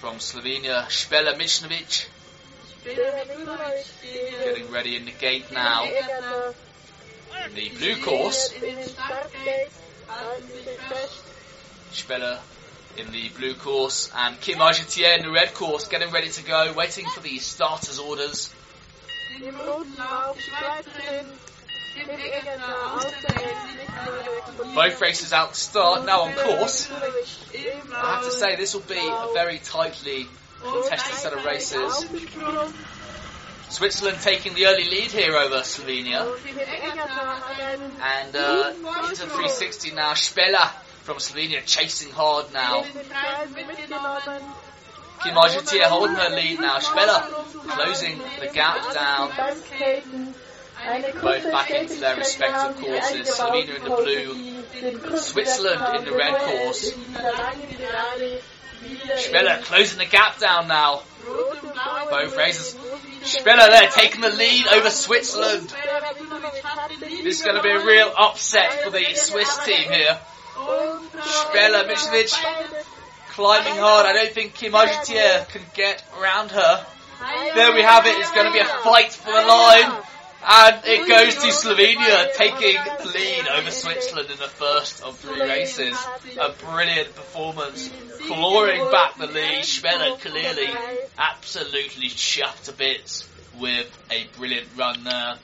From 0.00 0.20
Slovenia, 0.20 0.88
Spela 0.88 1.36
Michnovic 1.36 2.06
Der 2.84 3.26
Mikulic 3.26 3.86
gegen 4.00 4.44
getting 4.44 4.70
ready 4.70 4.96
in 4.96 5.04
the 5.04 5.12
gate 5.12 5.50
now. 5.52 5.84
The 7.54 7.68
blue 7.78 7.96
course, 8.04 8.52
In 8.52 8.60
den 8.60 8.88
Startgate 8.88 9.70
halten 10.08 10.48
sich 10.48 10.80
fest. 10.88 11.24
Spela 11.92 12.38
in 12.96 13.10
the 13.12 13.28
blue 13.30 13.54
course, 13.54 14.10
and 14.14 14.40
Kim 14.40 14.58
Argetier 14.58 15.16
in 15.16 15.24
the 15.24 15.30
red 15.30 15.54
course 15.54 15.88
getting 15.88 16.10
ready 16.10 16.28
to 16.28 16.42
go, 16.42 16.72
waiting 16.76 17.06
for 17.06 17.20
the 17.20 17.38
starters' 17.38 17.98
orders. 17.98 18.50
Im 19.42 19.54
roten 19.56 19.96
Lauf 19.96 20.36
Schweizerin. 20.38 21.26
Im 21.96 22.10
Egerter 22.10 22.94
aus 22.94 23.04
der 23.22 23.34
Rechts 23.34 23.64
nicht 23.74 24.06
nur 24.06 24.22
der 24.22 24.38
Exponent. 24.38 24.74
Both 24.74 25.00
races 25.00 25.32
out 25.32 25.54
to 25.54 25.58
start, 25.58 26.04
now 26.06 26.22
on 26.22 26.32
course. 26.34 26.88
I 26.90 28.14
have 28.14 28.24
to 28.24 28.30
say, 28.30 28.56
this 28.56 28.74
will 28.74 28.82
be 28.82 28.98
a 28.98 29.32
very 29.34 29.58
tightly 29.58 30.28
contested 30.62 31.16
set 31.16 31.32
of 31.32 31.44
races. 31.44 32.06
Switzerland 33.70 34.20
taking 34.20 34.54
the 34.54 34.66
early 34.66 34.84
lead 34.84 35.12
here 35.12 35.36
over 35.36 35.62
Slovenia. 35.62 36.26
Und 36.26 36.42
Tim 36.44 36.58
Egerter 36.58 37.06
hat 37.06 37.60
einen 37.60 37.92
And 38.02 38.36
uh, 38.36 38.72
into 39.08 39.26
360 39.26 39.92
now. 39.92 40.14
Spela 40.14 40.72
from 41.04 41.18
Slovenia 41.18 41.64
chasing 41.64 42.10
hard 42.10 42.52
now. 42.52 42.82
in 42.82 42.92
den 42.92 43.08
Kreis 43.08 43.48
mitgenommen. 43.50 44.42
Kim 45.22 45.34
Argetier 45.34 45.84
holding 45.84 46.16
her 46.16 46.30
lead 46.30 46.60
now. 46.60 46.78
Spela 46.78 47.22
closing 47.68 48.18
the 48.40 48.48
gap 48.52 48.92
down. 48.92 49.30
Beim 49.36 49.56
Skaten 49.56 50.34
eine 50.82 51.12
Both 51.12 51.52
back 51.52 51.70
into 51.70 52.00
their 52.00 52.16
respective 52.16 52.80
courses. 52.80 53.28
Slovenia 53.28 53.76
in 53.76 53.84
the 53.84 53.90
blue, 53.90 54.34
die 54.72 54.80
den 54.80 54.98
kurzen 55.00 55.32
Switzerland 55.32 55.98
in 55.98 56.04
the 56.06 56.16
red 56.16 56.34
course. 56.38 56.92
in 56.92 57.04
dieser 57.04 57.32
langen 57.32 57.68
Finale 57.68 58.40
wieder 58.80 59.16
Spela 59.18 59.56
closing 59.58 59.98
the 59.98 60.06
gap 60.06 60.38
down 60.38 60.68
now. 60.68 61.02
Rot 61.26 61.62
und 61.62 61.72
blau. 61.74 62.06
Both 62.10 62.36
races. 62.36 62.76
Spela 63.22 63.68
there 63.68 63.88
taking 63.90 64.20
the 64.20 64.30
lead 64.30 64.66
over 64.68 64.90
Switzerland. 64.90 65.74
This 67.00 67.40
is 67.40 67.44
going 67.44 67.56
to 67.56 67.62
be 67.62 67.70
a 67.70 67.84
real 67.84 68.12
upset 68.16 68.82
for 68.84 68.90
the 68.90 69.04
Swiss 69.14 69.64
team 69.64 69.90
here. 69.90 70.18
Spela 70.56 71.88
Mitrovic 71.88 72.34
climbing 73.30 73.76
hard. 73.76 74.06
I 74.06 74.12
don't 74.12 74.32
think 74.32 74.54
Kim 74.54 74.72
Argetier 74.72 75.48
can 75.48 75.62
get 75.74 76.02
around 76.18 76.50
her. 76.50 76.86
There 77.54 77.74
we 77.74 77.82
have 77.82 78.06
it. 78.06 78.16
It's 78.18 78.32
going 78.32 78.46
to 78.46 78.52
be 78.52 78.60
a 78.60 78.64
fight 78.64 79.12
for 79.12 79.32
the 79.32 79.46
line. 79.46 80.02
And 80.42 80.80
it 80.84 81.06
goes 81.06 81.34
to 81.34 81.48
Slovenia 81.48 82.34
taking 82.34 82.76
the 82.98 83.10
lead 83.12 83.46
over 83.48 83.70
Switzerland 83.70 84.30
in 84.30 84.38
the 84.38 84.48
first 84.48 85.02
of 85.02 85.18
three 85.18 85.40
races. 85.40 85.94
A 86.40 86.52
brilliant 86.64 87.14
performance, 87.14 87.90
clawing 88.26 88.90
back 88.90 89.18
the 89.18 89.26
lead. 89.26 89.64
Spela 89.64 90.18
clearly 90.18 90.70
absolutely 91.18 92.08
chuffed 92.08 92.64
to 92.64 92.72
bits 92.72 93.28
with 93.58 93.86
a 94.10 94.26
brilliant 94.38 94.68
run 94.76 95.04
there. 95.04 95.34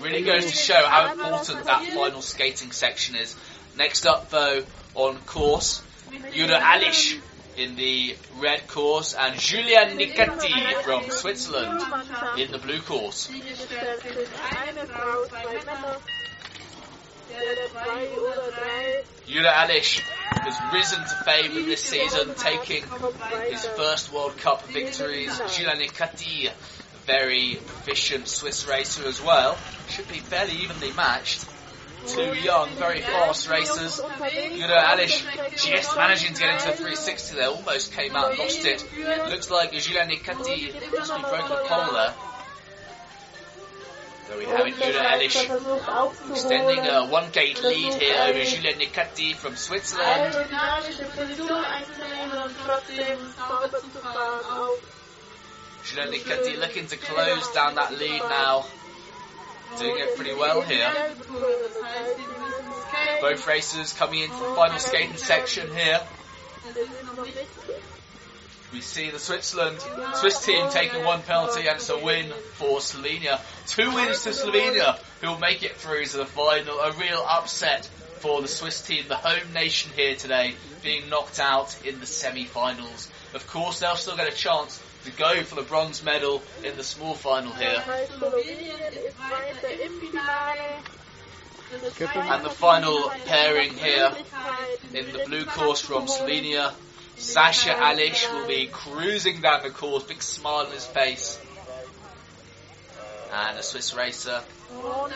Really 0.00 0.22
goes 0.22 0.46
to 0.46 0.56
show 0.56 0.84
how 0.84 1.12
important 1.12 1.66
that 1.66 1.84
final 1.94 2.20
skating 2.20 2.72
section 2.72 3.14
is. 3.14 3.36
Next 3.76 4.06
up 4.06 4.30
though, 4.30 4.64
on 4.96 5.18
course, 5.18 5.82
Yuda 6.10 6.58
Alish 6.58 7.20
in 7.56 7.76
the 7.76 8.16
red 8.40 8.66
course 8.68 9.14
and 9.14 9.38
Julian 9.38 9.98
Nicati 9.98 10.82
from 10.82 11.10
Switzerland 11.10 11.80
in 12.38 12.50
the 12.50 12.58
blue 12.58 12.80
course. 12.80 13.28
Yuda 19.26 19.52
Alish 19.52 20.00
has 20.00 20.74
risen 20.74 21.00
to 21.00 21.24
fame 21.24 21.54
this 21.66 21.82
season, 21.82 22.34
taking 22.36 22.84
his 23.48 23.66
first 23.68 24.12
World 24.12 24.36
Cup 24.36 24.66
victories. 24.68 25.40
Julian 25.56 25.78
Nicati, 25.78 26.48
a 26.48 26.52
very 27.06 27.56
proficient 27.66 28.28
Swiss 28.28 28.68
racer 28.68 29.06
as 29.06 29.22
well, 29.22 29.56
should 29.88 30.08
be 30.08 30.18
fairly 30.18 30.52
evenly 30.52 30.92
matched. 30.92 31.46
Two 32.06 32.34
young, 32.34 32.68
very 32.70 33.00
fast 33.00 33.48
racers. 33.48 34.00
Yuda 34.00 34.84
Alish 34.84 35.24
just 35.56 35.96
managing 35.96 36.34
to 36.34 36.40
get 36.40 36.54
into 36.54 36.66
the 36.66 36.76
360 36.76 37.36
there, 37.36 37.48
almost 37.48 37.92
came 37.92 38.14
out 38.14 38.30
and 38.30 38.38
lost 38.38 38.64
it. 38.64 38.84
Looks 39.30 39.50
like 39.50 39.72
Julian 39.72 40.10
Nicati 40.10 40.92
must 40.92 41.14
be 41.14 41.22
broken 41.22 41.52
a 41.52 41.68
pole 41.68 41.92
there. 41.92 42.14
There 44.28 44.38
we 44.38 44.44
have 44.44 44.66
it, 44.66 44.74
Alish 44.74 45.46
versucht 45.46 46.30
extending 46.30 46.78
a 46.80 47.06
one 47.06 47.30
gate 47.30 47.62
lead 47.62 47.94
here 47.94 48.16
over 48.28 48.44
Julian 48.44 48.78
Nicati 48.78 49.34
from 49.34 49.56
Switzerland. 49.56 50.32
Julian 55.84 56.12
Nicati 56.12 56.58
looking 56.58 56.86
to 56.86 56.96
close 56.96 57.52
down 57.52 57.74
that 57.76 57.98
lead 57.98 58.20
now. 58.20 58.64
Doing 59.78 59.98
it 59.98 60.16
pretty 60.16 60.34
well 60.34 60.60
here. 60.60 60.90
Both 63.20 63.46
racers 63.46 63.92
coming 63.92 64.20
into 64.20 64.36
the 64.36 64.54
final 64.54 64.78
skating 64.78 65.16
section 65.16 65.74
here. 65.74 66.00
We 68.72 68.80
see 68.80 69.10
the 69.10 69.18
Switzerland 69.18 69.78
Swiss 70.14 70.44
team 70.44 70.68
taking 70.70 71.04
one 71.04 71.22
penalty 71.22 71.66
and 71.68 71.76
it's 71.76 71.88
a 71.90 71.98
win 71.98 72.32
for 72.54 72.78
Slovenia. 72.78 73.40
Two 73.66 73.92
wins 73.94 74.24
to 74.24 74.30
Slovenia 74.30 74.98
who 75.20 75.28
will 75.28 75.38
make 75.38 75.62
it 75.62 75.76
through 75.76 76.04
to 76.06 76.16
the 76.18 76.26
final. 76.26 76.78
A 76.80 76.92
real 76.92 77.24
upset 77.28 77.86
for 78.18 78.42
the 78.42 78.48
Swiss 78.48 78.80
team, 78.80 79.04
the 79.08 79.16
home 79.16 79.52
nation 79.52 79.92
here 79.94 80.16
today, 80.16 80.54
being 80.82 81.08
knocked 81.08 81.38
out 81.38 81.76
in 81.86 82.00
the 82.00 82.06
semi-finals. 82.06 83.10
Of 83.34 83.46
course, 83.48 83.80
they'll 83.80 83.96
still 83.96 84.16
get 84.16 84.32
a 84.32 84.36
chance 84.36 84.82
to 85.04 85.10
go 85.12 85.42
for 85.42 85.54
the 85.56 85.62
bronze 85.62 86.02
medal 86.04 86.42
in 86.64 86.76
the 86.76 86.84
small 86.84 87.14
final 87.14 87.52
here. 87.52 87.82
And 91.72 92.44
the 92.44 92.50
final 92.50 93.10
pairing 93.26 93.74
here 93.74 94.12
in 94.92 95.12
the 95.12 95.24
blue 95.26 95.44
course 95.44 95.80
from 95.80 96.06
Slovenia. 96.06 96.72
Sasha 97.16 97.70
Alish 97.70 98.30
will 98.32 98.48
be 98.48 98.66
cruising 98.66 99.40
down 99.40 99.62
the 99.62 99.70
course, 99.70 100.02
big 100.02 100.20
smile 100.20 100.66
on 100.66 100.72
his 100.72 100.84
face. 100.86 101.40
And 103.32 103.58
a 103.58 103.62
Swiss 103.62 103.94
racer 103.94 104.42
Und 104.82 105.12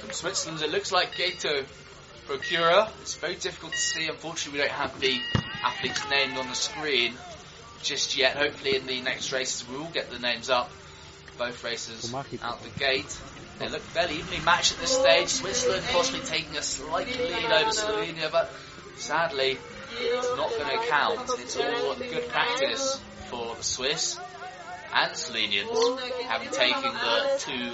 From 0.00 0.10
Switzerland, 0.12 0.62
it 0.62 0.70
looks 0.70 0.92
like 0.92 1.16
Gato 1.16 1.64
Procura. 2.26 2.90
It's 3.00 3.14
very 3.14 3.36
difficult 3.36 3.72
to 3.72 3.78
see. 3.78 4.08
Unfortunately, 4.08 4.60
we 4.60 4.66
don't 4.66 4.76
have 4.76 5.00
the 5.00 5.18
athlete's 5.64 6.08
named 6.10 6.36
on 6.36 6.48
the 6.48 6.54
screen 6.54 7.14
just 7.82 8.16
yet. 8.16 8.36
Hopefully, 8.36 8.76
in 8.76 8.86
the 8.86 9.00
next 9.00 9.32
races, 9.32 9.66
we 9.68 9.76
will 9.76 9.86
get 9.86 10.10
the 10.10 10.18
names 10.18 10.50
up. 10.50 10.70
Both 11.38 11.64
races 11.64 12.12
out 12.42 12.62
the 12.62 12.78
gate. 12.78 13.18
They 13.58 13.68
look 13.68 13.80
fairly 13.80 14.16
evenly 14.16 14.40
matched 14.44 14.74
at 14.74 14.80
this 14.80 14.94
stage. 14.94 15.28
Switzerland 15.28 15.84
possibly 15.90 16.20
taking 16.20 16.56
a 16.56 16.62
slight 16.62 17.06
lead 17.06 17.50
over 17.52 17.70
Slovenia, 17.70 18.30
but 18.30 18.52
sadly, 18.96 19.56
it's 19.98 20.36
not 20.36 20.50
going 20.50 20.78
to 20.78 20.86
count. 20.88 21.30
It's 21.38 21.56
all 21.56 21.94
good 21.94 22.28
practice 22.28 23.00
for 23.30 23.54
the 23.54 23.62
Swiss 23.62 24.18
and 24.94 25.12
Slovenians, 25.12 26.00
having 26.26 26.50
taken 26.50 26.82
the 26.82 27.36
two 27.38 27.72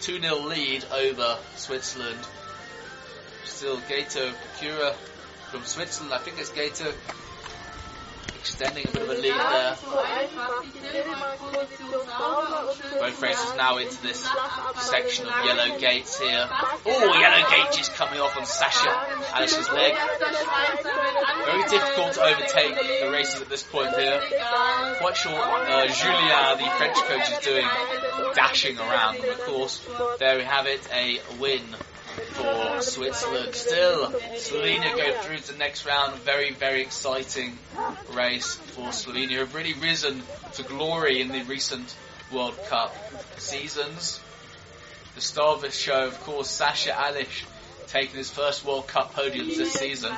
2 0.00 0.20
0 0.20 0.38
lead 0.40 0.84
over 0.92 1.38
Switzerland. 1.56 2.18
Still 3.44 3.80
Gato 3.88 4.32
Procura 4.32 4.94
from 5.50 5.64
Switzerland. 5.64 6.12
I 6.12 6.18
think 6.18 6.38
it's 6.38 6.50
Gato 6.50 6.92
extending 8.38 8.86
a 8.86 8.90
bit 8.90 9.02
of 9.02 9.08
a 9.08 9.14
lead 9.14 9.34
there. 9.34 9.76
Both 13.00 13.22
races 13.22 13.54
now 13.56 13.78
into 13.78 14.02
this 14.02 14.28
section 14.78 15.26
of 15.26 15.44
yellow 15.44 15.78
gates 15.78 16.18
here. 16.20 16.48
Oh, 16.86 17.18
yellow 17.20 17.50
gate 17.50 17.72
just 17.72 17.94
coming 17.94 18.20
off 18.20 18.36
on 18.36 18.46
Sasha 18.46 18.90
Alish's 19.32 19.70
leg. 19.70 19.94
Very 21.44 21.62
difficult 21.68 22.14
to 22.14 22.22
overtake 22.22 22.74
the 23.02 23.10
races 23.10 23.40
at 23.42 23.48
this 23.48 23.62
point 23.62 23.94
here. 23.96 24.20
Quite 25.00 25.16
sure 25.16 25.32
uh, 25.34 26.54
the 26.56 26.70
French 26.78 26.96
coach, 26.96 27.30
is 27.30 27.38
doing 27.44 27.66
dashing 28.34 28.78
around. 28.78 29.16
And 29.16 29.26
of 29.26 29.40
course, 29.40 29.86
there 30.18 30.38
we 30.38 30.44
have 30.44 30.66
it, 30.66 30.86
a 30.92 31.20
win 31.40 31.62
for 32.14 32.80
Switzerland. 32.82 33.54
Still, 33.54 34.10
Slovenia 34.36 34.96
go 34.96 35.20
through 35.20 35.38
to 35.38 35.52
the 35.52 35.58
next 35.58 35.86
round. 35.86 36.14
Very, 36.20 36.52
very 36.52 36.82
exciting 36.82 37.58
race 38.12 38.54
for 38.54 38.88
Slovenia. 38.88 39.38
Have 39.38 39.54
really 39.54 39.74
risen 39.74 40.22
to 40.54 40.62
glory 40.62 41.20
in 41.20 41.28
the 41.28 41.42
recent 41.42 41.94
World 42.32 42.58
Cup 42.68 42.94
seasons. 43.38 44.20
The 45.14 45.20
star 45.20 45.54
of 45.54 45.62
the 45.62 45.70
show, 45.70 46.06
of 46.06 46.20
course, 46.20 46.50
Sasha 46.50 46.90
Alish, 46.90 47.44
taking 47.86 48.16
his 48.16 48.30
first 48.30 48.64
World 48.64 48.88
Cup 48.88 49.14
podiums 49.14 49.56
this 49.56 49.72
season. 49.72 50.12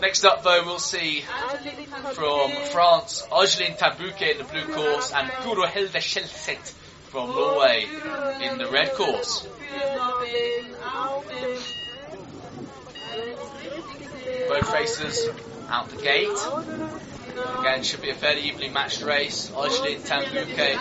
Next 0.00 0.24
up, 0.24 0.44
though, 0.44 0.64
we'll 0.64 0.78
see 0.78 1.24
from 2.12 2.50
France, 2.70 3.26
Argeline 3.32 3.76
Tan-Bouquet 3.76 4.32
in 4.32 4.38
the 4.38 4.44
blue 4.44 4.66
course 4.72 5.12
and 5.12 5.28
Guro 5.28 5.66
Hilde 5.66 5.90
Skjelset 5.90 6.74
from 7.16 7.30
Norway 7.30 7.86
in 8.42 8.58
the 8.58 8.68
red 8.70 8.92
course. 8.92 9.48
Both 14.48 14.72
races 14.74 15.26
out 15.70 15.88
the 15.88 15.96
gate. 16.02 16.28
Again, 17.60 17.82
should 17.84 18.02
be 18.02 18.10
a 18.10 18.14
fairly 18.14 18.42
evenly 18.42 18.68
matched 18.68 19.02
race. 19.02 19.50
Argeline 19.56 20.02
Tan-Bouquet 20.02 20.76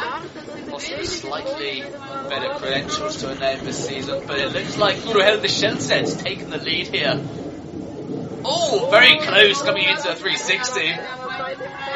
possibly 0.69 1.05
slightly 1.05 1.79
better 2.27 2.59
credentials 2.59 3.15
to 3.21 3.29
her 3.29 3.35
name 3.35 3.63
this 3.63 3.87
season, 3.87 4.27
but 4.27 4.37
it 4.37 4.51
looks 4.51 4.77
like 4.77 4.97
Guro 4.97 5.23
Hilde 5.23 5.45
Skjelset's 5.45 6.21
taken 6.21 6.49
the 6.49 6.57
lead 6.57 6.87
here. 6.87 7.13
Oh, 8.43 8.89
very 8.91 9.17
close 9.19 9.61
coming 9.61 9.85
into 9.85 10.11
a 10.11 10.15
360. 10.15 10.91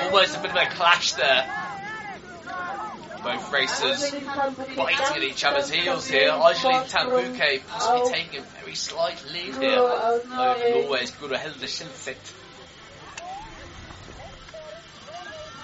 Almost 0.06 0.38
a 0.38 0.42
bit 0.42 0.52
of 0.52 0.56
a 0.56 0.66
clash 0.70 1.12
there. 1.14 1.69
Both 3.24 3.52
racers 3.52 4.12
biting 4.76 5.16
at 5.16 5.24
each 5.24 5.44
other's 5.44 5.70
heels 5.70 6.08
here. 6.08 6.32
Argeline 6.32 6.88
Tan-Bouquet 6.88 7.62
possibly 7.68 8.12
taking 8.12 8.40
a 8.40 8.44
very 8.44 8.76
slight 8.76 9.24
lead 9.32 9.56
here 9.56 9.80
over 9.80 10.28
Norway's 10.28 11.12
Guro 11.12 11.38
Hilde 11.38 11.68
Skjelset. 11.68 12.34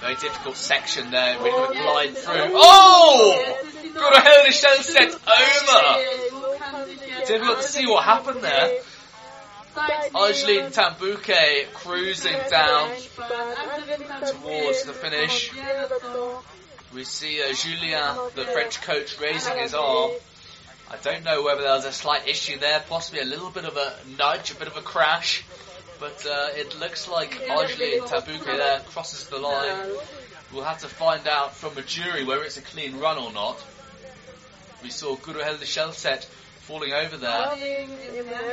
Very 0.01 0.15
difficult 0.15 0.57
section 0.57 1.11
there. 1.11 1.37
We're 1.41 1.51
going 1.51 1.73
to 1.73 1.79
glide 1.81 2.17
through. 2.17 2.51
Oh! 2.53 3.55
Guro 3.93 4.21
Hilde 4.21 4.53
Skjelset 4.53 5.15
over! 5.25 5.97
Difficult 7.25 7.57
to 7.57 7.67
see 7.67 7.87
what 7.87 8.03
happened 8.03 8.43
there. 8.43 8.81
Argeline 10.13 10.71
Tan-Bouquet 10.71 11.67
cruising 11.73 12.37
down 12.49 12.91
towards 14.27 14.83
the 14.83 14.93
finish. 14.93 15.51
We 16.95 17.03
see 17.03 17.43
uh, 17.43 17.51
Julien, 17.53 18.15
the 18.35 18.45
French 18.45 18.81
coach, 18.81 19.19
raising 19.19 19.57
his 19.57 19.73
arm. 19.73 20.11
I 20.89 20.95
don't 21.03 21.25
know 21.25 21.43
whether 21.43 21.61
there 21.63 21.73
was 21.73 21.83
a 21.83 21.91
slight 21.91 22.25
issue 22.25 22.57
there, 22.57 22.81
possibly 22.87 23.19
a 23.19 23.25
little 23.25 23.49
bit 23.49 23.65
of 23.65 23.75
a 23.75 23.93
nudge, 24.17 24.51
a 24.51 24.55
bit 24.55 24.69
of 24.69 24.77
a 24.77 24.81
crash, 24.81 25.43
but 25.99 26.25
uh, 26.25 26.47
it 26.55 26.79
looks 26.79 27.09
like 27.09 27.49
Argeline 27.49 28.07
Tan-Bouquet 28.07 28.55
there 28.55 28.79
crosses 28.79 29.27
the 29.27 29.37
line. 29.37 29.89
We'll 30.53 30.63
have 30.63 30.79
to 30.79 30.87
find 30.87 31.27
out 31.27 31.53
from 31.53 31.77
a 31.77 31.81
jury 31.81 32.23
whether 32.23 32.43
it's 32.43 32.55
a 32.55 32.61
clean 32.61 32.97
run 32.97 33.17
or 33.17 33.33
not. 33.33 33.61
We 34.81 34.89
saw 34.89 35.17
Guro 35.17 35.43
Hilde 35.43 35.59
Skjelset 35.65 36.23
falling 36.61 36.93
over 36.93 37.17
there 37.17 37.51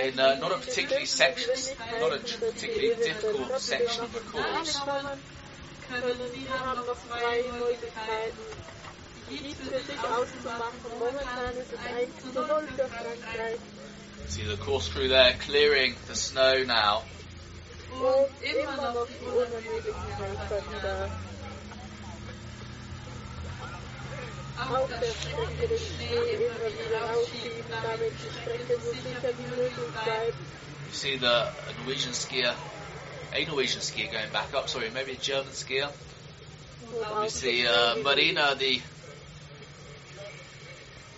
in 0.01 0.19
uh, 0.19 0.35
not 0.41 0.51
a 0.51 0.57
particularly 0.57 1.07
section, 1.07 1.53
not 2.01 2.13
a 2.13 2.19
particularly 2.19 2.97
difficult 2.97 3.61
section 3.61 4.03
of 4.03 4.13
the 4.13 4.21
course. 4.21 4.81
Können 6.01 6.49
haben 6.49 6.87
noch 6.87 6.97
zwei 7.09 7.45
Möglichkeiten, 7.59 8.45
dies 9.29 9.57
für 9.57 9.81
sich 9.81 10.01
auszumachen. 10.01 10.91
Momentan 10.99 11.53
ist 11.61 11.73
es 11.73 11.81
1 11.81 12.33
zu 12.33 12.41
0 12.41 12.69
für 12.77 12.89
Frankreich. 12.89 13.59
See 14.29 14.45
the 14.45 14.57
course 14.57 14.89
crew 14.91 15.09
there 15.09 15.35
clearing 15.45 15.95
the 16.09 16.15
snow 16.15 16.65
now. 16.65 17.03
You 17.93 18.27
see 30.93 31.17
the 31.17 31.49
Norwegian 31.79 32.13
skier, 32.13 32.55
a 33.35 33.45
Norwegian 33.47 33.81
skier 33.81 34.11
going 34.11 34.31
back 34.33 34.55
up, 34.55 34.69
sorry, 34.69 34.91
maybe 34.91 35.13
a 35.13 35.17
German 35.17 35.53
skier. 35.53 35.91
We 37.21 37.29
see 37.29 37.67
uh, 37.67 37.97
Marina, 37.97 38.55
the 38.59 38.81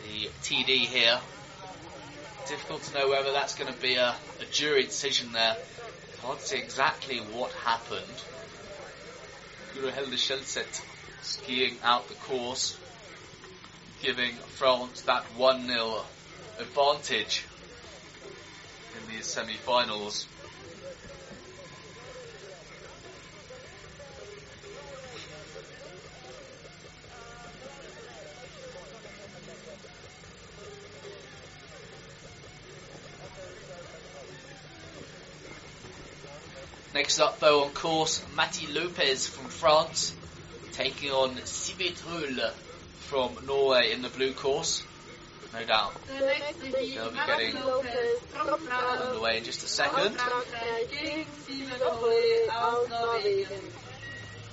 the 0.04 0.28
TD 0.42 0.86
here. 0.86 1.18
Difficult 2.48 2.82
to 2.84 2.98
know 2.98 3.08
whether 3.08 3.32
that's 3.32 3.54
going 3.54 3.72
to 3.72 3.80
be 3.80 3.94
a, 3.94 4.14
a 4.40 4.44
jury 4.52 4.84
decision 4.84 5.32
there. 5.32 5.56
Hard 6.22 6.38
to 6.38 6.44
see 6.44 6.58
exactly 6.58 7.18
what 7.18 7.50
happened. 7.52 8.22
Guro 9.74 9.90
Hilde 9.90 10.12
Skjelset 10.12 10.82
skiing 11.22 11.76
out 11.82 12.06
the 12.08 12.14
course, 12.14 12.78
giving 14.02 14.34
France 14.34 15.00
that 15.02 15.24
1-0 15.38 16.02
advantage 16.60 17.44
in 18.96 19.14
these 19.14 19.26
semi-finals. 19.26 20.26
Next 36.94 37.18
up, 37.18 37.40
though, 37.40 37.64
on 37.64 37.70
course, 37.70 38.22
Matti 38.36 38.68
Lopez 38.68 39.26
from 39.26 39.46
France, 39.46 40.14
taking 40.74 41.10
on 41.10 41.30
Sivit 41.38 42.00
Hull 42.02 42.52
from 43.08 43.36
Norway 43.46 43.90
in 43.90 44.00
the 44.00 44.08
blue 44.10 44.32
course. 44.32 44.84
No 45.52 45.64
doubt. 45.64 45.92
Der 46.06 46.20
They'll 46.20 47.10
be 47.10 47.16
getting 47.26 47.54
Lopez 47.56 48.20
from 48.30 48.60
France. 48.60 49.02
underway 49.02 49.38
in 49.38 49.44
just 49.44 49.64
a 49.64 49.68
second. 49.68 50.16
Frankreich 50.16 50.90
gegen 50.92 51.26
Steven 51.42 51.82
Ole 51.82 52.48
aus 52.52 52.88
Norwegen. 52.88 53.62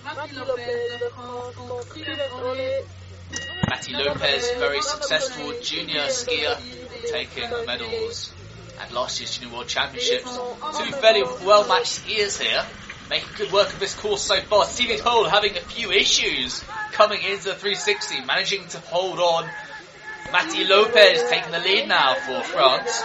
Matti 0.03 0.35
Lopez 0.35 0.99
de 0.99 1.09
France 1.11 1.55
contre 1.55 1.83
Steven 1.91 2.31
Ole. 2.41 2.83
Matti 3.69 3.93
Lopez, 3.93 4.51
very 4.57 4.81
successful 4.81 5.53
junior 5.61 6.07
skier, 6.09 6.57
taking 7.11 7.49
medals 7.67 8.33
at 8.81 8.91
last 8.91 9.19
year's 9.19 9.37
Junior 9.37 9.55
World 9.55 9.67
Championships. 9.67 10.37
Two 10.77 10.91
fairly 10.93 11.23
well 11.45 11.67
matched 11.67 12.01
skiers 12.01 12.41
here, 12.41 12.65
making 13.09 13.29
good 13.37 13.51
work 13.51 13.71
of 13.71 13.79
this 13.79 13.93
course 13.93 14.21
so 14.21 14.39
far. 14.41 14.65
Steven 14.65 14.99
Hole 14.99 15.25
having 15.25 15.55
a 15.55 15.61
few 15.61 15.91
issues 15.91 16.63
coming 16.91 17.21
into 17.21 17.45
the 17.45 17.55
360, 17.55 18.25
managing 18.25 18.67
to 18.69 18.79
hold 18.79 19.19
on. 19.19 19.49
Matti 20.31 20.63
Lopez 20.63 21.29
taking 21.29 21.51
the 21.51 21.59
lead 21.59 21.89
now 21.89 22.15
for 22.15 22.41
France. 22.43 23.03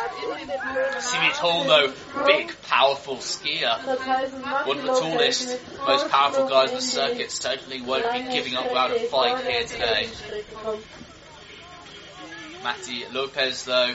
Steven 0.98 1.30
Hole 1.30 1.64
though, 1.64 1.92
big, 2.24 2.54
powerful 2.62 3.16
skier. 3.16 3.76
Das 3.84 3.98
heißt, 3.98 4.40
Matti 4.40 4.68
One 4.68 4.78
of 4.78 4.84
the 4.84 5.00
tallest, 5.00 5.58
most 5.86 6.08
powerful 6.08 6.48
guys 6.48 6.70
on 6.70 6.76
the 6.76 6.82
circuit 6.82 7.30
certainly 7.30 7.80
won't 7.80 8.12
be 8.12 8.32
giving 8.32 8.54
up 8.54 8.64
without 8.64 8.92
a 8.92 9.00
fight 9.08 9.44
here 9.44 9.64
today. 9.64 10.08
Matti 12.66 13.04
Lopez 13.12 13.64
though 13.64 13.94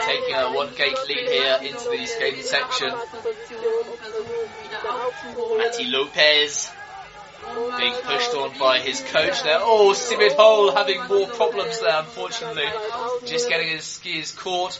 taking 0.00 0.34
a 0.34 0.52
one 0.52 0.74
gate 0.74 0.98
lead 1.08 1.28
here 1.30 1.58
into 1.62 1.88
the 1.88 2.04
skating 2.04 2.42
section. 2.42 2.90
Matty 5.56 5.86
Lopez 5.86 6.70
being 7.78 7.94
pushed 8.02 8.34
on 8.34 8.58
by 8.58 8.80
his 8.80 9.00
coach 9.00 9.42
there. 9.42 9.60
Oh, 9.62 9.94
Simid 9.96 10.36
Hole 10.36 10.72
having 10.72 11.02
more 11.08 11.26
problems 11.28 11.80
there 11.80 12.00
unfortunately. 12.00 12.68
Just 13.24 13.48
getting 13.48 13.68
his 13.68 13.84
skis 13.84 14.32
caught. 14.32 14.78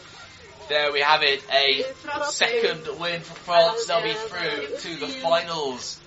There 0.69 0.93
we 0.93 1.01
have 1.01 1.23
it, 1.23 1.43
a 1.51 1.87
second 2.31 2.87
win 3.01 3.23
for 3.23 3.35
France. 3.35 3.87
They'll 3.87 4.03
be 4.03 4.13
through 4.13 4.77
to 4.77 4.97
the 5.01 5.09
finals, 5.09 5.99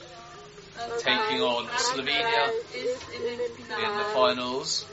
taking 1.00 1.42
on 1.42 1.66
Slovenia 1.70 2.52
in 3.16 3.98
the 3.98 4.06
finals. 4.14 4.86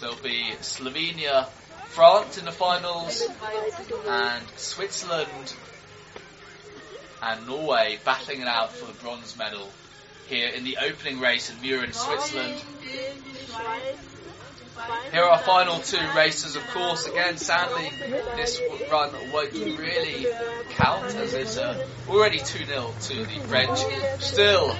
There'll 0.00 0.16
be 0.16 0.52
Slovenia, 0.60 1.48
France 1.92 2.38
in 2.38 2.46
the 2.46 2.52
finals, 2.52 3.22
and 4.08 4.44
Switzerland 4.56 5.54
and 7.22 7.46
Norway 7.46 7.98
battling 8.04 8.40
it 8.40 8.48
out 8.48 8.72
for 8.72 8.86
the 8.86 8.98
bronze 9.00 9.36
medal 9.36 9.70
here 10.26 10.48
in 10.48 10.64
the 10.64 10.78
opening 10.78 11.20
race 11.20 11.50
in 11.50 11.56
Mürren, 11.56 11.92
Switzerland. 11.92 12.60
Here 15.12 15.22
are 15.22 15.32
our 15.32 15.38
final 15.38 15.78
two 15.80 16.00
races, 16.16 16.56
of 16.56 16.66
course. 16.68 17.06
Again, 17.06 17.36
sadly, 17.36 17.90
this 18.36 18.58
run 18.90 19.10
won't 19.30 19.52
really 19.52 20.26
count 20.70 21.14
as 21.14 21.34
it's 21.34 21.58
uh, 21.58 21.86
already 22.08 22.38
2 22.38 22.64
0 22.64 22.94
to 23.02 23.14
the 23.14 23.40
French. 23.46 23.78
Still, 24.20 24.74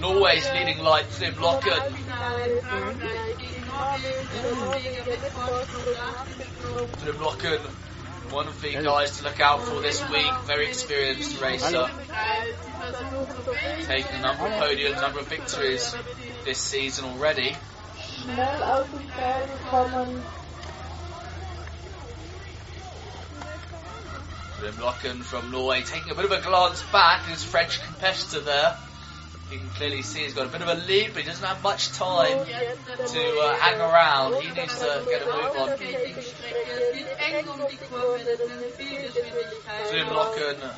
Norway's 0.00 0.48
leading 0.52 0.78
light, 0.78 1.06
Trym 1.12 1.34
Loken, 1.34 1.94
Loken, 7.18 7.60
one 8.32 8.48
of 8.48 8.60
the 8.60 8.72
guys 8.72 9.18
to 9.18 9.24
look 9.24 9.40
out 9.40 9.62
for 9.62 9.80
this 9.80 10.00
week. 10.10 10.32
Very 10.46 10.66
experienced 10.68 11.40
racer, 11.40 11.88
taking 13.86 14.16
a 14.16 14.22
number 14.22 14.46
of 14.46 14.52
podiums, 14.52 15.00
number 15.00 15.20
of 15.20 15.28
victories 15.28 15.94
this 16.44 16.58
season 16.58 17.04
already. 17.04 17.56
Loken 24.78 25.22
from 25.22 25.50
Norway 25.50 25.82
taking 25.82 26.10
a 26.12 26.14
bit 26.14 26.24
of 26.24 26.32
a 26.32 26.40
glance 26.40 26.82
back 26.92 27.22
at 27.22 27.28
his 27.30 27.44
French 27.44 27.80
competitor 27.82 28.40
there. 28.40 28.76
You 29.50 29.58
can 29.58 29.68
clearly 29.70 30.02
see 30.02 30.24
he's 30.24 30.34
got 30.34 30.46
a 30.46 30.50
bit 30.50 30.60
of 30.60 30.68
a 30.68 30.74
lead, 30.74 31.14
but 31.14 31.22
he 31.22 31.28
doesn't 31.28 31.46
have 31.46 31.62
much 31.62 31.92
time 31.92 32.44
to 32.44 33.40
uh, 33.40 33.54
hang 33.56 33.80
around. 33.80 34.42
He 34.42 34.50
needs 34.50 34.78
to 34.78 35.06
get 35.08 35.22
a 35.22 35.26
move 35.26 35.56
on. 35.56 35.78
Trym 39.88 40.06
Loken 40.08 40.70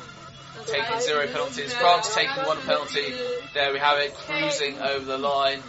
taking 0.65 0.99
zero 1.01 1.27
penalties. 1.27 1.73
France 1.73 2.15
taking 2.15 2.45
one 2.45 2.59
penalty. 2.61 3.13
There 3.53 3.73
we 3.73 3.79
have 3.79 3.99
it, 3.99 4.13
cruising 4.13 4.79
over 4.79 5.03
the 5.03 5.17
line. 5.17 5.61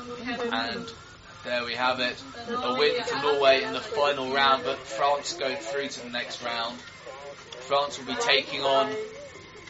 And 0.53 0.89
there 1.45 1.65
we 1.65 1.75
have 1.75 1.99
it. 1.99 2.23
A 2.49 2.75
win 2.79 3.03
for 3.03 3.17
Norway 3.17 3.65
in 3.65 3.73
the 3.73 3.81
final 3.81 4.33
round, 4.33 4.63
but 4.65 4.79
France 4.79 5.33
go 5.33 5.53
through 5.57 5.89
to 5.89 6.05
the 6.05 6.11
next 6.11 6.41
round. 6.45 6.79
France 7.67 7.99
will 7.99 8.07
be 8.07 8.21
taking 8.21 8.61
on 8.61 8.95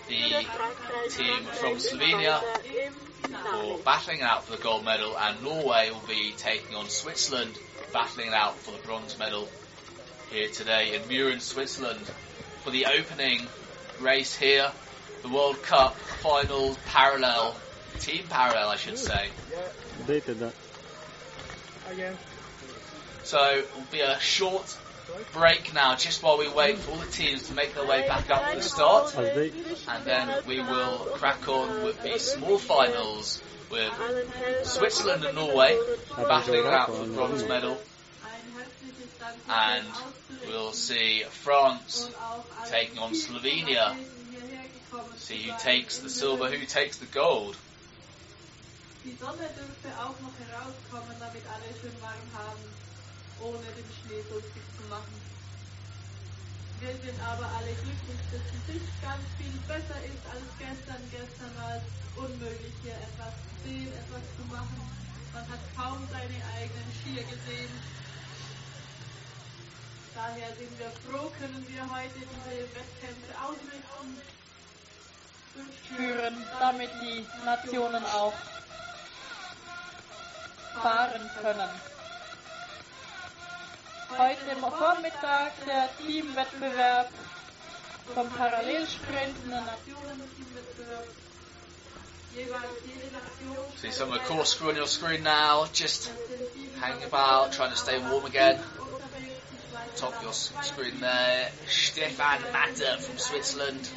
the 0.08 0.46
team 1.08 1.44
from 1.44 1.76
Slovenia 1.76 2.42
for 3.22 3.78
battling 3.84 4.22
out 4.22 4.44
for 4.44 4.56
the 4.56 4.62
gold 4.62 4.84
medal, 4.84 5.16
and 5.16 5.42
Norway 5.42 5.90
will 5.90 6.06
be 6.06 6.32
taking 6.36 6.74
on 6.74 6.88
Switzerland, 6.88 7.56
battling 7.92 8.30
out 8.30 8.56
for 8.56 8.72
the 8.72 8.86
bronze 8.86 9.18
medal 9.18 9.48
here 10.30 10.48
today 10.48 10.94
in 10.94 11.02
Mürren, 11.02 11.40
Switzerland. 11.40 12.00
For 12.64 12.70
the 12.70 12.86
opening 12.86 13.46
race 14.00 14.36
here, 14.36 14.70
the 15.22 15.28
World 15.28 15.62
Cup 15.62 15.96
final 15.96 16.76
parallel, 16.86 17.56
team 17.98 18.24
parallel, 18.28 18.68
I 18.68 18.76
should 18.76 18.98
say. 18.98 19.28
Dejte 20.06 20.38
da. 20.38 20.50
So 23.24 23.38
it 23.58 23.70
will 23.74 23.86
be 23.90 24.00
a 24.00 24.18
short 24.20 24.66
break 25.32 25.72
now, 25.74 25.94
just 25.96 26.22
while 26.22 26.38
we 26.38 26.48
wait 26.48 26.78
for 26.78 26.92
all 26.92 26.98
the 26.98 27.10
teams 27.10 27.48
to 27.48 27.54
make 27.54 27.74
their 27.74 27.86
way 27.86 28.06
back 28.06 28.30
up 28.30 28.50
to 28.50 28.56
the 28.56 28.62
start. 28.62 29.14
And 29.16 30.04
then 30.04 30.28
we 30.46 30.60
will 30.60 30.98
crack 31.14 31.48
on 31.48 31.84
with 31.84 32.02
the 32.02 32.18
small 32.18 32.58
finals 32.58 33.42
with 33.70 33.92
Switzerland 34.64 35.24
and 35.24 35.34
Norway 35.34 35.78
battling 36.16 36.66
out 36.66 36.94
for 36.94 37.06
the 37.06 37.14
bronze 37.14 37.42
medal, 37.48 37.78
and 39.48 39.86
we'll 40.46 40.72
see 40.72 41.24
France 41.30 42.10
taking 42.68 42.98
on 42.98 43.12
Slovenia. 43.12 43.96
See 45.16 45.38
who 45.38 45.52
takes 45.58 46.00
the 46.00 46.10
silver, 46.10 46.50
who 46.50 46.66
takes 46.66 46.98
the 46.98 47.06
gold. 47.06 47.56
Die 49.04 49.16
Sonne 49.18 49.48
dürfte 49.56 49.88
auch 49.98 50.14
noch 50.20 50.36
herauskommen, 50.38 51.16
damit 51.18 51.42
alle 51.48 51.74
schön 51.80 51.96
warm 52.00 52.28
haben, 52.34 52.62
ohne 53.42 53.66
den 53.74 53.90
Schnee 53.90 54.22
durstig 54.30 54.62
zu 54.78 54.82
machen. 54.88 55.18
Wir 56.80 56.94
sind 56.98 57.18
aber 57.22 57.46
alle 57.58 57.74
glücklich, 57.78 58.22
dass 58.34 58.42
die 58.50 58.62
Sicht 58.74 58.90
ganz 59.02 59.22
viel 59.38 59.54
besser 59.70 59.98
ist 60.02 60.22
als 60.26 60.46
gestern. 60.58 61.02
Gestern 61.14 61.52
war 61.62 61.78
es 61.78 61.86
unmöglich, 62.18 62.74
hier 62.82 62.98
etwas 62.98 63.34
zu 63.38 63.54
sehen, 63.62 63.86
etwas 63.86 64.24
zu 64.34 64.42
machen. 64.50 64.82
Man 65.32 65.46
hat 65.46 65.62
kaum 65.78 66.02
seine 66.10 66.38
eigenen 66.58 66.88
Skier 66.98 67.22
gesehen. 67.22 67.70
Daher 70.14 70.50
sind 70.58 70.74
wir 70.78 70.90
froh, 71.06 71.30
können 71.38 71.64
wir 71.70 71.82
heute 71.86 72.18
diese 72.18 72.54
Wettkämpfe 72.74 73.32
ausrichten. 73.40 74.10
Führen, 75.96 76.36
damit 76.58 76.90
die 77.00 77.26
Nationen 77.44 78.04
auch 78.06 78.34
fahren 80.82 81.30
können. 81.40 81.70
Heute 84.18 84.56
Vormittag 84.60 85.52
der 85.66 85.88
Teamwettbewerb 85.98 87.08
vom 88.14 88.28
Parallelsprinten. 88.30 89.50
Nationenteamwettbewerb. 89.50 91.08
Jeweils 92.34 92.78
jede 92.86 93.06
Nation 93.06 93.56
See 93.76 93.90
some 93.90 94.12
of 94.12 94.14
the 94.14 94.24
course 94.26 94.54
crew 94.54 94.70
on 94.70 94.76
your 94.76 94.86
screen 94.86 95.22
now, 95.22 95.66
just 95.72 96.10
hanging 96.80 97.04
about, 97.04 97.52
trying 97.52 97.70
to 97.70 97.76
stay 97.76 97.98
warm 97.98 98.26
again. 98.26 98.58
Top 99.96 100.14
of 100.16 100.22
your 100.22 100.32
screen 100.32 101.00
there, 101.00 101.50
Stefan 101.66 102.42
Matter 102.52 102.98
from 102.98 103.18
Switzerland, 103.18 103.88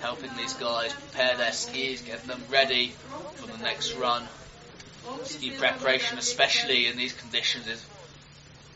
helping 0.00 0.34
these 0.36 0.54
guys 0.54 0.92
prepare 0.92 1.36
their 1.36 1.52
skis, 1.52 2.00
getting 2.00 2.28
them 2.28 2.42
ready 2.50 2.94
for 3.34 3.46
the 3.46 3.58
next 3.58 3.94
run. 3.96 4.26
Ski 5.24 5.50
preparation, 5.50 6.18
especially 6.18 6.86
in 6.86 6.96
these 6.96 7.12
conditions, 7.12 7.66
is 7.68 7.84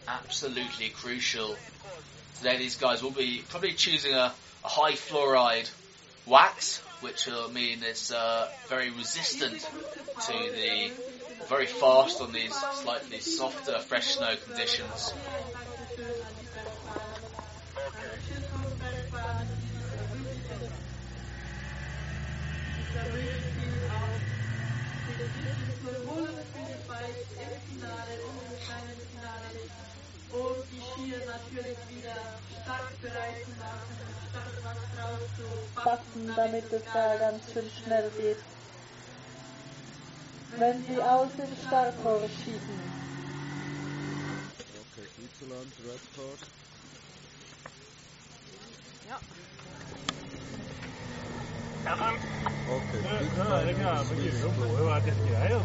absolutely 0.09 0.89
crucial. 0.89 1.57
Today, 2.39 2.57
these 2.57 2.77
guys 2.77 3.03
will 3.03 3.11
be 3.11 3.43
probably 3.49 3.73
choosing 3.73 4.15
a, 4.15 4.33
a 4.65 4.69
high 4.69 4.93
fluoride 4.93 5.71
wax, 6.27 6.79
which 7.01 7.27
will 7.27 7.51
mean 7.51 7.83
it's 7.83 8.13
uh, 8.13 8.49
very 8.69 8.91
resistant 8.91 9.61
to 9.61 10.33
the, 10.33 10.91
very 11.49 11.67
fast 11.67 12.21
on 12.21 12.33
these 12.33 12.55
slightly 12.75 13.21
softer 13.21 13.79
fresh 13.81 14.17
snow 14.17 14.35
conditions. 14.47 15.13
Fassen, 35.75 36.33
damit 36.37 36.73
es 36.73 36.83
da 36.93 37.17
ganz 37.17 37.43
schön 37.53 37.71
schnell 37.83 38.11
geht. 38.19 38.37
Wenn 40.59 40.85
Sie 40.87 41.03
aus 41.03 41.29
dem 41.37 41.55
Starttor 41.67 42.21
schießen. 42.23 42.79
Okay, 44.93 45.07
Switzerland, 45.15 45.73
red 45.87 46.01
card. 46.15 46.41
Okay, 52.69 53.03
Ja, 53.09 53.61
det 53.61 53.71
er 53.71 53.77
greia 53.77 55.59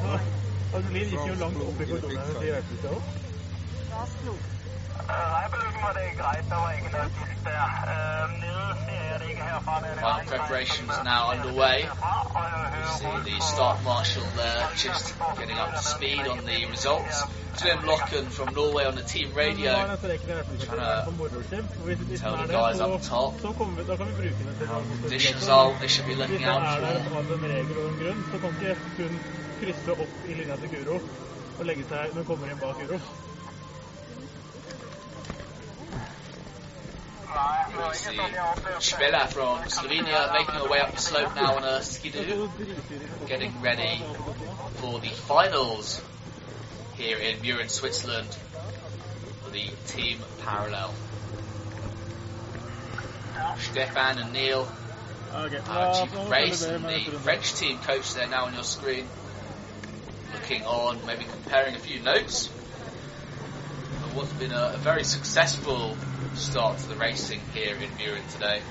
Eh, 5.10 5.30
jeg 5.42 5.48
belugen 5.54 5.82
det 5.98 6.08
greit. 6.22 6.46
Det 6.50 6.58
var 6.64 6.70
egentlig 6.72 6.92
kult, 6.92 7.44
det. 7.46 7.58
Eh, 7.94 8.14
Final 9.64 10.26
preparations 10.26 10.92
now 11.04 11.32
underway. 11.32 11.84
You 11.84 11.90
see 13.00 13.32
the 13.32 13.40
staff 13.40 13.84
marshal 13.84 14.24
there 14.36 14.70
just 14.76 15.14
getting 15.40 15.58
up 15.58 15.72
to 15.72 15.82
speed 15.82 16.28
on 16.28 16.46
the 16.46 16.66
results. 16.66 17.24
Slim 17.56 17.80
Locken 17.80 18.26
from 18.26 18.54
Norway 18.56 18.86
on 18.86 18.96
the 18.96 19.04
team 19.04 19.34
radio 19.34 19.74
trying 19.74 19.98
to 19.98 20.08
tell 22.18 22.38
the 22.38 22.48
guys 22.48 22.80
up 22.80 23.02
top 23.04 23.46
um, 23.46 23.54
how 23.54 24.82
conditions 25.02 25.48
are 25.48 25.80
they 25.80 25.88
should 25.88 26.08
be 26.08 26.16
looking 26.16 26.44
out 26.44 26.80
for. 26.80 26.86
krysse 29.60 29.92
opp 29.92 30.26
i 30.28 30.34
linja 30.34 30.56
til 30.56 30.70
Guro 30.70 30.96
og 31.60 31.66
legge 31.66 31.84
seg 31.88 32.10
når 32.14 32.24
hun 32.24 32.26
kommer 32.26 32.52
inn 32.52 32.60
bak 32.60 32.82
Guro. 32.82 33.00
Nej, 37.36 37.66
det 37.70 37.78
var 37.78 37.84
We 37.84 37.90
ikke 37.90 37.98
see 37.98 38.16
sådan, 38.16 38.34
jeg 38.34 38.44
oplevede 38.52 38.76
det. 38.76 38.84
Spela 38.84 39.26
from 39.26 39.70
Slovenia 39.70 40.18
making 40.34 40.58
her 40.62 40.70
way 40.72 40.80
up 40.84 40.92
the 40.92 41.02
slope 41.02 41.36
now 41.36 41.52
on 41.58 41.64
a 41.64 41.82
skidoo, 41.82 42.50
getting 43.28 43.54
ready 43.64 43.96
for 44.80 44.94
the 45.00 45.14
finals 45.32 46.04
here 46.94 47.18
in 47.18 47.36
Mürren, 47.44 47.70
Switzerland 47.70 48.32
for 49.42 49.52
the 49.52 49.66
team 49.88 50.18
parallel. 50.46 50.90
Stefan 53.58 54.18
and 54.18 54.34
Neil 54.34 54.68
uh, 55.34 56.06
Chief 56.06 56.30
Race 56.30 56.64
and 56.64 56.86
the 56.86 57.12
French 57.20 57.54
team 57.56 57.78
coach 57.80 58.14
there 58.14 58.28
now 58.28 58.46
on 58.46 58.54
your 58.54 58.64
screen, 58.64 59.08
looking 60.34 60.64
on, 60.64 61.06
maybe 61.06 61.26
comparing 61.26 61.76
a 61.76 61.80
few 61.80 62.00
notes 62.02 62.48
of 62.48 64.16
what's 64.16 64.34
been 64.34 64.52
a, 64.52 64.74
a 64.76 64.78
very 64.78 65.04
successful 65.04 65.98
start 66.36 66.78
to 66.80 66.90
the 66.90 66.96
racing 66.96 67.40
here 67.54 67.76
in 67.76 67.90
Mürren 67.92 68.32
today. 68.34 68.62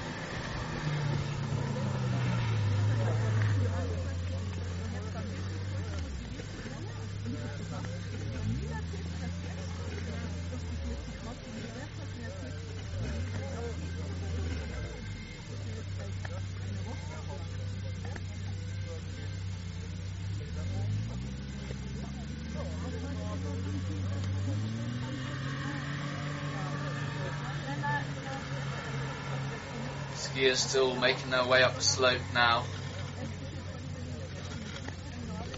Skiers 30.52 30.68
still 30.68 30.94
making 30.96 31.30
their 31.30 31.44
way 31.44 31.62
up 31.62 31.74
the 31.76 31.80
slope 31.80 32.20
now. 32.34 32.64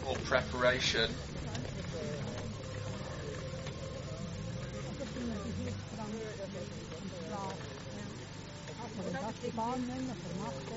For 0.04 0.14
preparation. 0.24 1.10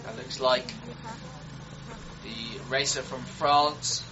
That 0.03 0.17
looks 0.17 0.39
like 0.39 0.73
the 2.23 2.59
racer 2.69 3.01
from 3.01 3.21
France, 3.21 4.03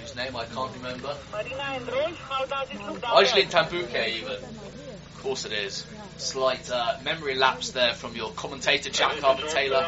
whose 0.00 0.16
name 0.16 0.36
I 0.36 0.44
can't 0.46 0.72
remember. 0.76 1.16
Angeline 3.16 3.48
Tan-Bouquet, 3.48 4.14
even. 4.16 4.81
Course 5.22 5.44
it 5.44 5.52
is. 5.52 5.86
Slight 6.16 6.68
uh, 6.68 6.96
memory 7.04 7.36
lapse 7.36 7.70
there 7.70 7.94
from 7.94 8.16
your 8.16 8.32
commentator, 8.32 8.90
Jack 8.90 9.18
Carver 9.18 9.46
Taylor, 9.46 9.86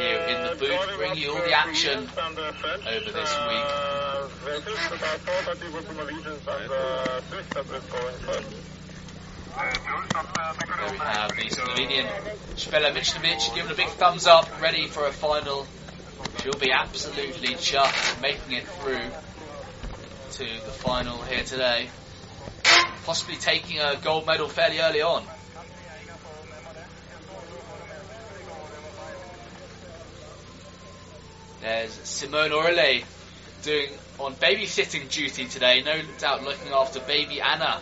here 0.00 0.18
in 0.18 0.42
the 0.42 0.56
booth, 0.58 0.96
bringing 0.96 1.18
you 1.18 1.30
all 1.30 1.36
the 1.36 1.56
action 1.56 2.00
over 2.00 3.12
this 3.12 3.36
week. 3.46 3.66
There 4.44 4.60
we 10.90 10.98
have 10.98 11.30
the 11.36 11.48
Slovenian 11.48 12.08
Spela 12.56 12.92
Michnovic 12.92 13.54
giving 13.54 13.70
a 13.70 13.74
big 13.76 13.88
thumbs 13.90 14.26
up, 14.26 14.60
ready 14.60 14.88
for 14.88 15.06
a 15.06 15.12
final. 15.12 15.64
She'll 16.42 16.54
be 16.54 16.72
absolutely 16.72 17.54
chuffed 17.54 18.20
making 18.20 18.56
it 18.56 18.66
through 18.66 19.10
to 20.32 20.44
the 20.44 20.72
final 20.72 21.22
here 21.22 21.44
today. 21.44 21.88
Possibly 23.04 23.36
taking 23.36 23.80
a 23.80 23.96
gold 23.96 24.26
medal 24.26 24.48
fairly 24.48 24.78
early 24.78 25.02
on. 25.02 25.24
There's 31.60 31.92
Simone 32.04 32.50
Orele 32.50 33.04
doing 33.62 33.90
on 34.18 34.34
babysitting 34.34 35.10
duty 35.10 35.46
today, 35.46 35.82
no 35.82 36.00
doubt 36.18 36.44
looking 36.44 36.72
after 36.72 37.00
baby 37.00 37.40
Anna, 37.40 37.80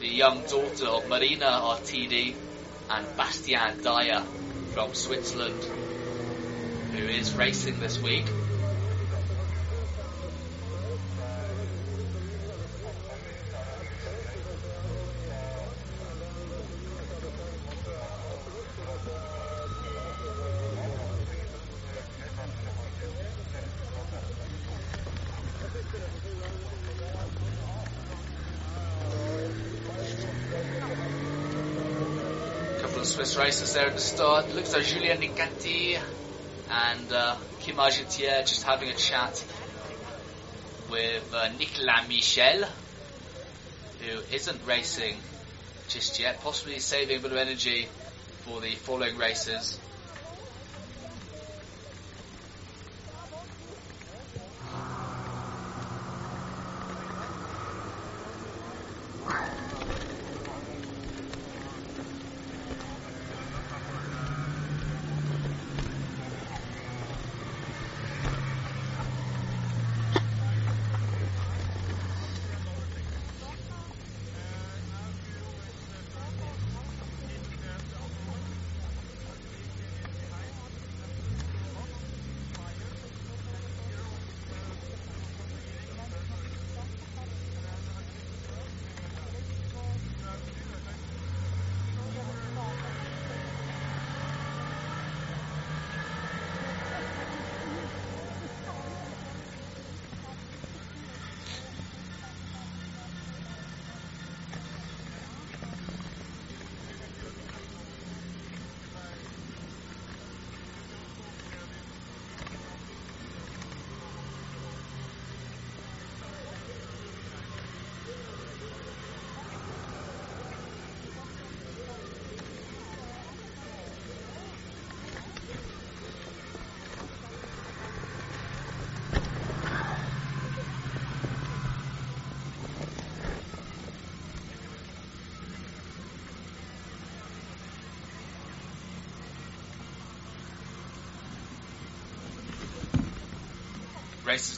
the 0.00 0.08
young 0.08 0.42
daughter 0.42 0.86
of 0.86 1.08
Marina 1.08 1.46
Artidi 1.46 2.34
and 2.90 3.16
Bastien 3.16 3.78
Dayer 3.82 4.24
from 4.72 4.94
Switzerland, 4.94 5.64
who 6.92 7.04
is 7.04 7.34
racing 7.34 7.80
this 7.80 7.98
week. 8.00 8.26
couple 32.98 33.00
of 33.00 33.06
Swiss 33.06 33.36
racers 33.36 33.67
there 33.78 33.86
at 33.86 33.94
the 33.94 34.00
start. 34.00 34.52
Looks 34.56 34.74
like 34.74 34.82
Julien 34.86 35.20
Nicati 35.20 35.96
and 36.68 37.12
uh, 37.12 37.36
Kim 37.60 37.76
Argetier 37.76 38.44
just 38.44 38.64
having 38.64 38.88
a 38.88 38.94
chat 38.94 39.44
with 40.90 41.32
uh, 41.32 41.48
Nicolas 41.56 42.08
Michel, 42.08 42.64
who 44.00 44.34
isn't 44.34 44.66
racing 44.66 45.16
just 45.86 46.18
yet, 46.18 46.42
possibly 46.42 46.80
saving 46.80 47.18
a 47.18 47.20
bit 47.20 47.30
of 47.30 47.38
energy 47.38 47.86
for 48.44 48.60
the 48.60 48.74
following 48.74 49.16
races. 49.16 49.78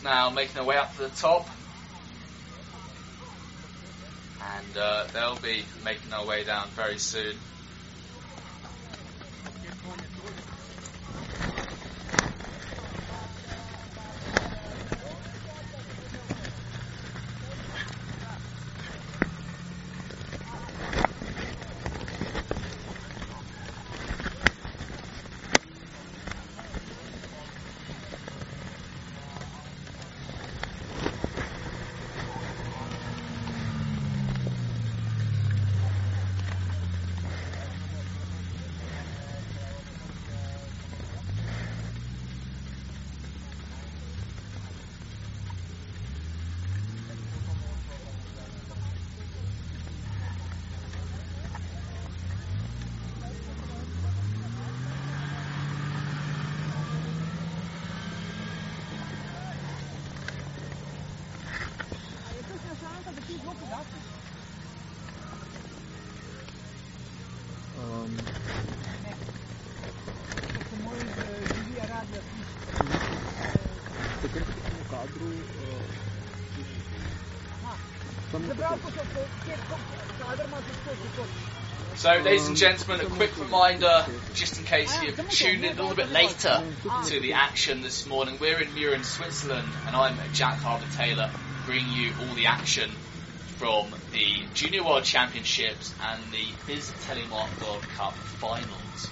Now 0.03 0.31
making 0.31 0.55
their 0.55 0.65
way 0.65 0.77
up 0.77 0.95
to 0.97 1.03
the 1.03 1.09
top. 1.11 1.49
And 4.57 4.77
uh, 4.77 5.05
they'll 5.13 5.37
be 5.37 5.65
making 5.85 6.11
their 6.11 6.25
way 6.25 6.45
down 6.45 6.69
very 6.71 6.99
soon. 6.99 7.37
So, 82.01 82.09
ladies 82.13 82.49
and 82.49 82.57
gentlemen, 82.57 83.05
a 83.05 83.11
quick 83.11 83.39
reminder, 83.39 84.07
just 84.33 84.59
in 84.59 84.65
case 84.65 85.03
you've 85.03 85.19
tuned 85.29 85.67
in 85.67 85.77
a 85.77 85.83
little 85.83 85.95
bit 85.95 86.11
later 86.11 86.65
to 87.09 87.21
the 87.21 87.35
action 87.35 87.83
this 87.83 88.07
morning. 88.07 88.39
We're 88.41 88.59
in 88.59 88.69
Mürren, 88.69 89.05
Switzerland, 89.05 89.69
and 89.87 89.95
I'm 89.95 90.17
Jack 90.33 90.55
Harbour 90.61 90.87
Taylor, 90.97 91.31
bringing 91.67 91.93
you 91.93 92.13
all 92.23 92.35
the 92.35 92.47
action 92.47 92.91
from 93.59 93.95
the 94.13 94.47
Junior 94.55 94.83
World 94.83 95.05
Championships 95.05 95.93
and 96.03 96.23
the 96.33 96.47
FIS 96.65 96.91
Telemark 97.07 97.63
World 97.63 97.83
Cup 97.95 98.15
finals. 98.15 99.11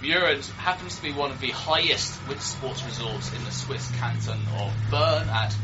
Mürren 0.00 0.50
happens 0.52 0.96
to 0.96 1.02
be 1.02 1.12
one 1.12 1.30
of 1.30 1.40
the 1.40 1.50
highest 1.50 2.26
winter 2.26 2.40
sports 2.40 2.82
resorts 2.86 3.34
in 3.34 3.44
the 3.44 3.50
Swiss 3.50 3.86
canton 3.98 4.40
of 4.56 4.72
Bern, 4.90 5.28
at 5.28 5.54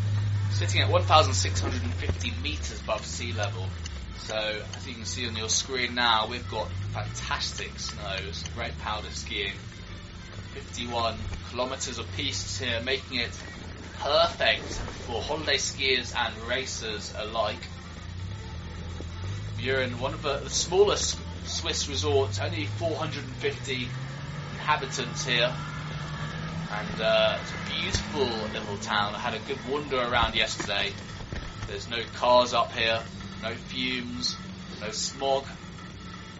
sitting 0.50 0.82
at 0.82 0.90
1,650 0.90 2.32
metres 2.42 2.82
above 2.82 3.06
sea 3.06 3.32
level. 3.32 3.65
So, 4.26 4.34
as 4.76 4.88
you 4.88 4.94
can 4.94 5.04
see 5.04 5.28
on 5.28 5.36
your 5.36 5.48
screen 5.48 5.94
now, 5.94 6.26
we've 6.26 6.50
got 6.50 6.68
fantastic 6.92 7.78
snows, 7.78 8.42
great 8.56 8.76
powder 8.80 9.06
skiing, 9.12 9.52
51 10.52 11.16
kilometres 11.48 11.98
of 11.98 12.06
pistes 12.16 12.58
here, 12.58 12.80
making 12.80 13.20
it 13.20 13.30
perfect 14.00 14.64
for 15.06 15.22
holiday 15.22 15.58
skiers 15.58 16.12
and 16.16 16.34
racers 16.48 17.14
alike. 17.16 17.68
You're 19.60 19.82
in 19.82 20.00
one 20.00 20.12
of 20.12 20.22
the, 20.22 20.38
the 20.38 20.50
smallest 20.50 21.20
Swiss 21.44 21.88
resorts, 21.88 22.40
only 22.40 22.66
450 22.66 23.88
inhabitants 24.54 25.24
here. 25.24 25.54
And 26.72 27.00
uh, 27.00 27.38
it's 27.40 27.52
a 27.52 27.80
beautiful 27.80 28.24
little 28.52 28.76
town. 28.78 29.14
I 29.14 29.18
had 29.18 29.34
a 29.34 29.38
good 29.46 29.58
wander 29.70 29.98
around 29.98 30.34
yesterday. 30.34 30.90
There's 31.68 31.88
no 31.88 32.02
cars 32.14 32.54
up 32.54 32.72
here, 32.72 33.00
no 33.42 33.54
fumes, 33.54 34.36
no 34.80 34.90
smog. 34.90 35.44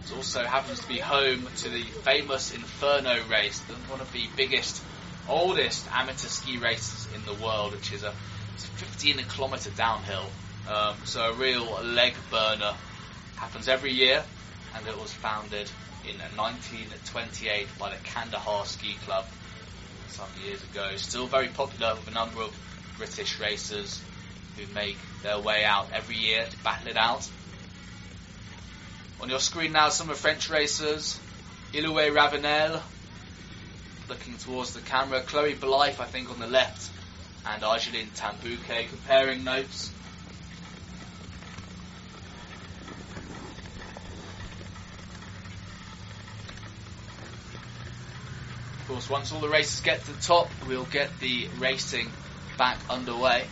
It 0.05 0.15
also 0.15 0.43
happens 0.43 0.79
to 0.79 0.87
be 0.87 0.99
home 0.99 1.47
to 1.57 1.69
the 1.69 1.83
famous 1.83 2.53
Inferno 2.53 3.17
race, 3.29 3.59
one 3.89 3.99
of 3.99 4.11
the 4.13 4.25
biggest, 4.35 4.81
oldest 5.27 5.85
amateur 5.93 6.27
ski 6.27 6.57
races 6.57 7.07
in 7.13 7.25
the 7.25 7.33
world, 7.43 7.73
which 7.73 7.91
is 7.91 8.03
a, 8.03 8.09
a 8.09 8.59
15 8.59 9.17
kilometre 9.29 9.71
downhill. 9.71 10.25
Um, 10.69 10.95
so 11.05 11.31
a 11.31 11.33
real 11.33 11.65
leg 11.83 12.13
burner. 12.31 12.73
Happens 13.35 13.67
every 13.67 13.91
year, 13.91 14.23
and 14.75 14.87
it 14.87 14.99
was 14.99 15.13
founded 15.13 15.69
in 16.05 16.17
1928 16.35 17.67
by 17.77 17.91
the 17.91 17.97
Kandahar 18.03 18.65
Ski 18.65 18.95
Club 19.05 19.25
some 20.07 20.27
years 20.43 20.63
ago. 20.63 20.95
Still 20.95 21.27
very 21.27 21.49
popular 21.49 21.95
with 21.95 22.07
a 22.07 22.11
number 22.11 22.41
of 22.41 22.55
British 22.97 23.39
racers 23.39 24.01
who 24.57 24.73
make 24.73 24.97
their 25.23 25.39
way 25.39 25.63
out 25.63 25.87
every 25.93 26.15
year 26.15 26.45
to 26.49 26.57
battle 26.63 26.89
it 26.89 26.97
out. 26.97 27.27
On 29.21 29.29
your 29.29 29.39
screen 29.39 29.71
now, 29.71 29.89
some 29.89 30.09
of 30.09 30.17
French 30.17 30.49
racers. 30.49 31.19
Iloué 31.73 32.13
Ravenel 32.13 32.81
looking 34.07 34.37
towards 34.37 34.73
the 34.73 34.81
camera. 34.81 35.21
Chloe 35.21 35.53
Blythe, 35.53 35.99
I 35.99 36.05
think, 36.05 36.29
on 36.29 36.39
the 36.39 36.47
left. 36.47 36.91
And 37.45 37.63
Argeline 37.63 38.09
Tan-Bouquet 38.15 38.85
comparing 38.89 39.43
notes. 39.43 39.91
Of 48.81 48.87
course, 48.87 49.09
once 49.09 49.31
all 49.31 49.41
the 49.41 49.49
races 49.49 49.81
get 49.81 50.03
to 50.05 50.13
the 50.13 50.21
top, 50.21 50.49
we'll 50.67 50.85
get 50.85 51.19
the 51.19 51.47
racing 51.57 52.09
back 52.57 52.77
underway. 52.89 53.45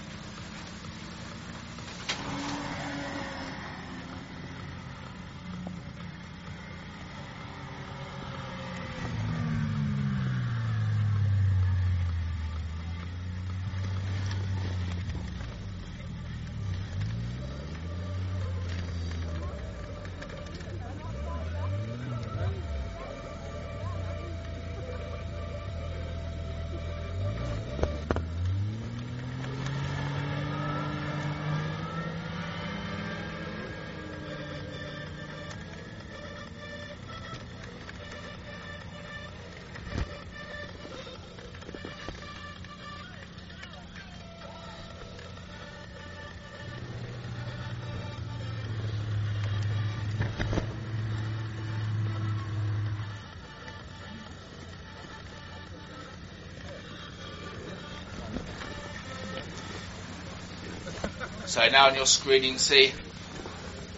So 61.56 61.66
now 61.70 61.88
on 61.88 61.96
your 61.96 62.06
screen 62.06 62.44
you 62.44 62.50
can 62.50 62.60
see 62.60 62.92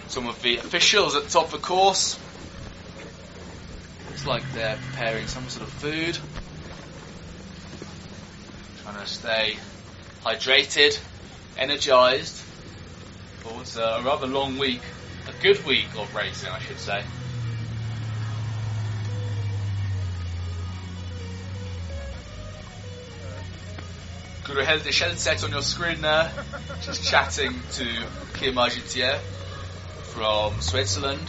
some 0.09 0.27
of 0.27 0.39
the 0.43 0.57
officials 0.57 1.15
at 1.15 1.23
the 1.23 1.29
top 1.31 1.45
of 1.45 1.53
the 1.53 1.57
course. 1.57 2.19
Looks 4.09 4.27
like 4.27 4.43
they're 4.53 4.77
preparing 4.91 5.25
some 5.25 5.49
sort 5.49 5.67
of 5.67 5.73
food. 5.73 6.19
Trying 8.83 9.03
to 9.03 9.11
stay 9.11 9.57
hydrated, 10.23 10.99
energized 11.57 12.35
for 13.39 13.55
what's 13.55 13.75
a 13.75 14.03
rather 14.05 14.27
long 14.27 14.59
week, 14.59 14.81
a 15.27 15.41
good 15.41 15.65
week 15.65 15.87
of 15.97 16.13
racing 16.15 16.49
I 16.51 16.59
should 16.59 16.77
say. 16.77 17.01
Guro 24.43 24.63
Hilde 24.63 24.93
Skjelset 24.93 25.43
on 25.43 25.51
your 25.51 25.63
screen 25.63 26.01
there, 26.01 26.31
just 26.87 27.03
chatting 27.03 27.53
to 27.73 27.83
Kim 28.35 28.55
Argetier 28.55 29.17
from 30.13 30.61
Switzerland. 30.61 31.19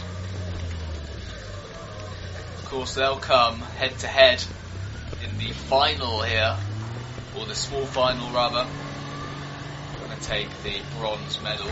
Of 2.59 2.65
course, 2.69 2.95
they'll 2.95 3.17
come 3.17 3.59
head 3.59 3.97
to 3.99 4.07
head 4.07 4.41
in 5.21 5.37
the 5.37 5.51
final 5.51 6.21
here 6.21 6.55
or 7.37 7.45
the 7.45 7.55
small 7.55 7.85
final 7.85 8.29
rather. 8.31 8.65
Going 9.99 10.17
to 10.17 10.25
take 10.25 10.47
the 10.63 10.79
bronze 10.97 11.43
medal. 11.43 11.67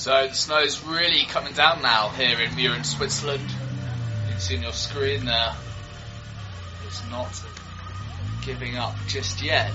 So 0.00 0.28
the 0.28 0.34
snow's 0.34 0.82
really 0.82 1.26
coming 1.26 1.52
down 1.52 1.82
now 1.82 2.08
here 2.08 2.40
in 2.40 2.52
Mürren, 2.52 2.86
Switzerland. 2.86 3.42
You 3.42 4.30
can 4.30 4.40
see 4.40 4.56
on 4.56 4.62
your 4.62 4.72
screen 4.72 5.26
there. 5.26 5.52
It's 6.86 7.02
not 7.10 7.28
giving 8.40 8.78
up 8.78 8.94
just 9.08 9.42
yet. 9.42 9.74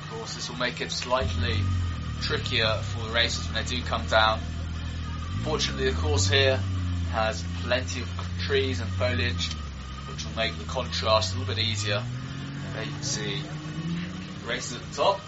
Of 0.00 0.10
course, 0.10 0.36
this 0.36 0.48
will 0.48 0.56
make 0.56 0.80
it 0.80 0.90
slightly 0.90 1.56
trickier 2.22 2.78
for 2.78 3.06
the 3.06 3.12
racers 3.12 3.44
when 3.44 3.62
they 3.62 3.76
do 3.76 3.82
come 3.82 4.06
down. 4.06 4.40
Fortunately, 5.42 5.90
the 5.90 5.96
course 6.00 6.30
here 6.30 6.56
has 7.10 7.44
plenty 7.60 8.00
of 8.00 8.08
trees 8.46 8.80
and 8.80 8.88
foliage, 8.88 9.52
which 10.08 10.24
will 10.24 10.34
make 10.34 10.56
the 10.56 10.64
contrast 10.64 11.34
a 11.34 11.38
little 11.38 11.54
bit 11.54 11.62
easier. 11.62 12.02
There 12.72 12.84
you 12.84 12.90
can 12.90 13.02
see 13.02 13.42
racers 14.46 14.78
at 14.80 14.88
the 14.88 14.94
top. 14.96 15.20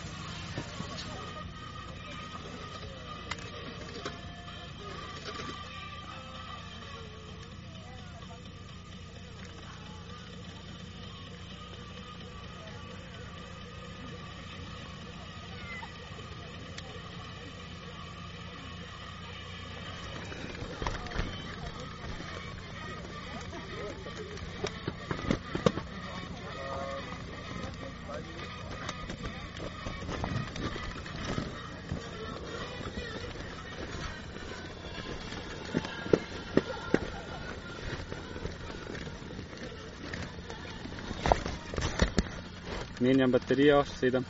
Menjam 43.05 43.31
baterijo, 43.31 43.85
sedem. 44.01 44.25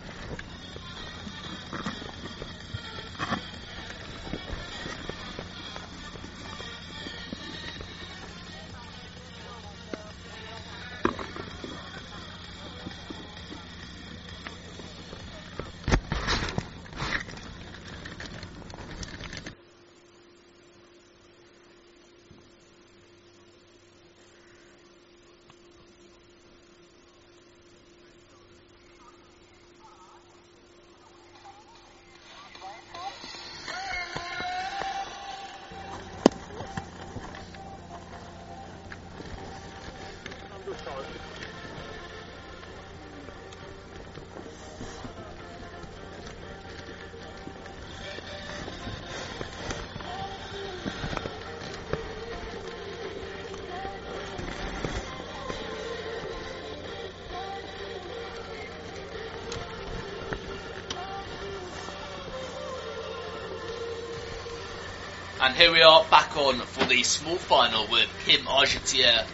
And 65.55 65.63
here 65.63 65.73
we 65.73 65.83
are 65.83 66.05
back 66.11 66.37
on 66.37 66.59
for 66.59 66.85
the 66.87 67.05
small 67.05 67.37
final 67.37 67.87
with 67.87 68.09
Kim 68.27 68.41
Argetier 68.41 69.25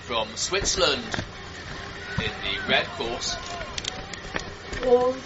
from 0.00 0.26
Switzerland 0.34 1.04
in 2.16 2.32
the 2.42 2.68
red 2.68 2.86
course, 2.96 3.36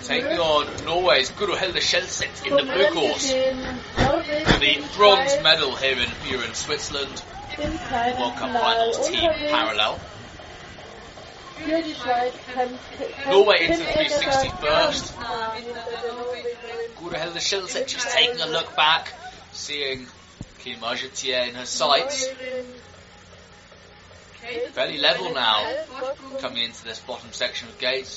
taking 0.07 0.39
on 0.39 0.85
Norway's 0.85 1.31
Guro 1.31 1.57
Hilde 1.57 1.77
Skjelset 1.77 2.47
in 2.47 2.55
the 2.55 2.63
blue 2.63 2.91
course. 2.91 3.33
The 3.33 4.85
bronze 4.99 5.43
medal 5.43 5.77
here 5.77 5.97
in 5.97 6.53
Switzerland, 6.53 7.23
in 7.59 7.73
keinem 7.73 8.21
World 8.21 8.37
Cup 8.37 8.53
Finals 8.53 9.09
team 9.09 9.31
parallel. 9.49 9.99
Norway 13.29 13.65
into 13.65 13.79
Tim 13.79 13.87
360 13.87 14.49
Egerer 14.49 14.57
first. 14.61 15.15
hinter 15.55 15.81
der 16.03 16.13
Norwegerin. 16.13 17.87
Just 17.87 18.11
taking 18.11 18.41
a 18.41 18.47
look 18.47 18.77
back, 18.77 19.15
seeing 19.63 20.09
Kim 20.59 20.81
Argetier 20.81 21.49
in 21.49 21.55
her 21.55 21.67
sights. 21.67 22.27
Fairly 24.73 24.99
level 24.99 25.33
now, 25.33 25.73
coming 26.41 26.65
into 26.65 26.83
this 26.83 26.99
bottom 26.99 27.31
section 27.31 27.69
of 27.69 27.79
gates. 27.79 28.11